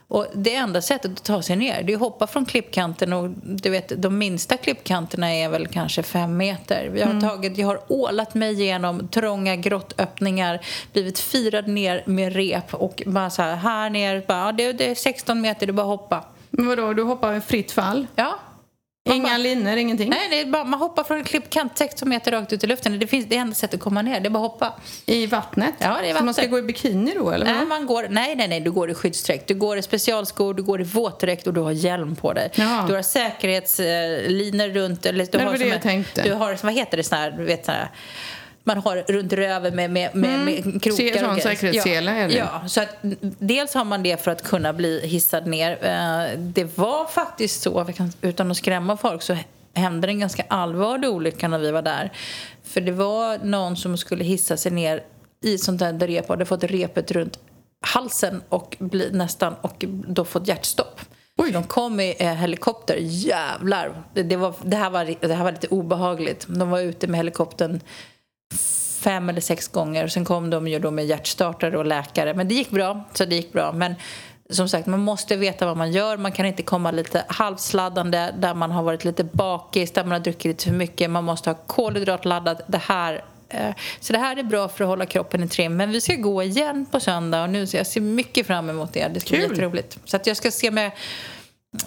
Och 0.08 0.26
det 0.34 0.54
enda 0.54 0.82
sättet 0.82 1.10
att 1.12 1.24
ta 1.24 1.42
sig 1.42 1.56
ner 1.56 1.82
det 1.82 1.92
är 1.92 1.94
att 1.94 2.00
hoppa 2.00 2.26
från 2.26 2.46
klippkanten. 2.46 3.12
Och 3.12 3.30
du 3.42 3.70
vet, 3.70 4.02
de 4.02 4.18
minsta 4.18 4.56
klippkanterna 4.56 5.34
är 5.34 5.48
väl 5.48 5.66
kanske 5.66 6.02
fem 6.02 6.36
meter. 6.36 6.92
Jag 6.94 7.06
har, 7.06 7.20
tagit, 7.20 7.58
jag 7.58 7.66
har 7.66 7.80
ålat 7.88 8.34
mig 8.34 8.62
igenom 8.62 9.08
trånga 9.08 9.56
grottöppningar, 9.56 10.60
blivit 10.92 11.18
firad 11.18 11.68
ner 11.68 12.02
med 12.06 12.32
rep 12.32 12.74
och 12.74 13.02
bara 13.06 13.30
så 13.30 13.42
här, 13.42 13.56
här 13.56 13.90
ner, 13.90 14.24
bara, 14.28 14.46
ja, 14.46 14.52
det, 14.52 14.72
det 14.72 14.90
är 14.90 14.94
16 14.94 15.40
meter, 15.40 15.66
det 15.66 15.70
är 15.70 15.72
bara 15.72 15.82
att 15.82 16.00
hoppa. 16.00 16.24
Men 16.50 16.66
vadå, 16.66 16.92
du 16.92 17.02
hoppar 17.02 17.34
i 17.34 17.40
fritt 17.40 17.72
fall? 17.72 18.06
Ja. 18.16 18.38
Inga 19.10 19.24
bara- 19.28 19.36
linor, 19.38 19.76
ingenting? 19.76 20.10
Nej, 20.10 20.28
det 20.30 20.40
är 20.40 20.46
bara, 20.46 20.64
man 20.64 20.80
hoppar 20.80 21.04
från 21.04 21.18
en 21.18 21.24
klippkant 21.24 21.78
16 21.78 22.08
meter 22.08 22.32
rakt 22.32 22.52
ut 22.52 22.64
i 22.64 22.66
luften. 22.66 22.98
Det, 22.98 23.06
finns, 23.06 23.26
det 23.26 23.36
är 23.36 23.40
enda 23.40 23.54
sättet 23.54 23.74
att 23.74 23.84
komma 23.84 24.02
ner, 24.02 24.20
det 24.20 24.28
är 24.28 24.30
bara 24.30 24.44
att 24.46 24.52
hoppa. 24.52 24.74
I 25.06 25.26
vattnet? 25.26 25.74
Ja, 25.78 25.98
det 26.02 26.10
är 26.10 26.14
Så 26.14 26.24
man 26.24 26.34
ska 26.34 26.46
gå 26.46 26.58
i 26.58 26.62
bikini 26.62 27.14
då, 27.18 27.30
eller? 27.30 27.46
Nej, 27.46 27.66
man 27.66 27.86
går, 27.86 28.06
nej, 28.10 28.34
nej, 28.36 28.48
nej, 28.48 28.60
du 28.60 28.70
går 28.72 28.90
i 28.90 28.94
skyddsdräkt. 28.94 29.46
Du 29.48 29.54
går 29.54 29.78
i 29.78 29.82
specialskor, 29.82 30.54
du 30.54 30.62
går 30.62 30.80
i 30.80 30.84
våtdräkt 30.84 31.46
och 31.46 31.54
du 31.54 31.60
har 31.60 31.70
hjälm 31.72 32.16
på 32.16 32.32
dig. 32.32 32.50
Jaha. 32.54 32.86
Du 32.86 32.94
har 32.94 33.02
säkerhetsliner 33.02 34.68
runt... 34.68 35.06
Eller 35.06 35.24
du 35.24 35.30
Det 35.30 35.38
har 35.38 35.44
var 35.44 35.52
det 35.52 35.58
som 35.58 35.68
jag 35.68 35.76
en- 35.76 35.82
tänkte. 35.82 36.22
Du 36.22 36.32
har, 36.32 36.58
vad 36.62 36.72
heter 36.74 36.96
det, 36.96 37.02
sån 37.04 37.18
här, 37.18 37.30
vet, 37.30 37.64
sån 37.64 37.74
här, 37.74 37.88
man 38.64 38.78
har 38.78 38.96
runt 39.08 39.32
röven 39.32 39.76
med, 39.76 39.90
med, 39.90 40.14
med, 40.14 40.38
med 40.38 40.82
krokar 40.82 41.18
sån 41.18 41.40
säkerhetssele 41.40 42.10
ja, 42.10 42.18
är 42.18 42.28
det. 42.28 42.34
Ja, 42.34 42.68
så 42.68 42.80
att 42.80 42.96
dels 43.38 43.74
har 43.74 43.84
man 43.84 44.02
det 44.02 44.22
för 44.24 44.30
att 44.30 44.42
kunna 44.42 44.72
bli 44.72 45.06
hissad 45.06 45.46
ner. 45.46 45.70
Eh, 45.70 46.38
Det 46.38 46.78
var 46.78 47.06
faktiskt 47.06 47.62
så, 47.62 47.86
utan 48.22 48.50
att 48.50 48.56
skrämma 48.56 48.96
folk, 48.96 49.22
så 49.22 49.36
hände 49.74 50.08
en 50.08 50.20
ganska 50.20 50.44
allvarlig 50.48 51.10
olycka 51.10 51.48
när 51.48 51.58
vi 51.58 51.70
var 51.70 51.82
där. 51.82 52.12
För 52.64 52.80
det 52.80 52.92
var 52.92 53.38
någon 53.38 53.76
som 53.76 53.96
skulle 53.96 54.24
hissa 54.24 54.56
sig 54.56 54.72
ner 54.72 55.02
i 55.42 55.58
sånt 55.58 55.78
där 55.78 56.06
rep 56.06 56.24
och 56.24 56.30
hade 56.30 56.44
fått 56.44 56.64
repet 56.64 57.10
runt 57.10 57.38
halsen 57.80 58.42
och 58.48 58.76
bli, 58.78 59.10
nästan 59.12 59.54
och 59.60 59.84
då 59.88 60.24
fått 60.24 60.48
hjärtstopp. 60.48 61.00
Oj. 61.36 61.50
De 61.50 61.64
kom 61.64 62.00
i 62.00 62.16
eh, 62.18 62.32
helikopter. 62.34 62.96
Jävlar! 63.00 64.02
Det, 64.14 64.22
det, 64.22 64.36
var, 64.36 64.54
det, 64.62 64.76
här 64.76 64.90
var, 64.90 65.14
det 65.20 65.34
här 65.34 65.44
var 65.44 65.52
lite 65.52 65.66
obehagligt. 65.66 66.46
De 66.48 66.70
var 66.70 66.80
ute 66.80 67.06
med 67.06 67.18
helikoptern 67.18 67.80
fem 69.04 69.28
eller 69.28 69.40
sex 69.40 69.68
gånger. 69.68 70.08
Sen 70.08 70.24
kom 70.24 70.50
de 70.50 70.68
ju 70.68 70.78
då 70.78 70.90
med 70.90 71.06
hjärtstartare 71.06 71.78
och 71.78 71.86
läkare. 71.86 72.34
Men 72.34 72.48
det 72.48 72.54
gick 72.54 72.70
bra, 72.70 73.04
så 73.12 73.24
det 73.24 73.34
gick 73.34 73.52
bra. 73.52 73.72
Men 73.72 73.94
som 74.50 74.68
sagt, 74.68 74.86
man 74.86 75.00
måste 75.00 75.36
veta 75.36 75.66
vad 75.66 75.76
man 75.76 75.92
gör. 75.92 76.16
Man 76.16 76.32
kan 76.32 76.46
inte 76.46 76.62
komma 76.62 76.90
lite 76.90 77.24
halvsladdande 77.28 78.30
där 78.38 78.54
man 78.54 78.70
har 78.70 78.82
varit 78.82 79.04
lite 79.04 79.24
bakis, 79.24 79.92
där 79.92 80.02
man 80.04 80.12
har 80.12 80.18
druckit 80.18 80.44
lite 80.44 80.64
för 80.64 80.72
mycket. 80.72 81.10
Man 81.10 81.24
måste 81.24 81.50
ha 81.50 81.54
kolhydratladdat. 81.66 82.60
Det 82.66 82.78
här 82.78 83.24
eh, 83.48 83.74
så 84.00 84.12
det 84.12 84.18
här 84.18 84.36
är 84.36 84.42
bra 84.42 84.68
för 84.68 84.84
att 84.84 84.88
hålla 84.88 85.06
kroppen 85.06 85.42
i 85.42 85.48
trim. 85.48 85.76
Men 85.76 85.90
vi 85.90 86.00
ska 86.00 86.14
gå 86.14 86.42
igen 86.42 86.86
på 86.90 87.00
söndag 87.00 87.42
och 87.42 87.50
nu 87.50 87.66
ser 87.66 87.78
jag 87.78 87.86
ser 87.86 88.00
mycket 88.00 88.46
fram 88.46 88.70
emot 88.70 88.92
det. 88.92 89.08
Det 89.08 89.20
ska 89.20 89.30
Kul. 89.30 89.38
bli 89.38 89.48
jätteroligt. 89.48 89.98
Så 90.04 90.16
att 90.16 90.26
jag 90.26 90.36
ska 90.36 90.50
se 90.50 90.70
med... 90.70 90.90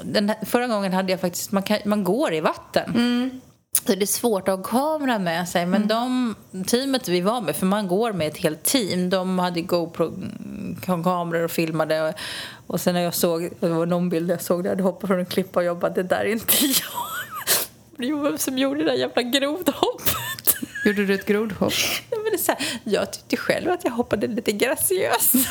Den 0.04 0.30
här, 0.30 0.46
förra 0.46 0.68
gången 0.68 0.94
hade 0.94 1.12
jag 1.12 1.22
faktiskt... 1.22 1.52
Man, 1.52 1.64
kan, 1.64 1.80
man 1.86 2.04
går 2.04 2.34
i 2.34 2.40
vatten. 2.40 3.42
Så 3.88 3.96
det 3.96 4.02
är 4.02 4.06
svårt 4.06 4.48
att 4.48 4.58
ha 4.58 4.64
kamera 4.64 5.20
med 5.20 5.50
sig. 5.50 5.66
Men 5.66 5.88
de, 5.88 6.36
teamet 6.68 7.08
vi 7.08 7.22
var 7.22 7.42
med, 7.42 7.56
för 7.56 7.66
man 7.66 7.88
går 7.88 8.14
med 8.14 8.28
ett 8.28 8.38
helt 8.38 8.64
team, 8.64 9.10
de 9.10 9.40
hade 9.40 9.62
GoPro-kameror 9.62 11.44
och 11.44 11.52
filmade. 11.52 12.14
Och, 12.68 12.82
sen 12.82 12.94
när 12.94 13.02
jag 13.02 13.14
såg, 13.14 13.50
det 13.60 13.70
var 13.70 13.86
någon 13.86 14.10
bild 14.10 14.32
jag 14.32 14.42
såg 14.42 14.64
där 14.64 14.70
jag 14.70 14.72
hade 14.72 14.84
hoppat 14.84 15.08
från 15.08 15.20
en 15.20 15.26
klippa 15.26 15.60
och 15.60 15.66
jag 15.66 15.78
bara, 15.78 15.92
det 15.92 16.04
där 16.04 16.20
är 16.20 16.32
inte 16.32 16.56
jag. 16.66 16.76
Det 17.98 18.14
var 18.14 18.24
vem 18.24 18.38
som 18.38 18.58
gjorde 18.58 18.80
det 18.80 18.86
där 18.86 18.94
jävla 18.98 19.22
grodhoppet. 19.22 20.16
Gjorde 20.86 21.06
du 21.06 21.14
ett 21.14 21.26
grodhopp? 21.26 21.74
Nej, 22.12 22.20
men 22.24 22.32
det 22.32 22.36
är 22.36 22.38
så 22.38 22.52
här, 22.52 22.66
jag 22.84 23.14
tyckte 23.14 23.38
själv 23.38 23.72
att 23.72 23.84
jag 23.84 23.92
hoppade 23.92 24.28
lite 24.28 24.52
graciöst. 24.52 25.34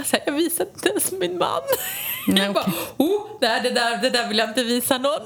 jag 0.00 0.04
bara 0.04 0.08
så 0.08 0.16
här, 0.16 0.22
jag 0.26 0.32
visade 0.32 0.70
inte 0.74 0.88
ens 0.88 1.12
min 1.12 1.38
man. 1.38 1.60
Nej, 2.28 2.44
jag 2.44 2.54
bara, 2.54 2.64
okej. 2.64 3.06
oh, 3.06 3.20
nej, 3.40 3.60
det, 3.62 3.70
där, 3.70 3.96
det 4.02 4.10
där 4.10 4.28
vill 4.28 4.38
jag 4.38 4.48
inte 4.50 4.64
visa 4.64 4.98
någon. 4.98 5.20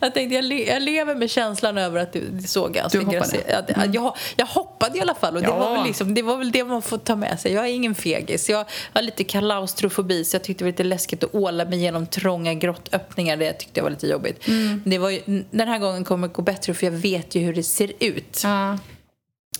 Jag 0.00 0.14
tänkte, 0.14 0.34
jag, 0.34 0.44
le, 0.44 0.64
jag 0.72 0.82
lever 0.82 1.14
med 1.14 1.30
känslan 1.30 1.78
över 1.78 2.00
att 2.00 2.12
det, 2.12 2.20
det 2.20 2.48
såg 2.48 2.72
ganska 2.72 2.98
Du 2.98 3.04
hoppade? 3.04 3.18
graciöst 3.20 3.46
ja, 3.48 3.60
det- 3.62 3.90
jag, 3.94 4.16
jag 4.36 4.46
hoppade 4.46 4.98
i 4.98 5.00
alla 5.00 5.14
fall 5.14 5.36
och 5.36 5.42
det, 5.42 5.48
Ja. 5.48 5.58
var 5.58 5.76
väl 5.76 5.86
liksom, 5.86 6.14
det 6.14 6.22
var 6.22 6.36
väl 6.36 6.52
det 6.52 6.64
man 6.64 6.82
får 6.82 6.98
ta 6.98 7.16
med 7.16 7.40
sig. 7.40 7.52
Jag 7.52 7.64
är 7.64 7.72
ingen 7.72 7.94
fegis. 7.94 8.48
Jag 8.50 8.64
har 8.92 9.02
lite 9.02 9.24
klaustrofobi 9.24 10.24
så 10.24 10.34
jag 10.36 10.44
tyckte 10.44 10.64
det 10.64 10.66
var 10.66 10.72
lite 10.72 10.84
läskigt 10.84 11.24
att 11.24 11.34
åla 11.34 11.64
mig 11.64 11.78
genom 11.78 12.06
trånga 12.06 12.54
grottöppningar. 12.54 13.36
Det 13.36 13.52
tyckte 13.52 13.80
jag 13.80 13.84
var 13.84 13.90
lite 13.90 14.06
jobbigt. 14.06 14.46
Mm. 14.48 14.82
Det 14.84 14.98
var 14.98 15.10
ju, 15.10 15.20
den 15.50 15.68
här 15.68 15.78
gången 15.78 16.04
kommer 16.04 16.28
det 16.28 16.34
gå 16.34 16.42
bättre 16.42 16.74
för 16.74 16.86
jag 16.86 16.92
vet 16.92 17.34
ju 17.34 17.40
hur 17.40 17.54
det 17.54 17.62
ser 17.62 17.92
ut. 18.00 18.40
Ja. 18.44 18.78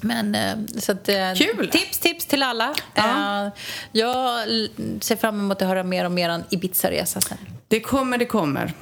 Men 0.01 0.35
eh, 0.35 0.55
så 0.79 0.93
att, 0.93 1.09
eh, 1.09 1.33
Kul! 1.37 1.71
Tips, 1.71 1.99
tips 1.99 2.27
till 2.27 2.43
alla. 2.43 2.75
Ja. 2.95 3.47
Eh, 3.47 3.53
Jag 3.93 4.41
ser 5.01 5.17
fram 5.17 5.39
emot 5.41 5.63
att 5.63 5.69
höra 5.69 5.83
mer 5.85 6.05
om 6.05 6.19
Ibiza-resa 6.51 7.21
sen. 7.21 7.39
Det 7.69 7.81
kommer, 7.81 8.19
det 8.19 8.27
kommer. 8.27 8.73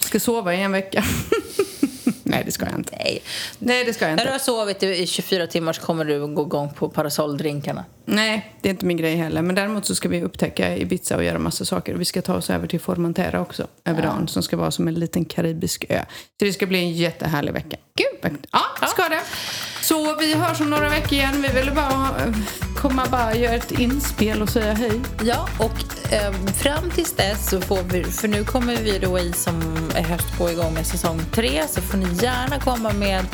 Ska 0.00 0.20
sova 0.20 0.54
i 0.54 0.62
en 0.62 0.72
vecka. 0.72 1.04
Nej, 2.22 2.42
det 2.46 2.52
ska 2.52 2.64
jag 2.66 2.74
inte. 2.74 2.96
Nej. 2.96 3.22
Nej, 3.58 3.84
det 3.84 3.94
ska 3.94 4.04
jag 4.04 4.10
När 4.10 4.16
du 4.16 4.22
inte. 4.22 4.32
har 4.32 4.38
sovit 4.38 4.82
i 4.82 5.06
24 5.06 5.46
timmar 5.46 5.72
så 5.72 5.82
kommer 5.82 6.04
du 6.04 6.26
gå 6.26 6.42
igång 6.42 6.72
på 6.74 6.88
parasolldrinkarna. 6.88 7.84
Nej, 8.08 8.52
det 8.60 8.68
är 8.68 8.70
inte 8.70 8.86
min 8.86 8.96
grej 8.96 9.16
heller. 9.16 9.42
Men 9.42 9.54
däremot 9.54 9.86
så 9.86 9.94
ska 9.94 10.08
vi 10.08 10.22
upptäcka 10.22 10.76
Ibiza 10.76 11.16
och 11.16 11.24
göra 11.24 11.38
massa 11.38 11.64
saker. 11.64 11.94
Vi 11.94 12.04
ska 12.04 12.22
ta 12.22 12.34
oss 12.34 12.50
över 12.50 12.68
till 12.68 12.80
Formentera 12.80 13.40
också 13.40 13.66
över 13.84 14.02
dagen 14.02 14.28
som 14.28 14.42
ska 14.42 14.56
vara 14.56 14.70
som 14.70 14.88
en 14.88 14.94
liten 14.94 15.24
karibisk 15.24 15.84
ö. 15.88 16.04
Så 16.38 16.44
det 16.44 16.52
ska 16.52 16.66
bli 16.66 16.78
en 16.78 16.92
jättehärlig 16.92 17.52
vecka. 17.52 17.76
Gud! 17.96 18.46
Ja, 18.52 18.86
ska 18.88 19.08
det. 19.08 19.20
Så 19.82 20.16
vi 20.16 20.34
hörs 20.34 20.60
om 20.60 20.70
några 20.70 20.88
veckor 20.88 21.12
igen. 21.12 21.42
Vi 21.42 21.60
vill 21.60 21.74
bara 21.74 22.08
eh, 22.24 22.34
komma 22.76 23.06
bara 23.10 23.34
göra 23.34 23.54
ett 23.54 23.70
inspel 23.70 24.42
och 24.42 24.48
säga 24.48 24.72
hej. 24.72 25.00
Ja, 25.22 25.48
och 25.58 26.12
eh, 26.12 26.32
fram 26.32 26.90
tills 26.90 27.12
dess 27.12 27.50
så 27.50 27.60
får 27.60 27.82
vi, 27.82 28.04
för 28.04 28.28
nu 28.28 28.44
kommer 28.44 28.76
vi 28.76 28.98
då 28.98 29.18
i 29.18 29.32
som 29.32 29.76
är 29.94 30.02
höst 30.02 30.38
på 30.38 30.50
igång 30.50 30.74
med 30.74 30.86
säsong 30.86 31.20
tre, 31.32 31.62
så 31.68 31.80
får 31.80 31.98
ni 31.98 32.06
gärna 32.22 32.60
komma 32.60 32.92
med 32.92 33.24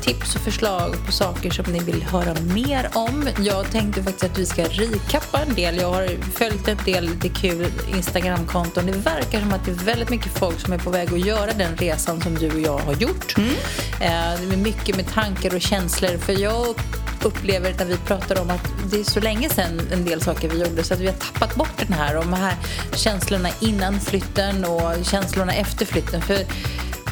tips 0.00 0.36
och 0.36 0.40
förslag 0.40 0.96
på 1.06 1.12
saker 1.12 1.50
som 1.50 1.72
ni 1.72 1.78
vill 1.78 2.02
höra 2.02 2.34
mer 2.54 2.90
om. 2.94 3.28
Jag 3.40 3.70
tänkte 3.70 4.02
faktiskt 4.02 4.24
att 4.24 4.38
vi 4.38 4.46
ska 4.46 4.64
recappa 4.64 5.40
en 5.40 5.54
del. 5.54 5.76
Jag 5.76 5.92
har 5.92 6.08
följt 6.32 6.68
en 6.68 6.78
del 6.84 7.04
lite 7.04 7.28
kul 7.28 7.66
Instagramkonton. 7.96 8.86
Det 8.86 8.92
verkar 8.92 9.40
som 9.40 9.52
att 9.52 9.64
det 9.64 9.70
är 9.70 9.74
väldigt 9.74 10.10
mycket 10.10 10.38
folk 10.38 10.60
som 10.60 10.72
är 10.72 10.78
på 10.78 10.90
väg 10.90 11.12
att 11.12 11.26
göra 11.26 11.52
den 11.52 11.76
resan 11.76 12.20
som 12.20 12.34
du 12.34 12.50
och 12.50 12.60
jag 12.60 12.78
har 12.78 12.94
gjort. 12.94 13.34
Eh, 13.38 14.40
det 14.48 14.54
är 14.54 14.56
mycket 14.56 14.96
med 14.96 15.06
tankar 15.06 15.54
och 15.54 15.60
känslor. 15.60 16.18
För 16.18 16.32
jag 16.32 16.74
upplever 17.22 17.74
när 17.78 17.84
vi 17.84 17.96
pratar 17.96 18.40
om 18.40 18.50
att 18.50 18.72
det 18.90 19.00
är 19.00 19.04
så 19.04 19.20
länge 19.20 19.48
sedan 19.48 19.80
en 19.92 20.04
del 20.04 20.20
saker 20.20 20.48
vi 20.48 20.58
gjorde 20.58 20.82
så 20.82 20.94
att 20.94 21.00
vi 21.00 21.06
har 21.06 21.14
tappat 21.14 21.54
bort 21.54 21.76
den 21.76 21.92
här 21.92 22.14
de 22.14 22.32
här 22.32 22.54
känslorna 22.94 23.48
innan 23.60 24.00
flytten 24.00 24.64
och 24.64 24.92
känslorna 25.02 25.54
efter 25.54 25.86
flytten. 25.86 26.22
För 26.22 26.38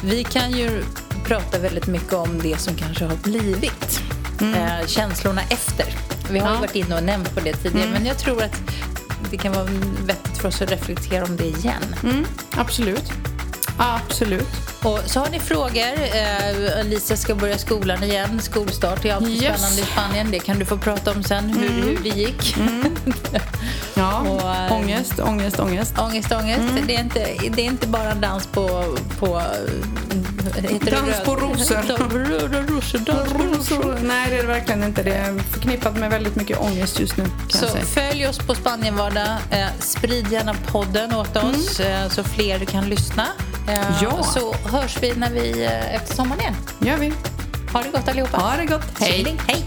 vi 0.03 0.23
kan 0.23 0.51
ju 0.51 0.83
prata 1.23 1.59
väldigt 1.59 1.87
mycket 1.87 2.13
om 2.13 2.39
det 2.41 2.57
som 2.57 2.75
kanske 2.75 3.05
har 3.05 3.15
blivit. 3.15 3.99
Eh, 4.41 4.87
känslorna 4.87 5.41
efter. 5.49 5.85
Vi 6.31 6.39
har 6.39 6.53
Ja. 6.53 6.59
varit 6.59 6.75
inne 6.75 6.95
och 6.95 7.03
nämnt 7.03 7.33
på 7.35 7.39
det 7.39 7.53
tidigare 7.53 7.89
men 7.89 8.05
jag 8.05 8.17
tror 8.17 8.43
att 8.43 8.61
det 9.31 9.37
kan 9.37 9.53
vara 9.53 9.63
vettigt 10.05 10.37
för 10.37 10.47
oss 10.47 10.61
att 10.61 10.71
reflektera 10.71 11.23
om 11.23 11.37
det 11.37 11.45
igen. 11.45 11.95
Mm, 12.03 12.25
absolut. 12.51 13.11
Absolut. 13.77 14.47
Och 14.83 14.99
så 15.05 15.19
har 15.19 15.29
ni 15.29 15.39
frågor. 15.39 15.93
Eh, 16.15 16.79
Alicia 16.79 17.17
ska 17.17 17.35
börja 17.35 17.57
skolan 17.57 18.03
igen. 18.03 18.41
Skolstart 18.41 19.05
är 19.05 19.13
alltid 19.13 19.29
Yes. 19.33 19.43
Mm. 19.43 19.57
spännande 19.57 19.81
i 19.81 19.85
Spanien. 19.85 20.31
Det 20.31 20.39
kan 20.39 20.59
du 20.59 20.65
få 20.65 20.77
prata 20.77 21.11
om 21.11 21.23
sen, 21.23 21.49
hur, 21.49 21.69
hur 21.69 21.99
det 22.03 22.09
gick. 22.09 22.55
Ja, 23.95 24.19
Och, 24.19 24.55
eh, 24.55 24.73
ångest, 24.73 25.19
ångest, 25.19 25.59
ångest. 25.59 25.99
Ångest, 25.99 26.31
ångest. 26.31 26.59
Mm. 26.59 26.87
Det, 26.87 26.95
är 26.95 26.99
inte, 26.99 27.19
det 27.49 27.61
är 27.61 27.65
inte 27.65 27.87
bara 27.87 28.15
dans 28.15 28.47
på... 28.47 28.95
på 29.19 29.41
Dans 30.91 31.23
på 31.25 31.35
rosor. 31.35 31.75
Dans 33.05 33.33
på 33.33 33.37
rosor. 33.37 33.99
Nej, 34.01 34.29
det 34.29 34.35
är 34.37 34.41
det 34.41 34.47
verkligen 34.47 34.83
inte. 34.83 35.03
Det 35.03 35.13
är 35.13 35.39
förknippat 35.39 35.97
med 35.97 36.09
väldigt 36.09 36.35
mycket 36.35 36.59
ångest 36.59 36.99
just 36.99 37.17
nu. 37.17 37.25
Så 37.49 37.67
följ 37.67 38.27
oss 38.27 38.37
på 38.37 38.55
Spanienvardag. 38.55 39.37
Eh, 39.49 39.67
sprid 39.79 40.31
gärna 40.31 40.53
podden 40.67 41.15
åt 41.15 41.37
oss 41.37 41.79
eh, 41.79 42.09
så 42.09 42.23
fler 42.23 42.65
kan 42.65 42.89
lyssna. 42.89 43.27
Mm. 43.67 43.93
Ja. 44.01 44.23
Så 44.23 44.53
hörs 44.53 44.97
vi 45.01 45.13
när 45.15 45.29
vi 45.31 45.63
efter 45.91 46.15
sommaren 46.15 46.41
igen. 46.41 46.55
gör 46.79 46.97
vi. 46.97 47.13
Ha 47.73 47.81
det 47.83 47.89
gott 47.89 48.07
allihopa. 48.09 48.37
Ha 48.37 48.57
det 48.57 48.65
gott. 48.65 48.99
Hej. 48.99 49.37
Hej. 49.47 49.65